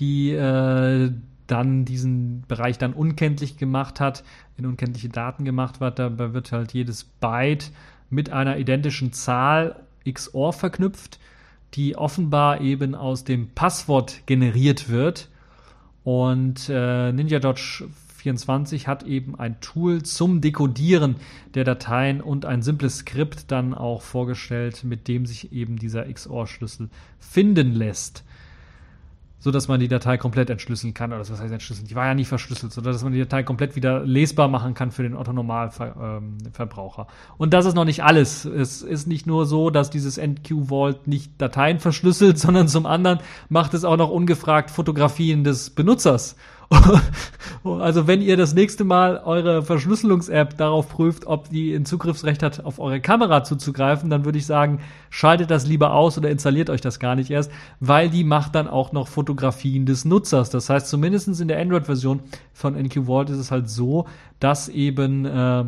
die 0.00 0.30
äh, 0.30 1.12
dann 1.46 1.84
diesen 1.84 2.42
Bereich 2.48 2.78
dann 2.78 2.92
unkenntlich 2.94 3.56
gemacht 3.56 4.00
hat, 4.00 4.24
in 4.56 4.66
unkenntliche 4.66 5.08
Daten 5.08 5.44
gemacht 5.44 5.80
wird. 5.80 5.98
Dabei 5.98 6.32
wird 6.32 6.52
halt 6.52 6.72
jedes 6.72 7.04
Byte 7.04 7.70
mit 8.10 8.30
einer 8.30 8.56
identischen 8.58 9.12
Zahl 9.12 9.84
XOR 10.10 10.52
verknüpft, 10.52 11.18
die 11.74 11.96
offenbar 11.96 12.60
eben 12.60 12.94
aus 12.94 13.24
dem 13.24 13.48
Passwort 13.50 14.26
generiert 14.26 14.88
wird. 14.88 15.28
Und 16.04 16.68
äh, 16.68 17.12
NinjaDodge 17.12 17.88
24 18.24 18.88
hat 18.88 19.02
eben 19.02 19.38
ein 19.38 19.60
Tool 19.60 20.02
zum 20.02 20.40
Dekodieren 20.40 21.16
der 21.52 21.64
Dateien 21.64 22.22
und 22.22 22.46
ein 22.46 22.62
simples 22.62 22.98
Skript 22.98 23.50
dann 23.50 23.74
auch 23.74 24.00
vorgestellt, 24.00 24.82
mit 24.82 25.08
dem 25.08 25.26
sich 25.26 25.52
eben 25.52 25.76
dieser 25.76 26.10
XOR-Schlüssel 26.10 26.88
finden 27.18 27.72
lässt 27.72 28.24
so 29.44 29.50
dass 29.50 29.68
man 29.68 29.78
die 29.78 29.88
Datei 29.88 30.16
komplett 30.16 30.48
entschlüsseln 30.48 30.94
kann. 30.94 31.12
Oder 31.12 31.20
was 31.20 31.30
heißt 31.30 31.52
entschlüsseln? 31.52 31.86
Die 31.86 31.94
war 31.94 32.06
ja 32.06 32.14
nicht 32.14 32.28
verschlüsselt, 32.28 32.72
so 32.72 32.80
dass 32.80 33.04
man 33.04 33.12
die 33.12 33.18
Datei 33.18 33.42
komplett 33.42 33.76
wieder 33.76 34.02
lesbar 34.02 34.48
machen 34.48 34.72
kann 34.72 34.90
für 34.90 35.02
den 35.02 35.14
Otto-Normalverbraucher. 35.14 37.02
Ähm, 37.02 37.34
und 37.36 37.52
das 37.52 37.66
ist 37.66 37.74
noch 37.74 37.84
nicht 37.84 38.02
alles. 38.02 38.46
Es 38.46 38.80
ist 38.80 39.06
nicht 39.06 39.26
nur 39.26 39.44
so, 39.44 39.68
dass 39.68 39.90
dieses 39.90 40.16
NQ 40.16 40.70
Vault 40.70 41.06
nicht 41.06 41.32
Dateien 41.36 41.78
verschlüsselt, 41.78 42.38
sondern 42.44 42.68
zum 42.68 42.86
anderen 42.86 43.18
macht 43.50 43.74
es 43.74 43.84
auch 43.84 43.98
noch 43.98 44.08
ungefragt 44.08 44.70
Fotografien 44.70 45.44
des 45.44 45.68
Benutzers. 45.68 46.36
also 47.64 48.06
wenn 48.06 48.20
ihr 48.20 48.36
das 48.36 48.54
nächste 48.54 48.84
Mal 48.84 49.20
eure 49.24 49.62
Verschlüsselungs-App 49.62 50.56
darauf 50.56 50.88
prüft, 50.88 51.26
ob 51.26 51.48
die 51.48 51.74
ein 51.74 51.84
Zugriffsrecht 51.84 52.42
hat, 52.42 52.64
auf 52.64 52.78
eure 52.78 53.00
Kamera 53.00 53.44
zuzugreifen, 53.44 54.10
dann 54.10 54.24
würde 54.24 54.38
ich 54.38 54.46
sagen, 54.46 54.80
schaltet 55.10 55.50
das 55.50 55.66
lieber 55.66 55.94
aus 55.94 56.18
oder 56.18 56.30
installiert 56.30 56.70
euch 56.70 56.80
das 56.80 56.98
gar 56.98 57.14
nicht 57.14 57.30
erst, 57.30 57.50
weil 57.80 58.10
die 58.10 58.24
macht 58.24 58.54
dann 58.54 58.68
auch 58.68 58.92
noch 58.92 59.08
Fotografien 59.08 59.86
des 59.86 60.04
Nutzers. 60.04 60.50
Das 60.50 60.70
heißt, 60.70 60.88
zumindest 60.88 61.40
in 61.40 61.48
der 61.48 61.60
Android-Version 61.60 62.20
von 62.52 62.74
NQ 62.74 63.06
Vault 63.06 63.30
ist 63.30 63.38
es 63.38 63.50
halt 63.50 63.68
so, 63.68 64.06
dass 64.40 64.68
eben 64.68 65.24
äh, 65.24 65.64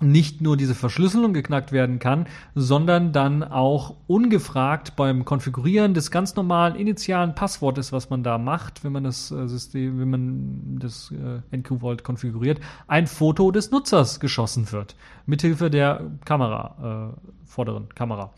nicht 0.00 0.40
nur 0.40 0.56
diese 0.56 0.74
Verschlüsselung 0.74 1.32
geknackt 1.32 1.72
werden 1.72 1.98
kann, 1.98 2.26
sondern 2.54 3.12
dann 3.12 3.44
auch 3.44 3.96
ungefragt 4.06 4.96
beim 4.96 5.24
Konfigurieren 5.24 5.94
des 5.94 6.10
ganz 6.10 6.36
normalen 6.36 6.74
initialen 6.74 7.34
Passwortes, 7.34 7.92
was 7.92 8.10
man 8.10 8.22
da 8.22 8.38
macht, 8.38 8.82
wenn 8.82 8.92
man 8.92 9.04
das 9.04 9.30
äh, 9.30 9.46
System, 9.46 10.00
wenn 10.00 10.10
man 10.10 10.78
das 10.80 11.12
äh, 11.12 11.56
NQ 11.56 11.80
Vault 11.80 12.04
konfiguriert, 12.04 12.60
ein 12.88 13.06
Foto 13.06 13.50
des 13.50 13.70
Nutzers 13.70 14.20
geschossen 14.20 14.72
wird 14.72 14.96
mithilfe 15.30 15.70
der 15.70 16.02
Kamera, 16.24 17.12
äh, 17.14 17.46
vorderen 17.46 17.88
Kamera. 17.94 18.32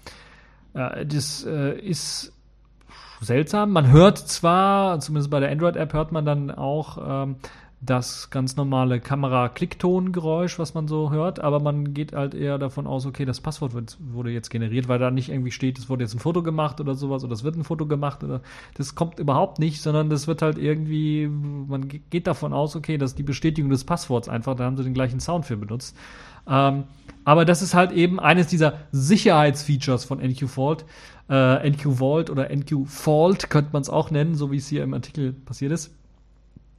Äh, 0.74 1.06
das 1.06 1.44
äh, 1.44 1.78
ist 1.80 2.32
seltsam. 3.20 3.70
Man 3.70 3.90
hört 3.90 4.18
zwar, 4.18 5.00
zumindest 5.00 5.30
bei 5.30 5.40
der 5.40 5.50
Android-App 5.50 5.92
hört 5.92 6.12
man 6.12 6.24
dann 6.24 6.50
auch 6.50 6.98
ähm, 7.24 7.36
das 7.84 8.30
ganz 8.30 8.54
normale 8.54 9.00
Kamera-Klickton-Geräusch, 9.00 10.60
was 10.60 10.72
man 10.72 10.86
so 10.86 11.10
hört, 11.10 11.40
aber 11.40 11.58
man 11.58 11.92
geht 11.92 12.12
halt 12.12 12.32
eher 12.32 12.56
davon 12.56 12.86
aus, 12.86 13.06
okay, 13.06 13.24
das 13.24 13.40
Passwort 13.40 13.74
wird, 13.74 13.98
wurde 14.00 14.30
jetzt 14.30 14.50
generiert, 14.50 14.86
weil 14.86 15.00
da 15.00 15.10
nicht 15.10 15.30
irgendwie 15.30 15.50
steht, 15.50 15.78
es 15.78 15.88
wurde 15.88 16.04
jetzt 16.04 16.14
ein 16.14 16.20
Foto 16.20 16.44
gemacht 16.44 16.80
oder 16.80 16.94
sowas 16.94 17.24
oder 17.24 17.32
es 17.32 17.42
wird 17.42 17.56
ein 17.56 17.64
Foto 17.64 17.86
gemacht 17.86 18.22
oder 18.22 18.40
das 18.74 18.94
kommt 18.94 19.18
überhaupt 19.18 19.58
nicht, 19.58 19.82
sondern 19.82 20.10
das 20.10 20.28
wird 20.28 20.42
halt 20.42 20.58
irgendwie, 20.58 21.26
man 21.26 21.88
geht 21.88 22.28
davon 22.28 22.52
aus, 22.52 22.76
okay, 22.76 22.98
dass 22.98 23.16
die 23.16 23.24
Bestätigung 23.24 23.68
des 23.68 23.82
Passworts 23.82 24.28
einfach, 24.28 24.54
da 24.54 24.62
haben 24.62 24.76
sie 24.76 24.84
den 24.84 24.94
gleichen 24.94 25.18
Sound 25.18 25.44
für 25.44 25.56
benutzt. 25.56 25.96
Ähm, 26.46 26.84
aber 27.24 27.44
das 27.44 27.62
ist 27.62 27.74
halt 27.74 27.90
eben 27.90 28.20
eines 28.20 28.46
dieser 28.46 28.74
Sicherheitsfeatures 28.92 30.04
von 30.04 30.20
NQ 30.20 30.46
Vault. 30.46 30.84
Äh, 31.28 31.68
NQ 31.68 31.98
Vault 31.98 32.30
oder 32.30 32.48
NQ 32.48 32.86
Fault 32.86 33.50
könnte 33.50 33.70
man 33.72 33.82
es 33.82 33.90
auch 33.90 34.12
nennen, 34.12 34.36
so 34.36 34.52
wie 34.52 34.56
es 34.56 34.68
hier 34.68 34.84
im 34.84 34.94
Artikel 34.94 35.32
passiert 35.32 35.72
ist 35.72 35.92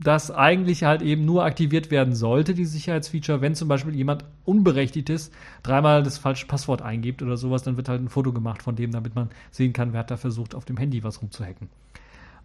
das 0.03 0.31
eigentlich 0.31 0.83
halt 0.83 1.01
eben 1.01 1.25
nur 1.25 1.43
aktiviert 1.43 1.91
werden 1.91 2.15
sollte, 2.15 2.53
die 2.53 2.65
Sicherheitsfeature, 2.65 3.41
wenn 3.41 3.55
zum 3.55 3.67
Beispiel 3.67 3.95
jemand 3.95 4.25
unberechtigtes 4.45 5.31
dreimal 5.63 6.03
das 6.03 6.17
falsche 6.17 6.45
Passwort 6.45 6.81
eingibt 6.81 7.21
oder 7.21 7.37
sowas, 7.37 7.63
dann 7.63 7.77
wird 7.77 7.89
halt 7.89 8.01
ein 8.01 8.09
Foto 8.09 8.31
gemacht 8.31 8.61
von 8.61 8.75
dem, 8.75 8.91
damit 8.91 9.15
man 9.15 9.29
sehen 9.51 9.73
kann, 9.73 9.93
wer 9.93 10.01
hat 10.01 10.11
da 10.11 10.17
versucht, 10.17 10.55
auf 10.55 10.65
dem 10.65 10.77
Handy 10.77 11.03
was 11.03 11.21
rumzuhacken. 11.21 11.69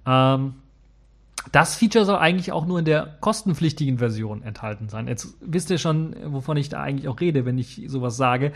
Ähm, 0.06 0.54
das 1.52 1.76
Feature 1.76 2.04
soll 2.04 2.16
eigentlich 2.16 2.52
auch 2.52 2.66
nur 2.66 2.78
in 2.78 2.84
der 2.84 3.16
kostenpflichtigen 3.20 3.98
Version 3.98 4.42
enthalten 4.42 4.88
sein. 4.88 5.08
Jetzt 5.08 5.34
wisst 5.40 5.70
ihr 5.70 5.78
schon, 5.78 6.14
wovon 6.26 6.56
ich 6.56 6.68
da 6.68 6.82
eigentlich 6.82 7.08
auch 7.08 7.20
rede, 7.20 7.44
wenn 7.44 7.58
ich 7.58 7.82
sowas 7.86 8.16
sage. 8.16 8.52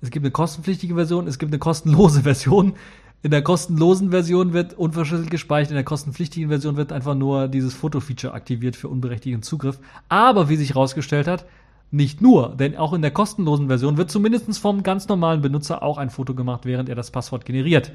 Es 0.00 0.10
gibt 0.10 0.24
eine 0.24 0.30
kostenpflichtige 0.30 0.94
Version, 0.94 1.26
es 1.26 1.38
gibt 1.38 1.52
eine 1.52 1.58
kostenlose 1.58 2.22
Version. 2.22 2.74
In 3.22 3.30
der 3.30 3.42
kostenlosen 3.42 4.10
Version 4.10 4.54
wird 4.54 4.72
unverschlüsselt 4.72 5.30
gespeichert, 5.30 5.70
in 5.70 5.76
der 5.76 5.84
kostenpflichtigen 5.84 6.48
Version 6.48 6.76
wird 6.76 6.90
einfach 6.90 7.14
nur 7.14 7.48
dieses 7.48 7.74
Foto-Feature 7.74 8.32
aktiviert 8.32 8.76
für 8.76 8.88
unberechtigten 8.88 9.42
Zugriff. 9.42 9.78
Aber 10.08 10.48
wie 10.48 10.56
sich 10.56 10.70
herausgestellt 10.70 11.26
hat, 11.26 11.44
nicht 11.90 12.22
nur, 12.22 12.54
denn 12.56 12.76
auch 12.76 12.94
in 12.94 13.02
der 13.02 13.10
kostenlosen 13.10 13.66
Version 13.66 13.98
wird 13.98 14.10
zumindest 14.10 14.58
vom 14.58 14.82
ganz 14.82 15.08
normalen 15.08 15.42
Benutzer 15.42 15.82
auch 15.82 15.98
ein 15.98 16.08
Foto 16.08 16.34
gemacht, 16.34 16.64
während 16.64 16.88
er 16.88 16.94
das 16.94 17.10
Passwort 17.10 17.44
generiert. 17.44 17.92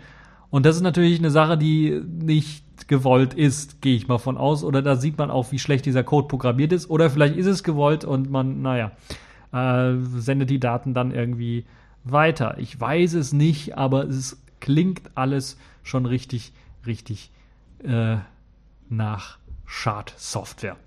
Und 0.52 0.66
das 0.66 0.76
ist 0.76 0.84
natürlich 0.84 1.18
eine 1.18 1.32
Sache, 1.32 1.58
die 1.58 2.02
nicht 2.22 2.88
gewollt 2.88 3.34
ist, 3.34 3.82
gehe 3.82 3.96
ich 3.96 4.08
mal 4.08 4.20
von 4.20 4.38
aus. 4.38 4.64
Oder 4.64 4.84
da 4.84 4.96
sieht 4.96 5.18
man 5.18 5.32
auch, 5.32 5.52
wie 5.52 5.60
schlecht 5.60 5.88
dieser 5.88 6.04
Code 6.04 6.28
programmiert 6.28 6.72
ist. 6.72 6.88
Oder 6.90 7.10
vielleicht 7.10 7.36
ist 7.36 7.48
es 7.48 7.64
gewollt 7.64 8.06
und 8.06 8.30
man, 8.30 8.62
naja, 8.62 8.92
äh, 9.52 9.96
sendet 10.18 10.52
die 10.52 10.60
Daten 10.60 10.94
dann 10.94 11.12
irgendwie 11.12 11.66
weiter. 12.04 12.58
Ich 12.60 12.80
weiß 12.80 13.14
es 13.16 13.34
nicht, 13.34 13.76
aber 13.78 14.04
es 14.04 14.18
ist 14.18 14.45
klingt 14.60 15.12
alles 15.16 15.58
schon 15.84 16.06
richtig, 16.06 16.54
richtig 16.86 17.32
äh, 17.84 18.18
nach 18.90 19.38
Schadsoftware. 19.66 20.78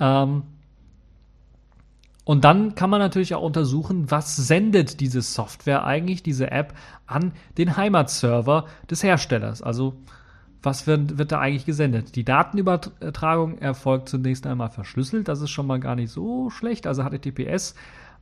Ähm, 0.00 0.42
und 2.24 2.44
dann 2.44 2.74
kann 2.74 2.90
man 2.90 3.00
natürlich 3.00 3.34
auch 3.34 3.42
untersuchen, 3.42 4.10
was 4.10 4.36
sendet 4.36 5.00
diese 5.00 5.22
Software 5.22 5.84
eigentlich, 5.84 6.22
diese 6.22 6.50
App, 6.50 6.74
an 7.06 7.32
den 7.56 7.76
Heimatserver 7.76 8.66
des 8.90 9.02
Herstellers. 9.02 9.62
Also 9.62 9.94
was 10.62 10.86
wird, 10.86 11.16
wird 11.16 11.32
da 11.32 11.40
eigentlich 11.40 11.64
gesendet? 11.64 12.16
Die 12.16 12.24
Datenübertragung 12.24 13.58
erfolgt 13.58 14.08
zunächst 14.08 14.46
einmal 14.46 14.68
verschlüsselt. 14.68 15.28
Das 15.28 15.40
ist 15.40 15.50
schon 15.50 15.66
mal 15.66 15.80
gar 15.80 15.94
nicht 15.94 16.10
so 16.10 16.50
schlecht. 16.50 16.86
Also 16.86 17.02
HTTPS 17.02 17.74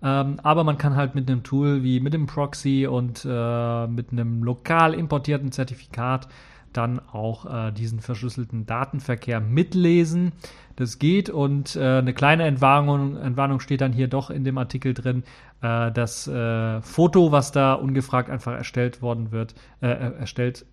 ähm, 0.03 0.39
aber 0.43 0.65
man 0.65 0.79
kann 0.79 0.97
halt 0.97 1.15
mit 1.15 1.31
einem 1.31 1.43
Tool 1.43 1.83
wie 1.83 2.01
mit 2.01 2.15
dem 2.15 2.27
Proxy 2.27 2.87
und 2.87 3.27
äh, 3.29 3.87
mit 3.87 4.13
einem 4.13 4.43
lokal 4.43 4.95
importierten 4.95 5.53
Zertifikat 5.53 6.29
dann 6.73 7.01
auch 7.13 7.47
äh, 7.47 7.73
diesen 7.73 8.01
verschlüsselten 8.01 8.67
Datenverkehr 8.67 9.41
mitlesen. 9.41 10.33
Das 10.77 10.99
geht 10.99 11.31
und 11.31 11.75
äh, 11.77 11.99
eine 11.99 12.13
kleine 12.13 12.45
Entwarnung, 12.45 13.17
Entwarnung 13.17 13.61
steht 13.61 13.81
dann 13.81 13.93
hier 13.93 14.09
doch 14.09 14.29
in 14.29 14.45
dem 14.45 14.59
Artikel 14.59 14.93
drin. 14.93 15.25
Äh, 15.63 15.91
das 15.93 16.29
äh, 16.29 16.83
Foto, 16.83 17.33
was 17.33 17.53
da 17.53 17.73
ungefragt 17.75 18.31
einfach 18.31 18.53
erstellt 18.53 19.01
worden 19.01 19.33
wird, 19.33 19.55
äh, 19.81 19.87
erstellt 19.87 20.67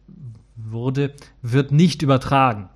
wurde, 0.56 1.14
wird 1.42 1.72
nicht 1.72 2.02
übertragen. 2.02 2.70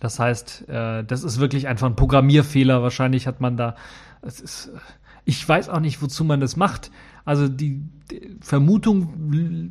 Das 0.00 0.18
heißt, 0.18 0.64
das 0.66 1.22
ist 1.22 1.38
wirklich 1.38 1.68
einfach 1.68 1.86
ein 1.86 1.94
Programmierfehler. 1.94 2.82
Wahrscheinlich 2.82 3.28
hat 3.28 3.40
man 3.40 3.56
da, 3.56 3.76
es 4.20 4.40
ist 4.40 4.72
ich 5.24 5.48
weiß 5.48 5.68
auch 5.68 5.80
nicht, 5.80 6.02
wozu 6.02 6.24
man 6.24 6.40
das 6.40 6.56
macht. 6.56 6.90
Also 7.24 7.48
die, 7.48 7.82
Vermutung 8.40 9.70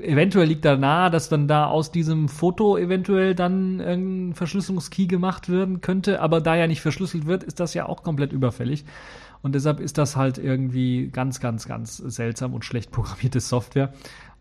eventuell 0.00 0.46
liegt 0.46 0.64
da 0.64 0.76
nahe, 0.76 1.10
dass 1.10 1.28
dann 1.28 1.48
da 1.48 1.66
aus 1.66 1.90
diesem 1.90 2.28
Foto 2.28 2.76
eventuell 2.76 3.34
dann 3.34 3.80
ein 3.80 4.34
Verschlüsselungskey 4.34 5.06
gemacht 5.06 5.48
werden 5.48 5.80
könnte, 5.80 6.20
aber 6.20 6.40
da 6.40 6.54
ja 6.54 6.66
nicht 6.66 6.80
verschlüsselt 6.80 7.26
wird, 7.26 7.42
ist 7.42 7.58
das 7.58 7.74
ja 7.74 7.86
auch 7.86 8.02
komplett 8.02 8.32
überfällig. 8.32 8.84
Und 9.42 9.54
deshalb 9.54 9.80
ist 9.80 9.96
das 9.98 10.16
halt 10.16 10.38
irgendwie 10.38 11.08
ganz, 11.08 11.40
ganz, 11.40 11.66
ganz 11.66 11.96
seltsam 11.96 12.54
und 12.54 12.64
schlecht 12.64 12.90
programmierte 12.92 13.40
Software. 13.40 13.92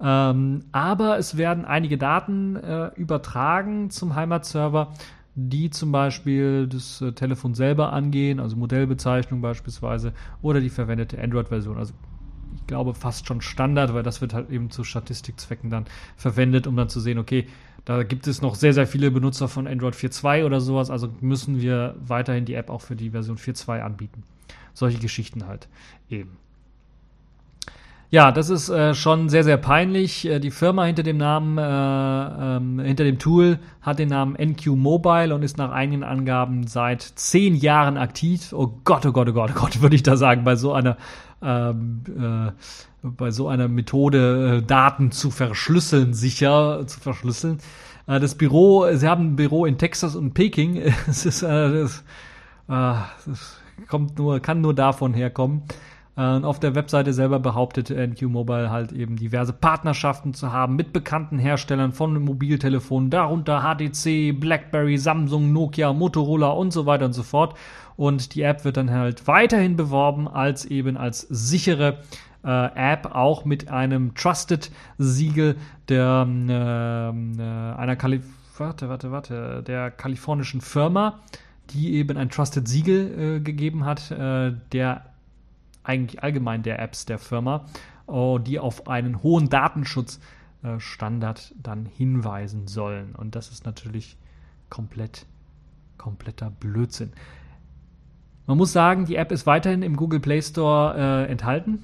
Ähm, 0.01 0.65
aber 0.71 1.17
es 1.17 1.37
werden 1.37 1.65
einige 1.65 1.97
Daten 1.97 2.55
äh, 2.57 2.91
übertragen 2.95 3.89
zum 3.89 4.15
Heimatserver 4.15 4.93
die 5.47 5.69
zum 5.69 5.91
Beispiel 5.91 6.67
das 6.67 7.01
äh, 7.01 7.11
Telefon 7.13 7.53
selber 7.53 7.93
angehen, 7.93 8.39
also 8.39 8.55
Modellbezeichnung 8.57 9.41
beispielsweise, 9.41 10.13
oder 10.41 10.59
die 10.59 10.69
verwendete 10.69 11.21
Android-Version. 11.21 11.77
Also 11.77 11.93
ich 12.55 12.67
glaube 12.67 12.93
fast 12.93 13.27
schon 13.27 13.41
Standard, 13.41 13.93
weil 13.93 14.03
das 14.03 14.21
wird 14.21 14.33
halt 14.33 14.49
eben 14.49 14.69
zu 14.69 14.83
Statistikzwecken 14.83 15.69
dann 15.69 15.85
verwendet, 16.17 16.67
um 16.67 16.75
dann 16.75 16.89
zu 16.89 16.99
sehen, 16.99 17.19
okay, 17.19 17.47
da 17.85 18.03
gibt 18.03 18.27
es 18.27 18.41
noch 18.41 18.55
sehr, 18.55 18.73
sehr 18.73 18.87
viele 18.87 19.09
Benutzer 19.11 19.47
von 19.47 19.67
Android 19.67 19.95
4.2 19.95 20.45
oder 20.45 20.59
sowas, 20.59 20.89
also 20.89 21.09
müssen 21.21 21.61
wir 21.61 21.95
weiterhin 21.99 22.45
die 22.45 22.55
App 22.55 22.69
auch 22.69 22.81
für 22.81 22.95
die 22.95 23.11
Version 23.11 23.37
4.2 23.37 23.81
anbieten. 23.81 24.23
Solche 24.73 24.99
Geschichten 24.99 25.47
halt 25.47 25.67
eben. 26.09 26.37
Ja, 28.11 28.31
das 28.31 28.49
ist 28.49 28.69
äh, 28.69 28.95
schon 28.95 29.29
sehr, 29.29 29.43
sehr 29.43 29.57
peinlich. 29.57 30.25
Äh, 30.25 30.39
die 30.39 30.49
Firma 30.49 30.85
hinter 30.85 31.03
dem 31.03 31.17
Namen, 31.17 31.59
äh, 31.59 32.57
ähm, 32.57 32.79
hinter 32.79 33.03
dem 33.03 33.19
Tool 33.19 33.59
hat 33.81 33.99
den 33.99 34.09
Namen 34.09 34.35
NQ 34.35 34.75
Mobile 34.75 35.35
und 35.35 35.43
ist 35.43 35.59
nach 35.59 35.71
eigenen 35.71 36.03
Angaben 36.03 36.65
seit 36.65 37.03
zehn 37.03 37.55
Jahren 37.55 37.97
aktiv. 37.97 38.51
Oh 38.51 38.79
Gott, 38.83 39.05
oh 39.05 39.11
Gott, 39.11 39.29
oh 39.29 39.33
Gott, 39.33 39.51
oh 39.55 39.59
Gott, 39.59 39.81
würde 39.81 39.95
ich 39.95 40.01
da 40.01 40.17
sagen, 40.17 40.43
bei 40.43 40.55
so 40.55 40.73
einer 40.73 40.97
ähm, 41.43 42.01
äh, 42.07 42.51
bei 43.03 43.31
so 43.31 43.47
einer 43.47 43.67
Methode 43.67 44.57
äh, 44.57 44.65
Daten 44.65 45.11
zu 45.11 45.29
verschlüsseln, 45.29 46.13
sicher 46.15 46.85
zu 46.87 46.99
verschlüsseln. 46.99 47.59
Äh, 48.07 48.19
das 48.19 48.33
Büro, 48.35 48.87
sie 48.91 49.07
haben 49.07 49.33
ein 49.33 49.35
Büro 49.35 49.65
in 49.65 49.77
Texas 49.77 50.15
und 50.15 50.33
Peking. 50.33 50.77
es 51.07 51.27
ist, 51.27 51.43
äh, 51.43 51.47
das, 51.47 52.03
äh, 52.67 52.95
das 53.25 53.57
kommt 53.87 54.17
nur, 54.17 54.39
kann 54.39 54.61
nur 54.61 54.73
davon 54.73 55.13
herkommen. 55.13 55.61
Und 56.19 56.43
auf 56.43 56.59
der 56.59 56.75
Webseite 56.75 57.13
selber 57.13 57.39
behauptet 57.39 57.89
NQ 57.89 58.23
Mobile 58.23 58.69
halt 58.69 58.91
eben 58.91 59.15
diverse 59.15 59.53
Partnerschaften 59.53 60.33
zu 60.33 60.51
haben 60.51 60.75
mit 60.75 60.91
bekannten 60.91 61.39
Herstellern 61.39 61.93
von 61.93 62.21
Mobiltelefonen, 62.21 63.09
darunter 63.09 63.61
HTC, 63.61 64.37
BlackBerry, 64.37 64.97
Samsung, 64.97 65.53
Nokia, 65.53 65.93
Motorola 65.93 66.49
und 66.49 66.73
so 66.73 66.85
weiter 66.85 67.05
und 67.05 67.13
so 67.13 67.23
fort. 67.23 67.55
Und 67.95 68.35
die 68.35 68.41
App 68.41 68.65
wird 68.65 68.75
dann 68.75 68.91
halt 68.91 69.27
weiterhin 69.27 69.77
beworben 69.77 70.27
als 70.27 70.65
eben 70.65 70.97
als 70.97 71.21
sichere 71.21 71.99
äh, 72.43 72.91
App, 72.93 73.15
auch 73.15 73.45
mit 73.45 73.69
einem 73.69 74.13
Trusted-Siegel 74.13 75.55
der 75.87 76.27
äh, 76.27 77.09
äh, 77.11 77.75
einer 77.77 77.95
Kalif 77.95 78.25
warte, 78.57 78.89
warte, 78.89 79.11
warte, 79.11 79.63
der 79.65 79.89
kalifornischen 79.89 80.59
Firma, 80.59 81.19
die 81.69 81.93
eben 81.93 82.17
ein 82.17 82.29
Trusted-Siegel 82.29 83.37
äh, 83.37 83.39
gegeben 83.39 83.85
hat, 83.85 84.11
äh, 84.11 84.51
der 84.73 85.05
eigentlich 85.89 86.23
allgemein 86.23 86.63
der 86.63 86.79
Apps 86.79 87.05
der 87.05 87.17
Firma, 87.17 87.65
oh, 88.05 88.37
die 88.37 88.59
auf 88.59 88.87
einen 88.87 89.23
hohen 89.23 89.49
Datenschutzstandard 89.49 91.53
dann 91.61 91.85
hinweisen 91.85 92.67
sollen. 92.67 93.15
Und 93.15 93.35
das 93.35 93.49
ist 93.49 93.65
natürlich 93.65 94.17
komplett, 94.69 95.25
kompletter 95.97 96.51
Blödsinn. 96.51 97.11
Man 98.45 98.57
muss 98.57 98.71
sagen, 98.71 99.05
die 99.05 99.15
App 99.15 99.31
ist 99.31 99.45
weiterhin 99.45 99.83
im 99.83 99.95
Google 99.95 100.19
Play 100.19 100.41
Store 100.41 100.95
äh, 100.97 101.31
enthalten. 101.31 101.83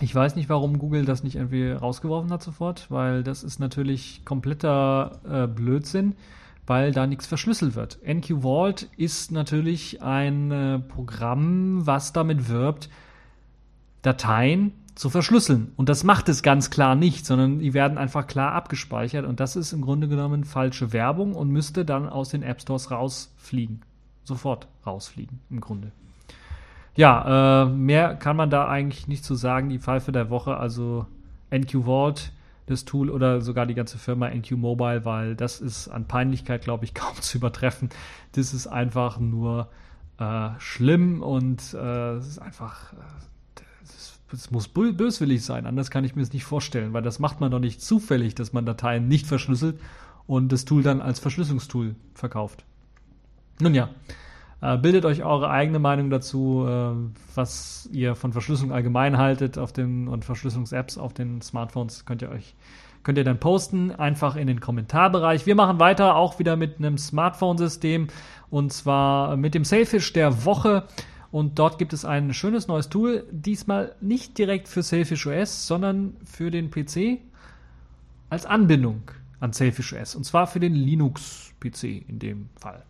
Ich 0.00 0.14
weiß 0.14 0.36
nicht, 0.36 0.48
warum 0.48 0.78
Google 0.78 1.04
das 1.04 1.24
nicht 1.24 1.36
irgendwie 1.36 1.70
rausgeworfen 1.70 2.30
hat 2.30 2.42
sofort, 2.42 2.90
weil 2.90 3.22
das 3.22 3.42
ist 3.42 3.58
natürlich 3.58 4.24
kompletter 4.24 5.20
äh, 5.28 5.46
Blödsinn, 5.46 6.14
weil 6.66 6.92
da 6.92 7.06
nichts 7.06 7.26
verschlüsselt 7.26 7.74
wird. 7.74 7.98
NQ 8.06 8.42
Vault 8.42 8.88
ist 8.96 9.32
natürlich 9.32 10.02
ein 10.02 10.50
äh, 10.50 10.78
Programm, 10.78 11.86
was 11.86 12.12
damit 12.12 12.48
wirbt, 12.48 12.90
Dateien 14.02 14.72
zu 14.94 15.10
verschlüsseln. 15.10 15.72
Und 15.76 15.88
das 15.88 16.02
macht 16.02 16.28
es 16.28 16.42
ganz 16.42 16.70
klar 16.70 16.94
nicht, 16.94 17.24
sondern 17.24 17.60
die 17.60 17.72
werden 17.72 17.98
einfach 17.98 18.26
klar 18.26 18.52
abgespeichert. 18.52 19.24
Und 19.24 19.40
das 19.40 19.54
ist 19.54 19.72
im 19.72 19.82
Grunde 19.82 20.08
genommen 20.08 20.44
falsche 20.44 20.92
Werbung 20.92 21.34
und 21.34 21.50
müsste 21.50 21.84
dann 21.84 22.08
aus 22.08 22.30
den 22.30 22.42
App 22.42 22.60
Stores 22.60 22.90
rausfliegen. 22.90 23.82
Sofort 24.24 24.66
rausfliegen, 24.84 25.40
im 25.50 25.60
Grunde. 25.60 25.92
Ja, 26.96 27.62
äh, 27.62 27.66
mehr 27.66 28.16
kann 28.16 28.36
man 28.36 28.50
da 28.50 28.66
eigentlich 28.66 29.06
nicht 29.06 29.24
zu 29.24 29.36
sagen. 29.36 29.68
Die 29.68 29.78
Pfeife 29.78 30.10
der 30.10 30.30
Woche, 30.30 30.56
also 30.56 31.06
NQ 31.50 31.84
Vault, 31.84 32.32
das 32.66 32.84
Tool 32.84 33.08
oder 33.08 33.40
sogar 33.40 33.66
die 33.66 33.74
ganze 33.74 33.98
Firma 33.98 34.28
NQ 34.28 34.52
Mobile, 34.56 35.04
weil 35.04 35.36
das 35.36 35.60
ist 35.60 35.88
an 35.88 36.06
Peinlichkeit, 36.06 36.62
glaube 36.62 36.84
ich, 36.84 36.94
kaum 36.94 37.14
zu 37.20 37.38
übertreffen. 37.38 37.88
Das 38.32 38.52
ist 38.52 38.66
einfach 38.66 39.20
nur 39.20 39.68
äh, 40.18 40.50
schlimm 40.58 41.22
und 41.22 41.72
äh, 41.74 42.14
es 42.16 42.26
ist 42.26 42.38
einfach, 42.40 42.92
äh, 42.94 42.96
es 44.32 44.50
muss 44.50 44.68
böswillig 44.68 45.44
sein, 45.44 45.66
anders 45.66 45.90
kann 45.90 46.04
ich 46.04 46.14
mir 46.14 46.22
es 46.22 46.32
nicht 46.32 46.44
vorstellen, 46.44 46.92
weil 46.92 47.02
das 47.02 47.18
macht 47.18 47.40
man 47.40 47.50
doch 47.50 47.58
nicht 47.58 47.80
zufällig, 47.80 48.34
dass 48.34 48.52
man 48.52 48.66
Dateien 48.66 49.08
nicht 49.08 49.26
verschlüsselt 49.26 49.80
und 50.26 50.52
das 50.52 50.64
Tool 50.64 50.82
dann 50.82 51.00
als 51.00 51.18
Verschlüsselungstool 51.18 51.94
verkauft. 52.14 52.64
Nun 53.60 53.74
ja, 53.74 53.88
äh, 54.60 54.76
bildet 54.76 55.04
euch 55.04 55.24
eure 55.24 55.50
eigene 55.50 55.78
Meinung 55.78 56.10
dazu, 56.10 56.66
äh, 56.68 56.92
was 57.34 57.88
ihr 57.92 58.14
von 58.14 58.32
Verschlüsselung 58.32 58.72
allgemein 58.72 59.16
haltet 59.16 59.56
auf 59.56 59.72
den 59.72 60.08
und 60.08 60.24
Verschlüsselungs-Apps 60.24 60.98
auf 60.98 61.14
den 61.14 61.40
Smartphones 61.40 62.04
könnt 62.04 62.22
ihr 62.22 62.30
euch 62.30 62.54
könnt 63.04 63.16
ihr 63.16 63.24
dann 63.24 63.40
posten, 63.40 63.92
einfach 63.92 64.36
in 64.36 64.48
den 64.48 64.60
Kommentarbereich. 64.60 65.46
Wir 65.46 65.54
machen 65.54 65.80
weiter 65.80 66.16
auch 66.16 66.38
wieder 66.38 66.56
mit 66.56 66.78
einem 66.78 66.98
Smartphone-System 66.98 68.08
und 68.50 68.72
zwar 68.72 69.36
mit 69.36 69.54
dem 69.54 69.64
Sailfish 69.64 70.12
der 70.12 70.44
Woche. 70.44 70.84
Und 71.30 71.58
dort 71.58 71.78
gibt 71.78 71.92
es 71.92 72.04
ein 72.04 72.32
schönes 72.32 72.68
neues 72.68 72.88
Tool, 72.88 73.26
diesmal 73.30 73.94
nicht 74.00 74.38
direkt 74.38 74.68
für 74.68 74.82
Sailfish 74.82 75.26
OS, 75.26 75.66
sondern 75.66 76.16
für 76.24 76.50
den 76.50 76.70
PC 76.70 77.20
als 78.30 78.46
Anbindung 78.46 79.02
an 79.40 79.52
Sailfish 79.52 79.92
OS. 79.92 80.14
Und 80.14 80.24
zwar 80.24 80.46
für 80.46 80.60
den 80.60 80.74
Linux-PC 80.74 82.08
in 82.08 82.18
dem 82.18 82.48
Fall. 82.58 82.82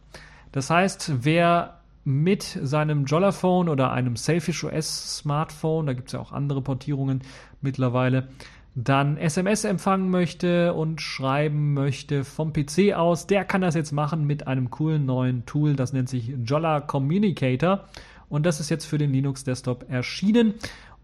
Das 0.52 0.70
heißt, 0.70 1.24
wer 1.24 1.80
mit 2.04 2.42
seinem 2.62 3.04
Jollaphone 3.04 3.68
oder 3.68 3.92
einem 3.92 4.16
Sailfish 4.16 4.64
OS 4.64 5.18
Smartphone, 5.18 5.86
da 5.86 5.92
gibt 5.92 6.08
es 6.08 6.12
ja 6.12 6.20
auch 6.20 6.32
andere 6.32 6.62
Portierungen 6.62 7.22
mittlerweile, 7.60 8.28
dann 8.74 9.16
SMS 9.16 9.64
empfangen 9.64 10.08
möchte 10.10 10.72
und 10.72 11.00
schreiben 11.00 11.74
möchte 11.74 12.24
vom 12.24 12.52
PC 12.52 12.94
aus, 12.94 13.26
der 13.26 13.44
kann 13.44 13.60
das 13.60 13.74
jetzt 13.74 13.92
machen 13.92 14.24
mit 14.24 14.46
einem 14.46 14.70
coolen 14.70 15.04
neuen 15.04 15.44
Tool, 15.46 15.74
das 15.74 15.92
nennt 15.92 16.08
sich 16.08 16.32
Jolla 16.44 16.80
Communicator. 16.80 17.84
Und 18.28 18.46
das 18.46 18.60
ist 18.60 18.68
jetzt 18.68 18.84
für 18.84 18.98
den 18.98 19.12
Linux 19.12 19.44
Desktop 19.44 19.86
erschienen 19.88 20.54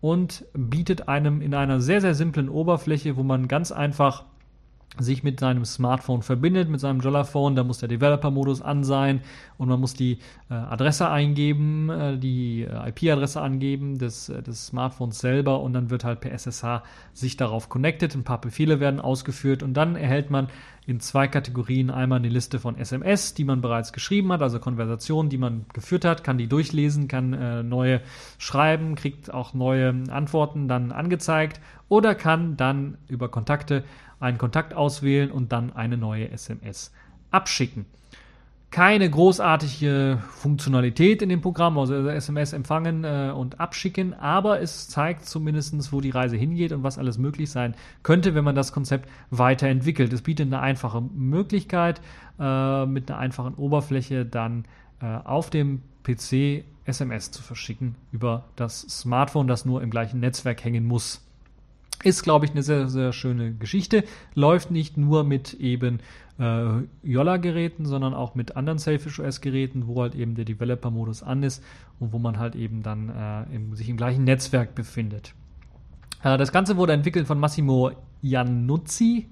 und 0.01 0.45
bietet 0.53 1.09
einem 1.09 1.41
in 1.41 1.55
einer 1.55 1.81
sehr, 1.81 2.01
sehr 2.01 2.15
simplen 2.15 2.49
Oberfläche, 2.49 3.17
wo 3.17 3.23
man 3.23 3.49
ganz 3.49 3.73
einfach 3.73 4.25
sich 4.99 5.25
mit 5.25 5.41
seinem 5.41 5.65
Smartphone 5.65 6.23
verbindet, 6.23 6.69
mit 6.69 6.81
seinem 6.81 7.01
Jollaphone, 7.01 7.57
da 7.57 7.65
muss 7.65 7.79
der 7.79 7.89
Developer-Modus 7.89 8.63
an 8.63 8.85
sein 8.85 9.23
und 9.59 9.69
man 9.69 9.81
muss 9.81 9.95
die 9.95 10.19
äh, 10.51 10.55
Adresse 10.55 11.11
eingeben, 11.11 11.91
äh, 11.91 12.17
die 12.17 12.63
äh, 12.63 12.89
IP-Adresse 12.91 13.41
angeben 13.41 13.99
des, 13.99 14.29
äh, 14.29 14.43
des 14.43 14.67
Smartphones 14.67 15.19
selber 15.19 15.61
und 15.61 15.73
dann 15.73 15.91
wird 15.91 16.05
halt 16.05 16.21
per 16.21 16.33
SSH 16.33 16.83
sich 17.13 17.37
darauf 17.37 17.69
connected, 17.69 18.15
ein 18.15 18.25
paar 18.25 18.41
Befehle 18.41 18.79
werden 18.79 19.01
ausgeführt 19.01 19.63
und 19.63 19.75
dann 19.75 19.97
erhält 19.97 20.31
man 20.31 20.49
in 20.87 21.01
zwei 21.01 21.29
Kategorien 21.29 21.91
einmal 21.91 22.19
eine 22.19 22.29
Liste 22.29 22.59
von 22.59 22.77
SMS, 22.77 23.33
die 23.35 23.45
man 23.45 23.63
bereits 23.63 23.93
geschrieben 23.93 24.31
hat, 24.33 24.43
also 24.43 24.61
Konversationen, 24.61 25.31
die 25.31 25.39
man 25.39 25.65
geführt 25.73 26.05
hat, 26.05 26.25
kann 26.25 26.37
die 26.37 26.47
durchlesen, 26.47 27.09
kann 27.09 27.33
äh, 27.33 27.63
neue 27.63 28.03
schreiben, 28.39 28.95
kriegt 28.95 29.33
auch 29.33 29.55
neue 29.55 29.95
Antworten 30.11 30.69
dann 30.69 30.93
angezeigt 30.93 31.61
oder 31.89 32.15
kann 32.15 32.57
dann 32.57 32.99
über 33.09 33.31
Kontakte 33.31 33.85
einen 34.21 34.39
Kontakt 34.39 34.75
auswählen 34.75 35.31
und 35.31 35.53
dann 35.53 35.73
eine 35.73 35.97
neue 35.97 36.31
SMS 36.31 36.93
abschicken. 37.31 37.87
Keine 38.71 39.09
großartige 39.09 40.21
Funktionalität 40.31 41.23
in 41.23 41.29
dem 41.29 41.41
Programm, 41.41 41.79
also 41.79 42.09
SMS 42.09 42.53
empfangen 42.53 43.05
äh, 43.05 43.33
und 43.33 43.61
abschicken, 43.61 44.15
aber 44.15 44.61
es 44.61 44.89
zeigt 44.89 45.27
zumindest, 45.27 45.93
wo 45.93 46.01
die 46.01 46.11
Reise 46.11 46.37
hingeht 46.37 46.73
und 46.73 46.83
was 46.83 46.99
alles 46.99 47.17
möglich 47.17 47.51
sein 47.51 47.77
könnte, 48.03 48.35
wenn 48.35 48.43
man 48.43 48.57
das 48.57 48.73
Konzept 48.73 49.09
weiterentwickelt. 49.31 50.13
Es 50.13 50.23
bietet 50.23 50.49
eine 50.49 50.59
einfache 50.59 51.03
Möglichkeit, 51.03 52.01
äh, 52.41 52.85
mit 52.87 53.09
einer 53.09 53.21
einfachen 53.21 53.55
Oberfläche 53.55 54.27
dann 54.27 54.65
äh, 55.01 55.07
auf 55.07 55.51
dem 55.51 55.83
PC 56.03 56.65
SMS 56.85 57.31
zu 57.31 57.43
verschicken 57.43 57.95
über 58.11 58.45
das 58.57 58.81
Smartphone, 58.81 59.47
das 59.47 59.65
nur 59.65 59.83
im 59.83 59.91
gleichen 59.91 60.19
Netzwerk 60.19 60.65
hängen 60.65 60.85
muss. 60.85 61.24
Ist, 62.05 62.23
glaube 62.23 62.45
ich, 62.45 62.53
eine 62.53 62.63
sehr, 62.63 62.89
sehr 62.89 63.13
schöne 63.13 63.55
Geschichte. 63.55 64.05
Läuft 64.35 64.71
nicht 64.71 64.97
nur 64.97 65.25
mit 65.25 65.55
eben 65.55 66.01
äh, 66.39 66.83
Yolla-Geräten, 67.03 67.87
sondern 67.87 68.13
auch 68.13 68.35
mit 68.35 68.57
anderen 68.57 68.79
Selfish 68.79 69.19
OS-Geräten, 69.21 69.87
wo 69.87 70.03
halt 70.03 70.15
eben 70.15 70.35
der 70.35 70.45
Developer-Modus 70.45 71.23
an 71.23 71.43
ist 71.43 71.63
und 71.99 72.13
wo 72.13 72.19
man 72.19 72.39
halt 72.39 72.57
eben 72.57 72.83
dann 72.83 73.09
äh, 73.09 73.55
im, 73.55 73.75
sich 73.75 73.89
im 73.89 73.97
gleichen 73.97 74.25
Netzwerk 74.25 74.75
befindet. 74.75 75.35
Äh, 76.23 76.37
das 76.37 76.53
Ganze 76.53 76.77
wurde 76.77 76.93
entwickelt 76.93 77.27
von 77.27 77.41
Massimo 77.41 77.93
Iannuzzi 78.23 79.29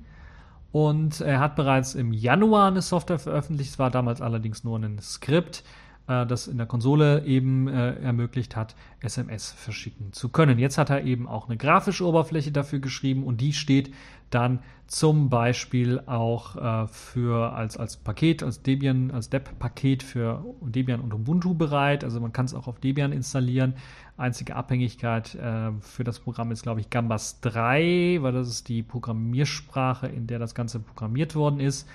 und 0.73 1.20
er 1.20 1.41
hat 1.41 1.57
bereits 1.57 1.95
im 1.95 2.12
Januar 2.12 2.68
eine 2.68 2.81
Software 2.81 3.18
veröffentlicht. 3.18 3.73
Es 3.73 3.79
war 3.79 3.91
damals 3.91 4.23
allerdings 4.23 4.64
nur 4.64 4.79
ein 4.79 4.99
Skript 5.01 5.62
äh, 6.09 6.26
das 6.26 6.48
in 6.48 6.57
der 6.57 6.66
Konsole 6.66 7.24
eben 7.24 7.68
äh, 7.68 7.94
ermöglicht 8.00 8.57
hat, 8.57 8.74
SMS 9.00 9.53
verschicken 9.53 10.12
zu 10.12 10.28
können. 10.28 10.59
Jetzt 10.59 10.78
hat 10.78 10.90
er 10.90 11.05
eben 11.05 11.28
auch 11.28 11.48
eine 11.48 11.57
grafische 11.57 12.07
Oberfläche 12.07 12.53
dafür 12.53 12.80
geschrieben 12.80 13.24
und 13.24 13.40
die 13.40 13.53
steht 13.53 13.92
dann 14.30 14.61
zum 14.86 15.30
Beispiel 15.30 16.00
auch 16.07 16.57
äh, 16.57 16.86
für 16.88 17.53
als, 17.53 17.76
als 17.76 17.96
Paket, 17.96 18.42
als 18.42 18.62
Debian, 18.62 19.11
als 19.11 19.30
Deb-Paket 19.30 20.03
für 20.03 20.44
Debian 20.61 21.00
und 21.00 21.14
Ubuntu 21.14 21.55
bereit. 21.55 22.05
Also 22.05 22.20
man 22.20 22.32
kann 22.32 22.46
es 22.46 22.55
auch 22.55 22.66
auf 22.66 22.78
Debian 22.78 23.12
installieren. 23.12 23.74
Einzige 24.16 24.57
Abhängigkeit 24.57 25.34
äh, 25.34 25.72
für 25.80 26.05
das 26.05 26.20
Programm 26.20 26.50
ist, 26.50 26.62
glaube 26.62 26.80
ich, 26.80 26.90
Gambas 26.90 27.40
3, 27.40 28.18
weil 28.20 28.32
das 28.32 28.48
ist 28.48 28.68
die 28.68 28.82
Programmiersprache, 28.82 30.09
in 30.09 30.26
der 30.26 30.38
das 30.38 30.55
Ganze 30.55 30.80
programmiert 30.80 31.34
worden 31.34 31.61
ist. 31.61 31.88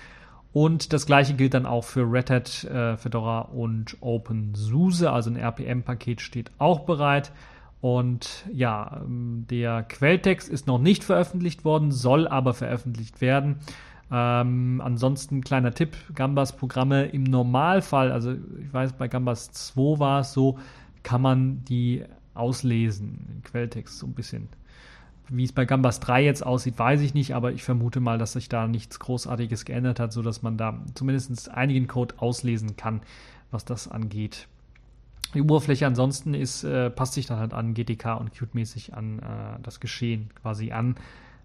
Und 0.54 0.94
das 0.94 1.06
gleiche 1.06 1.34
gilt 1.34 1.54
dann 1.54 1.66
auch 1.66 1.84
für 1.84 2.12
Red 2.12 2.30
Hat, 2.30 2.64
äh, 2.64 2.98
Fedora 2.98 3.42
und 3.42 3.98
OpenSUSE. 4.02 5.12
Also 5.12 5.30
ein 5.30 5.36
RPM-Paket 5.36 6.22
steht 6.22 6.52
auch 6.58 6.82
bereit. 6.82 7.32
Und 7.80 8.46
ja, 8.52 9.02
ähm, 9.04 9.46
der 9.50 9.84
Quelltext 9.84 10.50
ist 10.50 10.68
noch 10.68 10.80
nicht 10.80 11.04
veröffentlicht 11.04 11.64
worden, 11.64 11.92
soll 11.92 12.28
aber 12.28 12.54
veröffentlicht 12.54 13.22
werden. 13.22 13.58
Ähm, 14.12 14.82
ansonsten 14.84 15.42
kleiner 15.42 15.74
Tipp, 15.74 15.96
Gambas 16.16 16.56
Programme 16.56 17.06
im 17.08 17.24
Normalfall, 17.24 18.12
also 18.12 18.32
ich 18.32 18.74
weiß, 18.74 18.94
bei 18.94 19.10
Gambas 19.10 19.52
2 19.52 20.00
war 20.00 20.22
es 20.22 20.32
so, 20.32 20.58
kann 21.04 21.22
man 21.22 21.66
die 21.66 22.04
auslesen, 22.34 23.26
den 23.30 23.44
Quelltext 23.44 24.00
so 24.00 24.08
ein 24.08 24.14
bisschen. 24.14 24.48
Wie 25.30 25.44
es 25.44 25.52
bei 25.52 25.66
Gambas 25.66 26.00
3 26.00 26.24
jetzt 26.24 26.46
aussieht, 26.46 26.80
weiß 26.80 27.02
ich 27.02 27.14
nicht, 27.14 27.36
aber 27.36 27.52
ich 27.52 27.64
vermute 27.64 28.00
mal, 28.00 28.18
dass 28.18 28.34
sich 28.34 28.48
da 28.48 28.68
nichts 28.68 29.00
Großartiges 29.00 29.66
geändert 29.66 30.00
hat, 30.00 30.14
sodass 30.14 30.42
man 30.42 30.58
da 30.58 30.80
zumindest 30.94 31.52
einigen 31.52 31.88
Code 31.88 32.16
auslesen 32.20 32.78
kann, 32.78 33.02
was 33.52 33.66
das 33.66 33.90
angeht. 33.90 34.48
Die 35.34 35.42
Oberfläche 35.42 35.86
ansonsten 35.86 36.34
ist, 36.34 36.64
äh, 36.64 36.90
passt 36.90 37.14
sich 37.14 37.26
dann 37.26 37.40
halt 37.40 37.54
an 37.54 37.74
GTK 37.74 38.18
und 38.18 38.32
Qt-mäßig 38.34 38.94
an 38.94 39.20
äh, 39.20 39.62
das 39.62 39.82
Geschehen 39.82 40.30
quasi 40.42 40.72
an. 40.72 40.96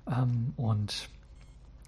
Ähm, 0.06 0.52
und 0.56 1.08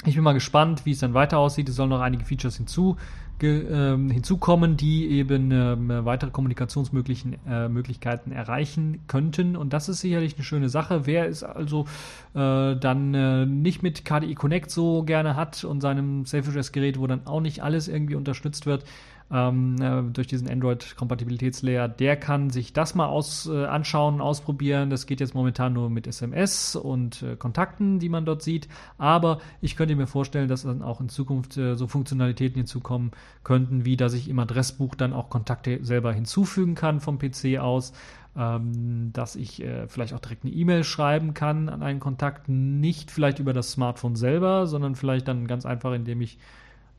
ich 0.07 0.15
bin 0.15 0.25
mal 0.25 0.33
gespannt, 0.33 0.85
wie 0.85 0.93
es 0.93 0.99
dann 0.99 1.15
weiter 1.15 1.39
aussieht. 1.39 1.69
Es 1.69 1.77
sollen 1.77 1.91
noch 1.91 2.01
einige 2.01 2.25
Features 2.25 2.57
hinzu, 2.57 2.97
äh, 3.41 3.97
hinzukommen, 3.97 4.77
die 4.77 5.11
eben 5.11 5.51
äh, 5.51 6.05
weitere 6.05 6.31
Kommunikationsmöglichkeiten 6.31 8.33
äh, 8.33 8.35
erreichen 8.35 9.01
könnten. 9.07 9.57
Und 9.57 9.73
das 9.73 9.89
ist 9.89 10.01
sicherlich 10.01 10.37
eine 10.37 10.45
schöne 10.45 10.69
Sache. 10.69 11.07
Wer 11.07 11.29
es 11.29 11.43
also 11.43 11.87
äh, 12.35 12.77
dann 12.77 13.15
äh, 13.15 13.47
nicht 13.47 13.83
mit 13.83 14.05
KDE 14.05 14.35
Connect 14.35 14.71
so 14.71 15.03
gerne 15.03 15.37
hat 15.37 15.65
und 15.65 15.81
seinem 15.81 16.27
Selfish-Gerät, 16.27 16.99
wo 16.99 17.07
dann 17.07 17.27
auch 17.27 17.41
nicht 17.41 17.63
alles 17.63 17.89
irgendwie 17.89 18.15
unterstützt 18.15 18.67
wird, 18.67 18.85
ähm, 19.31 19.77
äh, 19.81 20.03
durch 20.13 20.27
diesen 20.27 20.49
Android-Kompatibilitätslayer, 20.49 21.89
der 21.89 22.17
kann 22.17 22.51
sich 22.51 22.73
das 22.73 22.95
mal 22.95 23.07
aus, 23.07 23.47
äh, 23.47 23.65
anschauen, 23.65 24.21
ausprobieren. 24.21 24.91
Das 24.91 25.07
geht 25.07 25.21
jetzt 25.21 25.35
momentan 25.35 25.73
nur 25.73 25.91
mit 25.91 26.07
SMS 26.07 26.77
und 26.77 27.23
äh, 27.23 27.37
Kontakten, 27.37 27.99
die 27.99 28.09
man 28.09 28.27
dort 28.27 28.43
sieht. 28.43 28.69
Aber 28.99 29.41
ich 29.61 29.77
könnte 29.77 29.97
mir 29.97 30.07
vorstellen, 30.07 30.49
dass 30.49 30.63
dann 30.63 30.83
auch 30.83 31.01
in 31.01 31.09
Zukunft 31.09 31.57
äh, 31.57 31.75
so 31.75 31.87
Funktionalitäten 31.87 32.57
hinzukommen 32.57 33.13
könnten, 33.43 33.85
wie 33.85 33.97
dass 33.97 34.13
ich 34.15 34.29
im 34.29 34.39
Adressbuch 34.39 34.95
dann 34.95 35.13
auch 35.13 35.31
Kontakte 35.31 35.83
selber 35.83 36.13
hinzufügen 36.13 36.75
kann 36.75 37.01
vom 37.01 37.19
PC 37.19 37.59
aus. 37.59 37.93
Ähm, 38.37 39.13
dass 39.13 39.37
ich 39.37 39.63
äh, 39.63 39.87
vielleicht 39.87 40.13
auch 40.13 40.19
direkt 40.19 40.45
eine 40.45 40.53
E-Mail 40.53 40.83
schreiben 40.83 41.35
kann 41.35 41.69
an 41.69 41.85
einen 41.85 42.01
Kontakt, 42.01 42.49
nicht 42.49 43.13
vielleicht 43.13 43.39
über 43.39 43.53
das 43.53 43.71
Smartphone 43.71 44.17
selber, 44.17 44.67
sondern 44.67 44.97
vielleicht 44.97 45.29
dann 45.29 45.47
ganz 45.47 45.65
einfach, 45.65 45.93
indem 45.93 46.21
ich 46.21 46.39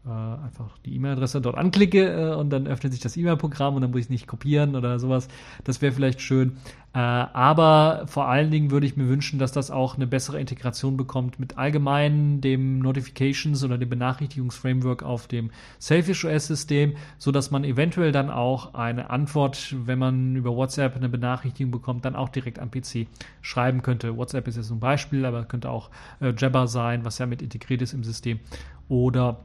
äh, 0.06 0.10
einfach 0.10 0.78
die 0.86 0.96
E-Mail-Adresse 0.96 1.42
dort 1.42 1.58
anklicke 1.58 2.32
äh, 2.32 2.36
und 2.36 2.52
dann 2.52 2.68
öffnet 2.68 2.94
sich 2.94 3.02
das 3.02 3.18
E-Mail-Programm 3.18 3.76
und 3.76 3.82
dann 3.82 3.92
muss 3.92 4.02
ich 4.02 4.06
es 4.06 4.10
nicht 4.10 4.28
kopieren 4.28 4.76
oder 4.76 5.00
sowas. 5.00 5.28
Das 5.64 5.82
wäre 5.82 5.92
vielleicht 5.92 6.22
schön. 6.22 6.58
Äh, 6.94 7.00
aber 7.00 8.04
vor 8.06 8.28
allen 8.28 8.52
Dingen 8.52 8.72
würde 8.72 8.86
ich 8.86 8.96
mir 8.96 9.10
wünschen, 9.10 9.40
dass 9.40 9.52
das 9.52 9.72
auch 9.72 9.96
eine 9.96 10.08
bessere 10.08 10.40
Integration 10.40 10.96
bekommt 10.96 11.40
mit 11.40 11.58
allgemein 11.58 12.40
dem 12.40 12.80
Notifications 12.80 13.64
oder 13.64 13.78
dem 13.78 13.90
Benachrichtigungsframework 13.90 15.04
auf 15.04 15.28
dem 15.28 15.50
Selfish 15.80 16.24
OS-System, 16.24 16.96
so 17.18 17.32
dass 17.32 17.52
man 17.52 17.64
eventuell 17.64 18.12
dann 18.12 18.30
auch 18.30 18.76
eine 18.76 19.10
Antwort, 19.10 19.76
wenn 19.86 20.00
man 20.00 20.36
über 20.36 20.56
WhatsApp 20.56 20.96
eine 20.96 21.10
Benachrichtigung 21.10 21.72
bekommt, 21.72 22.06
dann 22.06 22.16
auch 22.16 22.30
direkt 22.30 22.60
am 22.60 22.70
PC 22.72 23.08
schreiben 23.42 23.82
könnte. 23.82 24.16
WhatsApp 24.16 24.48
ist 24.48 24.56
jetzt 24.56 24.70
ein 24.70 24.80
Beispiel, 24.80 25.26
aber 25.26 25.44
könnte 25.46 25.70
auch 25.70 25.90
äh, 26.22 26.32
Jabber 26.38 26.68
sein, 26.68 27.04
was 27.04 27.18
ja 27.18 27.26
mit 27.26 27.42
integriert 27.42 27.82
ist 27.82 27.94
im 27.94 28.04
System. 28.04 28.40
Oder 28.88 29.40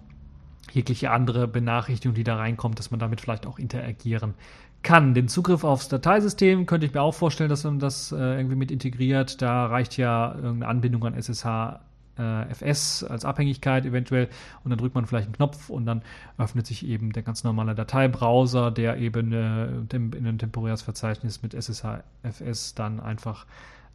jegliche 0.70 1.10
andere 1.10 1.48
Benachrichtigung, 1.48 2.14
die 2.14 2.24
da 2.24 2.36
reinkommt, 2.36 2.78
dass 2.78 2.90
man 2.90 3.00
damit 3.00 3.20
vielleicht 3.20 3.46
auch 3.46 3.58
interagieren 3.58 4.34
kann. 4.82 5.14
Den 5.14 5.28
Zugriff 5.28 5.64
aufs 5.64 5.88
Dateisystem 5.88 6.66
könnte 6.66 6.86
ich 6.86 6.94
mir 6.94 7.02
auch 7.02 7.14
vorstellen, 7.14 7.50
dass 7.50 7.64
man 7.64 7.78
das 7.78 8.12
äh, 8.12 8.16
irgendwie 8.16 8.56
mit 8.56 8.70
integriert. 8.70 9.42
Da 9.42 9.66
reicht 9.66 9.96
ja 9.96 10.34
irgendeine 10.34 10.68
Anbindung 10.68 11.04
an 11.04 11.14
SSH 11.14 11.80
äh, 12.18 12.50
FS 12.50 13.04
als 13.04 13.24
Abhängigkeit 13.24 13.84
eventuell 13.86 14.28
und 14.64 14.70
dann 14.70 14.78
drückt 14.78 14.94
man 14.94 15.06
vielleicht 15.06 15.26
einen 15.26 15.36
Knopf 15.36 15.70
und 15.70 15.86
dann 15.86 16.02
öffnet 16.38 16.66
sich 16.66 16.86
eben 16.86 17.12
der 17.12 17.22
ganz 17.22 17.44
normale 17.44 17.74
Dateibrowser, 17.74 18.70
der 18.70 18.96
eben 18.98 19.32
äh, 19.32 19.66
in 19.66 20.26
ein 20.26 20.38
temporäres 20.38 20.82
Verzeichnis 20.82 21.42
mit 21.42 21.54
SSH 21.54 22.02
FS 22.22 22.74
dann 22.74 23.00
einfach 23.00 23.46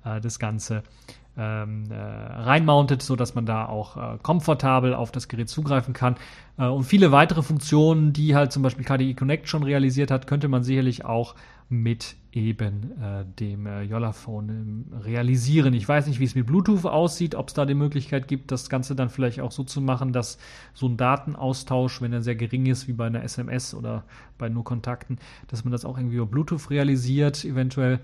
äh, 0.04 0.20
das 0.22 0.40
Ganze 0.40 0.84
ähm, 1.38 1.84
äh, 1.92 1.96
reinmountet, 1.96 3.02
so 3.02 3.16
dass 3.16 3.36
man 3.36 3.46
da 3.46 3.66
auch 3.66 3.98
äh, 3.98 4.18
komfortabel 4.22 4.94
auf 4.94 5.12
das 5.12 5.28
Gerät 5.28 5.50
zugreifen 5.50 5.94
kann. 5.94 6.16
Äh, 6.58 6.66
und 6.66 6.84
viele 6.84 7.12
weitere 7.12 7.42
Funktionen, 7.42 8.14
die 8.14 8.36
halt 8.36 8.52
zum 8.52 8.64
Beispiel 8.64 8.86
KDE 8.86 9.14
Connect 9.14 9.50
schon 9.50 9.64
realisiert 9.64 10.12
hat, 10.12 10.28
könnte 10.28 10.48
man 10.48 10.64
sicherlich 10.64 11.06
auch 11.06 11.36
mit 11.68 12.16
eben 12.32 12.92
äh, 13.02 13.26
dem 13.40 13.66
äh, 13.66 13.82
Yollaphone 13.82 14.50
ähm, 14.50 14.86
realisieren. 15.02 15.74
Ich 15.74 15.88
weiß 15.88 16.06
nicht, 16.08 16.20
wie 16.20 16.26
es 16.26 16.36
mit 16.36 16.46
Bluetooth 16.46 16.86
aussieht, 16.86 17.34
ob 17.34 17.48
es 17.48 17.54
da 17.54 17.66
die 17.66 17.74
Möglichkeit 17.74 18.28
gibt, 18.28 18.52
das 18.52 18.70
Ganze 18.70 18.94
dann 18.94 19.10
vielleicht 19.10 19.40
auch 19.40 19.52
so 19.52 19.64
zu 19.64 19.82
machen, 19.82 20.14
dass 20.14 20.38
so 20.74 20.88
ein 20.88 20.98
Datenaustausch, 20.98 22.02
wenn 22.02 22.14
er 22.14 22.22
sehr 22.22 22.36
gering 22.36 22.66
ist, 22.66 22.88
wie 22.88 22.94
bei 22.94 23.08
einer 23.08 23.24
SMS 23.24 23.74
oder 23.74 24.04
bei 24.38 24.50
nur 24.50 24.64
Kontakten, 24.64 25.18
dass 25.48 25.64
man 25.64 25.72
das 25.72 25.86
auch 25.86 25.98
irgendwie 25.98 26.18
über 26.18 26.26
Bluetooth 26.26 26.70
realisiert, 26.70 27.46
eventuell. 27.46 28.00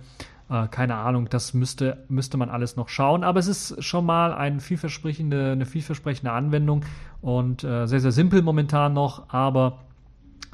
Äh, 0.52 0.68
keine 0.68 0.96
Ahnung, 0.96 1.30
das 1.30 1.54
müsste, 1.54 2.04
müsste 2.10 2.38
man 2.38 2.50
alles 2.50 2.76
noch 2.76 2.90
schauen. 2.90 3.24
Aber 3.24 3.40
es 3.40 3.48
ist 3.48 3.84
schon 3.84 4.06
mal 4.06 4.34
ein 4.34 4.60
vielversprechende, 4.60 5.54
eine 5.54 5.66
vielversprechende 5.66 6.32
Anwendung 6.32 6.84
und 7.22 7.64
äh, 7.64 7.88
sehr, 7.88 8.02
sehr 8.02 8.12
simpel 8.12 8.42
momentan 8.42 8.94
noch, 8.94 9.30
aber 9.30 9.80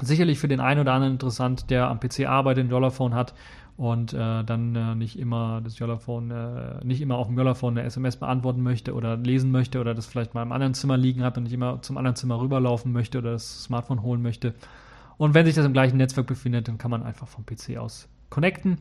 sicherlich 0.00 0.38
für 0.38 0.46
den 0.46 0.60
einen 0.60 0.80
oder 0.80 0.92
anderen 0.92 1.14
interessant, 1.14 1.70
der 1.70 1.88
am 1.88 1.98
PC 1.98 2.26
arbeitet, 2.26 2.64
ein 2.64 2.70
Dollarphone 2.70 3.14
hat 3.14 3.34
und 3.76 4.12
äh, 4.12 4.44
dann 4.44 4.76
äh, 4.76 4.94
nicht 4.94 5.18
immer 5.18 5.60
das 5.62 5.78
Jollaphone, 5.80 6.30
äh, 6.30 6.84
nicht 6.84 7.00
immer 7.00 7.16
auf 7.16 7.26
dem 7.26 7.36
Jollaphone 7.36 7.78
eine 7.78 7.86
SMS 7.86 8.16
beantworten 8.16 8.62
möchte 8.62 8.94
oder 8.94 9.16
lesen 9.16 9.50
möchte 9.50 9.80
oder 9.80 9.94
das 9.94 10.06
vielleicht 10.06 10.34
mal 10.34 10.42
im 10.42 10.52
anderen 10.52 10.74
Zimmer 10.74 10.96
liegen 10.96 11.24
hat 11.24 11.36
und 11.36 11.44
nicht 11.44 11.52
immer 11.52 11.82
zum 11.82 11.96
anderen 11.96 12.14
Zimmer 12.14 12.40
rüberlaufen 12.40 12.92
möchte 12.92 13.18
oder 13.18 13.32
das 13.32 13.64
Smartphone 13.64 14.02
holen 14.02 14.22
möchte. 14.22 14.54
Und 15.16 15.34
wenn 15.34 15.46
sich 15.46 15.56
das 15.56 15.66
im 15.66 15.72
gleichen 15.72 15.96
Netzwerk 15.96 16.28
befindet, 16.28 16.68
dann 16.68 16.78
kann 16.78 16.92
man 16.92 17.02
einfach 17.02 17.26
vom 17.26 17.44
PC 17.44 17.76
aus 17.78 18.08
connecten 18.30 18.78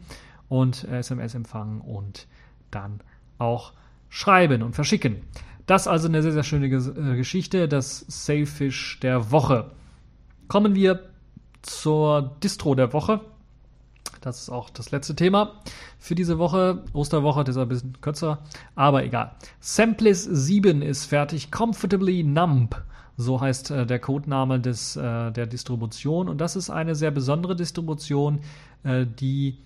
und 0.49 0.83
SMS 0.85 1.35
empfangen 1.35 1.81
und 1.81 2.27
dann 2.71 3.01
auch 3.37 3.73
schreiben 4.09 4.63
und 4.63 4.73
verschicken. 4.73 5.21
Das 5.65 5.87
also 5.87 6.07
eine 6.07 6.21
sehr, 6.21 6.31
sehr 6.31 6.43
schöne 6.43 6.67
äh, 6.67 7.15
Geschichte, 7.15 7.67
das 7.67 8.05
Sailfish 8.07 8.99
der 9.01 9.31
Woche. 9.31 9.71
Kommen 10.47 10.75
wir 10.75 11.09
zur 11.61 12.37
Distro 12.41 12.73
der 12.73 12.93
Woche. 12.93 13.19
Das 14.21 14.41
ist 14.41 14.49
auch 14.49 14.69
das 14.69 14.91
letzte 14.91 15.15
Thema 15.15 15.61
für 15.99 16.15
diese 16.15 16.37
Woche. 16.37 16.83
Osterwoche, 16.93 17.43
das 17.43 17.55
ist 17.55 17.61
ein 17.61 17.67
bisschen 17.67 18.01
kürzer, 18.01 18.39
aber 18.75 19.03
egal. 19.03 19.35
Samplis 19.59 20.23
7 20.23 20.81
ist 20.81 21.05
fertig. 21.05 21.51
Comfortably 21.51 22.23
Numb. 22.23 22.81
So 23.17 23.41
heißt 23.41 23.71
äh, 23.71 23.85
der 23.85 23.99
Codename 23.99 24.59
des, 24.59 24.95
äh, 24.95 25.31
der 25.31 25.47
Distribution. 25.47 26.29
Und 26.29 26.39
das 26.39 26.55
ist 26.55 26.69
eine 26.69 26.95
sehr 26.95 27.11
besondere 27.11 27.55
Distribution, 27.55 28.39
äh, 28.83 29.05
die 29.05 29.57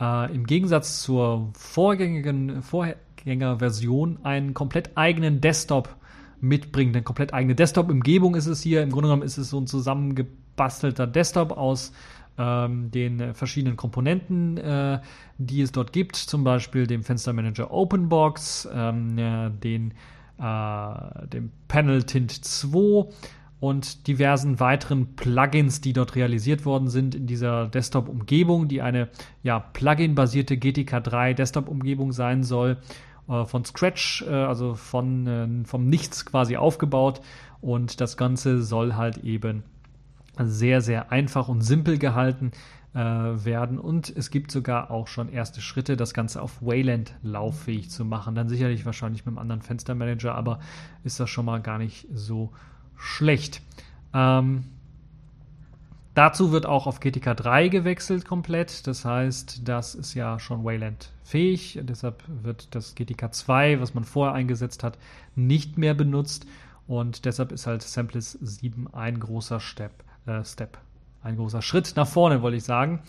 äh, 0.00 0.34
im 0.34 0.46
Gegensatz 0.46 1.02
zur 1.02 1.50
vorgängigen 1.54 2.62
Vorgängerversion 2.62 4.18
einen 4.22 4.54
komplett 4.54 4.96
eigenen 4.96 5.40
Desktop 5.40 5.96
mitbringt. 6.40 6.94
Eine 6.94 7.02
komplett 7.02 7.32
eigene 7.32 7.54
Desktop-Umgebung 7.54 8.34
ist 8.34 8.46
es 8.46 8.62
hier. 8.62 8.82
Im 8.82 8.90
Grunde 8.90 9.08
genommen 9.08 9.22
ist 9.22 9.38
es 9.38 9.50
so 9.50 9.58
ein 9.58 9.66
zusammengebastelter 9.66 11.06
Desktop 11.06 11.52
aus 11.52 11.92
ähm, 12.36 12.90
den 12.90 13.34
verschiedenen 13.34 13.76
Komponenten, 13.76 14.58
äh, 14.58 15.00
die 15.38 15.62
es 15.62 15.72
dort 15.72 15.92
gibt, 15.92 16.16
zum 16.16 16.44
Beispiel 16.44 16.86
dem 16.86 17.02
Fenstermanager 17.02 17.70
OpenBox, 17.70 18.68
ähm, 18.72 19.18
ja, 19.18 19.48
den, 19.50 19.92
äh, 20.38 21.26
dem 21.28 21.50
Panel 21.68 22.02
Tint 22.02 22.32
2 22.32 23.08
und 23.60 24.06
diversen 24.08 24.60
weiteren 24.60 25.16
Plugins, 25.16 25.80
die 25.80 25.92
dort 25.92 26.16
realisiert 26.16 26.64
worden 26.64 26.88
sind 26.88 27.14
in 27.14 27.26
dieser 27.26 27.68
Desktop-Umgebung, 27.68 28.68
die 28.68 28.82
eine 28.82 29.08
ja, 29.42 29.58
Plugin-basierte 29.58 30.56
GTK3 30.56 31.34
Desktop-Umgebung 31.34 32.12
sein 32.12 32.42
soll, 32.42 32.78
äh, 33.28 33.44
von 33.44 33.64
Scratch, 33.64 34.22
äh, 34.22 34.30
also 34.30 34.74
von, 34.74 35.26
äh, 35.26 35.64
vom 35.64 35.88
Nichts 35.88 36.26
quasi 36.26 36.56
aufgebaut. 36.56 37.20
Und 37.60 38.00
das 38.00 38.16
Ganze 38.16 38.62
soll 38.62 38.94
halt 38.94 39.18
eben 39.18 39.62
sehr, 40.38 40.80
sehr 40.80 41.12
einfach 41.12 41.48
und 41.48 41.62
simpel 41.62 41.98
gehalten 41.98 42.50
äh, 42.94 42.98
werden. 42.98 43.78
Und 43.78 44.14
es 44.14 44.30
gibt 44.30 44.50
sogar 44.50 44.90
auch 44.90 45.08
schon 45.08 45.28
erste 45.28 45.60
Schritte, 45.60 45.96
das 45.96 46.14
Ganze 46.14 46.42
auf 46.42 46.60
Wayland 46.60 47.14
lauffähig 47.22 47.90
zu 47.90 48.04
machen. 48.04 48.34
Dann 48.34 48.48
sicherlich 48.48 48.84
wahrscheinlich 48.84 49.24
mit 49.24 49.32
einem 49.32 49.38
anderen 49.38 49.62
Fenstermanager, 49.62 50.34
aber 50.34 50.60
ist 51.02 51.18
das 51.18 51.30
schon 51.30 51.46
mal 51.46 51.60
gar 51.60 51.78
nicht 51.78 52.06
so 52.12 52.52
schlecht. 52.96 53.60
Ähm, 54.12 54.64
dazu 56.14 56.52
wird 56.52 56.66
auch 56.66 56.86
auf 56.86 57.00
GTK 57.00 57.34
3 57.36 57.68
gewechselt 57.68 58.24
komplett. 58.24 58.86
Das 58.86 59.04
heißt, 59.04 59.68
das 59.68 59.94
ist 59.94 60.14
ja 60.14 60.38
schon 60.38 60.64
Wayland 60.64 61.10
fähig. 61.24 61.80
Deshalb 61.82 62.22
wird 62.26 62.74
das 62.74 62.94
GTK 62.94 63.32
2, 63.32 63.80
was 63.80 63.94
man 63.94 64.04
vorher 64.04 64.34
eingesetzt 64.34 64.82
hat, 64.82 64.98
nicht 65.34 65.78
mehr 65.78 65.94
benutzt. 65.94 66.46
Und 66.86 67.24
deshalb 67.24 67.52
ist 67.52 67.66
halt 67.66 67.82
Samples 67.82 68.32
7 68.32 68.92
ein 68.92 69.18
großer 69.18 69.60
Step, 69.60 69.92
äh, 70.26 70.44
Step, 70.44 70.78
ein 71.22 71.36
großer 71.36 71.62
Schritt 71.62 71.94
nach 71.96 72.06
vorne, 72.06 72.42
wollte 72.42 72.58
ich 72.58 72.64
sagen. 72.64 73.02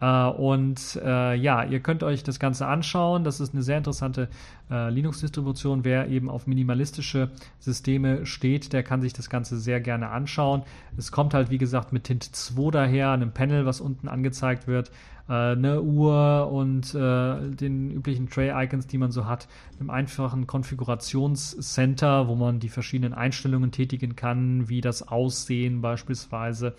Äh, 0.00 0.26
und 0.26 1.00
äh, 1.02 1.34
ja, 1.34 1.64
ihr 1.64 1.80
könnt 1.80 2.02
euch 2.02 2.22
das 2.22 2.38
Ganze 2.38 2.66
anschauen. 2.66 3.24
Das 3.24 3.40
ist 3.40 3.54
eine 3.54 3.62
sehr 3.62 3.78
interessante 3.78 4.28
äh, 4.70 4.90
Linux-Distribution. 4.90 5.84
Wer 5.84 6.08
eben 6.08 6.30
auf 6.30 6.46
minimalistische 6.46 7.30
Systeme 7.58 8.26
steht, 8.26 8.72
der 8.72 8.82
kann 8.82 9.00
sich 9.00 9.12
das 9.12 9.30
Ganze 9.30 9.58
sehr 9.58 9.80
gerne 9.80 10.10
anschauen. 10.10 10.62
Es 10.96 11.12
kommt 11.12 11.34
halt, 11.34 11.50
wie 11.50 11.58
gesagt, 11.58 11.92
mit 11.92 12.04
Tint 12.04 12.24
2 12.24 12.70
daher, 12.70 13.10
einem 13.10 13.32
Panel, 13.32 13.66
was 13.66 13.80
unten 13.80 14.08
angezeigt 14.08 14.66
wird 14.66 14.90
eine 15.30 15.82
Uhr 15.82 16.50
und 16.50 16.94
den 16.94 17.90
üblichen 17.90 18.30
Tray-Icons, 18.30 18.86
die 18.86 18.96
man 18.96 19.12
so 19.12 19.26
hat, 19.26 19.46
einem 19.78 19.90
einfachen 19.90 20.46
Konfigurationscenter, 20.46 22.28
wo 22.28 22.34
man 22.34 22.60
die 22.60 22.70
verschiedenen 22.70 23.12
Einstellungen 23.12 23.70
tätigen 23.70 24.16
kann, 24.16 24.70
wie 24.70 24.80
das 24.80 25.06
Aussehen 25.06 25.82
beispielsweise 25.82 26.74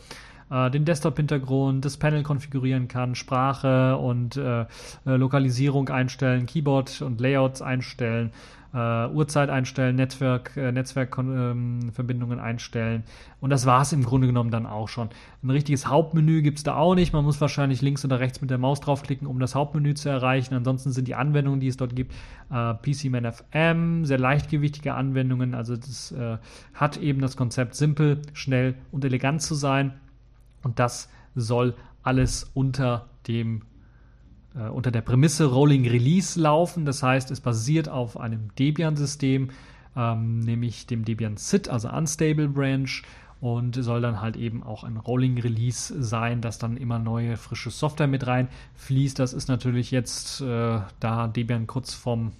äh, 0.49 0.69
den 0.71 0.85
Desktop-Hintergrund, 0.85 1.85
das 1.85 1.97
Panel 1.97 2.23
konfigurieren 2.23 2.87
kann, 2.87 3.15
Sprache 3.15 3.97
und 3.97 4.37
äh, 4.37 4.61
äh 4.61 4.65
Lokalisierung 5.05 5.89
einstellen, 5.89 6.45
Keyboard 6.45 7.01
und 7.01 7.19
Layouts 7.19 7.61
einstellen, 7.61 8.31
äh, 8.73 9.07
Uhrzeit 9.07 9.49
einstellen, 9.49 9.95
Netzwerk, 9.95 10.55
äh, 10.55 10.71
Netzwerkverbindungen 10.71 12.37
ähm, 12.37 12.43
einstellen. 12.43 13.03
Und 13.41 13.49
das 13.49 13.65
war 13.65 13.81
es 13.81 13.93
im 13.93 14.03
Grunde 14.03 14.27
genommen 14.27 14.51
dann 14.51 14.65
auch 14.65 14.87
schon. 14.87 15.09
Ein 15.43 15.49
richtiges 15.49 15.87
Hauptmenü 15.87 16.41
gibt 16.41 16.59
es 16.59 16.63
da 16.63 16.75
auch 16.75 16.93
nicht. 16.93 17.13
Man 17.13 17.23
muss 17.23 17.41
wahrscheinlich 17.41 17.81
links 17.81 18.05
oder 18.05 18.19
rechts 18.19 18.41
mit 18.41 18.49
der 18.51 18.57
Maus 18.57 18.79
draufklicken, 18.79 19.27
um 19.27 19.39
das 19.39 19.55
Hauptmenü 19.55 19.95
zu 19.95 20.09
erreichen. 20.09 20.53
Ansonsten 20.53 20.91
sind 20.91 21.07
die 21.07 21.15
Anwendungen, 21.15 21.59
die 21.59 21.67
es 21.67 21.77
dort 21.77 21.95
gibt, 21.95 22.13
äh, 22.51 22.73
PCMan 22.75 23.31
FM, 23.31 24.05
sehr 24.05 24.19
leichtgewichtige 24.19 24.93
Anwendungen. 24.93 25.55
Also 25.55 25.75
das 25.75 26.11
äh, 26.11 26.37
hat 26.73 26.97
eben 26.97 27.21
das 27.21 27.37
Konzept 27.37 27.75
simpel, 27.75 28.21
schnell 28.33 28.75
und 28.91 29.03
elegant 29.03 29.41
zu 29.41 29.55
sein. 29.55 29.93
Und 30.63 30.79
das 30.79 31.09
soll 31.35 31.75
alles 32.03 32.49
unter 32.53 33.09
dem 33.27 33.63
äh, 34.55 34.69
unter 34.69 34.91
der 34.91 35.01
Prämisse 35.01 35.45
Rolling 35.45 35.87
Release 35.87 36.39
laufen. 36.39 36.85
Das 36.85 37.03
heißt, 37.03 37.31
es 37.31 37.41
basiert 37.41 37.89
auf 37.89 38.19
einem 38.19 38.53
Debian-System, 38.55 39.49
ähm, 39.95 40.39
nämlich 40.39 40.87
dem 40.87 41.05
Debian 41.05 41.37
SID, 41.37 41.69
also 41.69 41.89
Unstable 41.89 42.47
Branch 42.47 43.03
und 43.41 43.75
soll 43.75 44.01
dann 44.01 44.19
halt 44.19 44.35
eben 44.35 44.63
auch 44.63 44.83
ein 44.83 44.97
Rolling 44.97 45.39
Release 45.39 45.93
sein, 46.01 46.41
dass 46.41 46.57
dann 46.57 46.75
immer 46.75 46.99
neue 46.99 47.37
frische 47.37 47.69
Software 47.69 48.07
mit 48.07 48.27
reinfließt. 48.27 49.17
Das 49.17 49.33
ist 49.33 49.47
natürlich 49.47 49.91
jetzt, 49.91 50.41
äh, 50.41 50.81
da 50.99 51.27
Debian 51.27 51.65
kurz 51.65 51.93
vom 51.93 52.27
äh, 52.27 52.31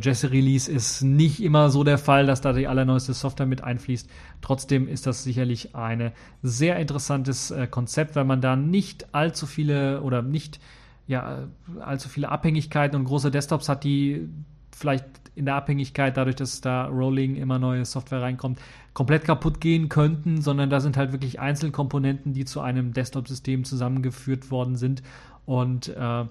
Jesse 0.00 0.30
Release 0.30 0.70
ist 0.70 1.02
nicht 1.02 1.42
immer 1.42 1.68
so 1.68 1.84
der 1.84 1.98
Fall, 1.98 2.24
dass 2.26 2.40
da 2.40 2.52
die 2.52 2.66
allerneueste 2.66 3.12
Software 3.12 3.46
mit 3.46 3.62
einfließt. 3.62 4.08
Trotzdem 4.40 4.88
ist 4.88 5.06
das 5.06 5.24
sicherlich 5.24 5.74
ein 5.74 6.12
sehr 6.42 6.76
interessantes 6.76 7.50
äh, 7.50 7.66
Konzept, 7.66 8.16
weil 8.16 8.24
man 8.24 8.40
da 8.40 8.56
nicht 8.56 9.14
allzu 9.14 9.46
viele 9.46 10.00
oder 10.00 10.22
nicht 10.22 10.58
ja, 11.06 11.48
allzu 11.80 12.08
viele 12.08 12.30
Abhängigkeiten 12.30 12.98
und 12.98 13.04
große 13.04 13.30
Desktops 13.30 13.68
hat, 13.68 13.84
die 13.84 14.28
vielleicht 14.74 15.04
in 15.34 15.44
der 15.44 15.56
Abhängigkeit, 15.56 16.16
dadurch, 16.16 16.36
dass 16.36 16.60
da 16.60 16.86
Rolling 16.86 17.36
immer 17.36 17.58
neue 17.58 17.84
Software 17.84 18.22
reinkommt, 18.22 18.58
komplett 18.94 19.24
kaputt 19.24 19.60
gehen 19.60 19.88
könnten, 19.88 20.40
sondern 20.40 20.70
da 20.70 20.80
sind 20.80 20.96
halt 20.96 21.12
wirklich 21.12 21.40
Einzelkomponenten, 21.40 22.32
die 22.32 22.44
zu 22.44 22.60
einem 22.60 22.92
Desktop-System 22.92 23.64
zusammengeführt 23.64 24.50
worden 24.50 24.76
sind 24.76 25.02
und 25.44 25.88
äh, 25.88 26.24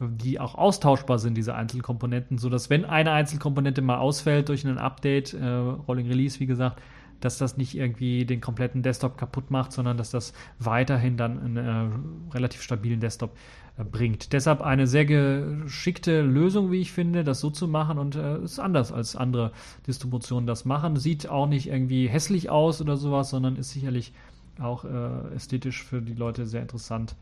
die 0.00 0.38
auch 0.38 0.54
austauschbar 0.54 1.18
sind, 1.18 1.36
diese 1.36 1.54
Einzelkomponenten, 1.54 2.38
sodass 2.38 2.70
wenn 2.70 2.84
eine 2.84 3.12
Einzelkomponente 3.12 3.82
mal 3.82 3.98
ausfällt 3.98 4.48
durch 4.48 4.64
ein 4.64 4.78
Update, 4.78 5.34
äh, 5.34 5.44
Rolling 5.44 6.06
Release, 6.06 6.38
wie 6.40 6.46
gesagt, 6.46 6.80
dass 7.20 7.38
das 7.38 7.56
nicht 7.56 7.74
irgendwie 7.74 8.24
den 8.24 8.40
kompletten 8.40 8.82
Desktop 8.82 9.18
kaputt 9.18 9.50
macht, 9.50 9.72
sondern 9.72 9.96
dass 9.96 10.10
das 10.10 10.32
weiterhin 10.58 11.16
dann 11.16 11.38
einen 11.38 11.56
äh, 11.56 12.34
relativ 12.34 12.62
stabilen 12.62 13.00
Desktop 13.00 13.36
äh, 13.76 13.84
bringt. 13.84 14.32
Deshalb 14.32 14.60
eine 14.60 14.86
sehr 14.86 15.04
geschickte 15.04 16.22
Lösung, 16.22 16.70
wie 16.70 16.80
ich 16.80 16.92
finde, 16.92 17.24
das 17.24 17.40
so 17.40 17.50
zu 17.50 17.66
machen 17.66 17.98
und 17.98 18.14
äh, 18.14 18.38
ist 18.38 18.60
anders 18.60 18.92
als 18.92 19.16
andere 19.16 19.52
Distributionen 19.86 20.46
das 20.46 20.64
machen. 20.64 20.96
Sieht 20.96 21.28
auch 21.28 21.48
nicht 21.48 21.68
irgendwie 21.68 22.08
hässlich 22.08 22.50
aus 22.50 22.80
oder 22.80 22.96
sowas, 22.96 23.30
sondern 23.30 23.56
ist 23.56 23.70
sicherlich 23.70 24.12
auch 24.60 24.84
äh, 24.84 25.34
ästhetisch 25.34 25.82
für 25.82 26.00
die 26.00 26.14
Leute 26.14 26.46
sehr 26.46 26.62
interessant. 26.62 27.16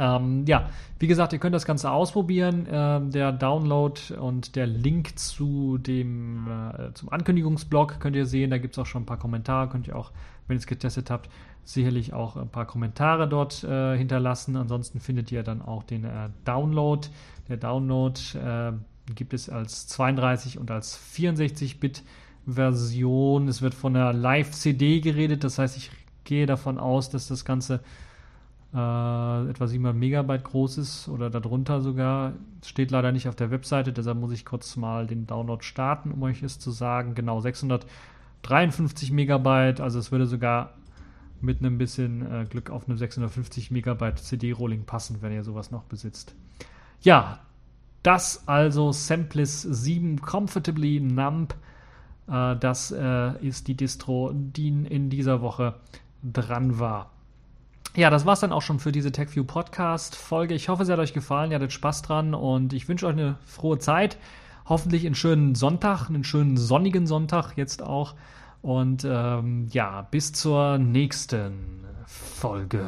Ähm, 0.00 0.46
ja, 0.46 0.70
wie 0.98 1.06
gesagt, 1.06 1.34
ihr 1.34 1.38
könnt 1.38 1.54
das 1.54 1.66
Ganze 1.66 1.90
ausprobieren. 1.90 2.66
Ähm, 2.70 3.10
der 3.10 3.32
Download 3.32 4.00
und 4.18 4.56
der 4.56 4.66
Link 4.66 5.18
zu 5.18 5.76
dem 5.76 6.48
äh, 6.48 6.94
zum 6.94 7.10
Ankündigungsblog 7.10 8.00
könnt 8.00 8.16
ihr 8.16 8.24
sehen. 8.24 8.50
Da 8.50 8.56
gibt 8.56 8.74
es 8.74 8.78
auch 8.78 8.86
schon 8.86 9.02
ein 9.02 9.06
paar 9.06 9.18
Kommentare. 9.18 9.68
Könnt 9.68 9.86
ihr 9.86 9.96
auch, 9.96 10.10
wenn 10.48 10.56
ihr 10.56 10.60
es 10.60 10.66
getestet 10.66 11.10
habt, 11.10 11.28
sicherlich 11.64 12.14
auch 12.14 12.36
ein 12.36 12.48
paar 12.48 12.64
Kommentare 12.66 13.28
dort 13.28 13.62
äh, 13.62 13.96
hinterlassen. 13.98 14.56
Ansonsten 14.56 15.00
findet 15.00 15.30
ihr 15.32 15.42
dann 15.42 15.60
auch 15.60 15.82
den 15.82 16.04
äh, 16.04 16.30
Download. 16.46 17.06
Der 17.50 17.58
Download 17.58 18.18
äh, 18.38 18.72
gibt 19.14 19.34
es 19.34 19.50
als 19.50 19.86
32 19.88 20.58
und 20.58 20.70
als 20.70 20.98
64-Bit 21.14 22.02
Version. 22.46 23.48
Es 23.48 23.60
wird 23.60 23.74
von 23.74 23.94
einer 23.94 24.14
Live-CD 24.14 25.00
geredet. 25.00 25.44
Das 25.44 25.58
heißt, 25.58 25.76
ich 25.76 25.90
gehe 26.24 26.46
davon 26.46 26.78
aus, 26.78 27.10
dass 27.10 27.28
das 27.28 27.44
Ganze 27.44 27.80
äh, 28.72 29.50
etwa 29.50 29.66
700 29.66 29.96
Megabyte 29.96 30.44
groß 30.44 30.78
ist 30.78 31.08
oder 31.08 31.30
darunter 31.30 31.80
sogar. 31.80 32.34
Steht 32.64 32.90
leider 32.90 33.12
nicht 33.12 33.28
auf 33.28 33.34
der 33.34 33.50
Webseite, 33.50 33.92
deshalb 33.92 34.18
muss 34.18 34.32
ich 34.32 34.44
kurz 34.44 34.76
mal 34.76 35.06
den 35.06 35.26
Download 35.26 35.62
starten, 35.62 36.12
um 36.12 36.22
euch 36.22 36.42
es 36.42 36.58
zu 36.58 36.70
sagen. 36.70 37.14
Genau, 37.14 37.40
653 37.40 39.10
Megabyte, 39.12 39.80
also 39.80 39.98
es 39.98 40.12
würde 40.12 40.26
sogar 40.26 40.74
mit 41.40 41.60
einem 41.60 41.78
bisschen 41.78 42.30
äh, 42.30 42.44
Glück 42.48 42.70
auf 42.70 42.86
eine 42.86 42.96
650 42.96 43.70
Megabyte 43.70 44.18
CD-Rolling 44.18 44.84
passen, 44.84 45.18
wenn 45.20 45.32
ihr 45.32 45.42
sowas 45.42 45.70
noch 45.70 45.84
besitzt. 45.84 46.34
Ja, 47.00 47.40
das 48.02 48.46
also 48.46 48.92
Samplis 48.92 49.62
7 49.62 50.20
Comfortably 50.20 51.00
Numb. 51.00 51.54
Äh, 52.28 52.56
das 52.56 52.92
äh, 52.92 53.46
ist 53.46 53.68
die 53.68 53.76
Distro, 53.76 54.32
die 54.34 54.68
in 54.68 55.10
dieser 55.10 55.40
Woche 55.40 55.74
dran 56.22 56.78
war. 56.78 57.10
Ja, 57.96 58.08
das 58.08 58.24
war's 58.24 58.40
dann 58.40 58.52
auch 58.52 58.62
schon 58.62 58.78
für 58.78 58.92
diese 58.92 59.10
TechView 59.10 59.44
Podcast 59.44 60.14
Folge. 60.14 60.54
Ich 60.54 60.68
hoffe, 60.68 60.84
es 60.84 60.88
hat 60.88 61.00
euch 61.00 61.12
gefallen, 61.12 61.50
ihr 61.50 61.56
hattet 61.56 61.72
Spaß 61.72 62.02
dran 62.02 62.34
und 62.34 62.72
ich 62.72 62.88
wünsche 62.88 63.06
euch 63.06 63.14
eine 63.14 63.36
frohe 63.44 63.78
Zeit. 63.78 64.16
Hoffentlich 64.68 65.04
einen 65.04 65.16
schönen 65.16 65.56
Sonntag, 65.56 66.08
einen 66.08 66.22
schönen 66.22 66.56
sonnigen 66.56 67.08
Sonntag 67.08 67.54
jetzt 67.56 67.82
auch. 67.82 68.14
Und 68.62 69.04
ähm, 69.04 69.66
ja, 69.72 70.02
bis 70.10 70.32
zur 70.32 70.78
nächsten 70.78 71.84
Folge. 72.06 72.86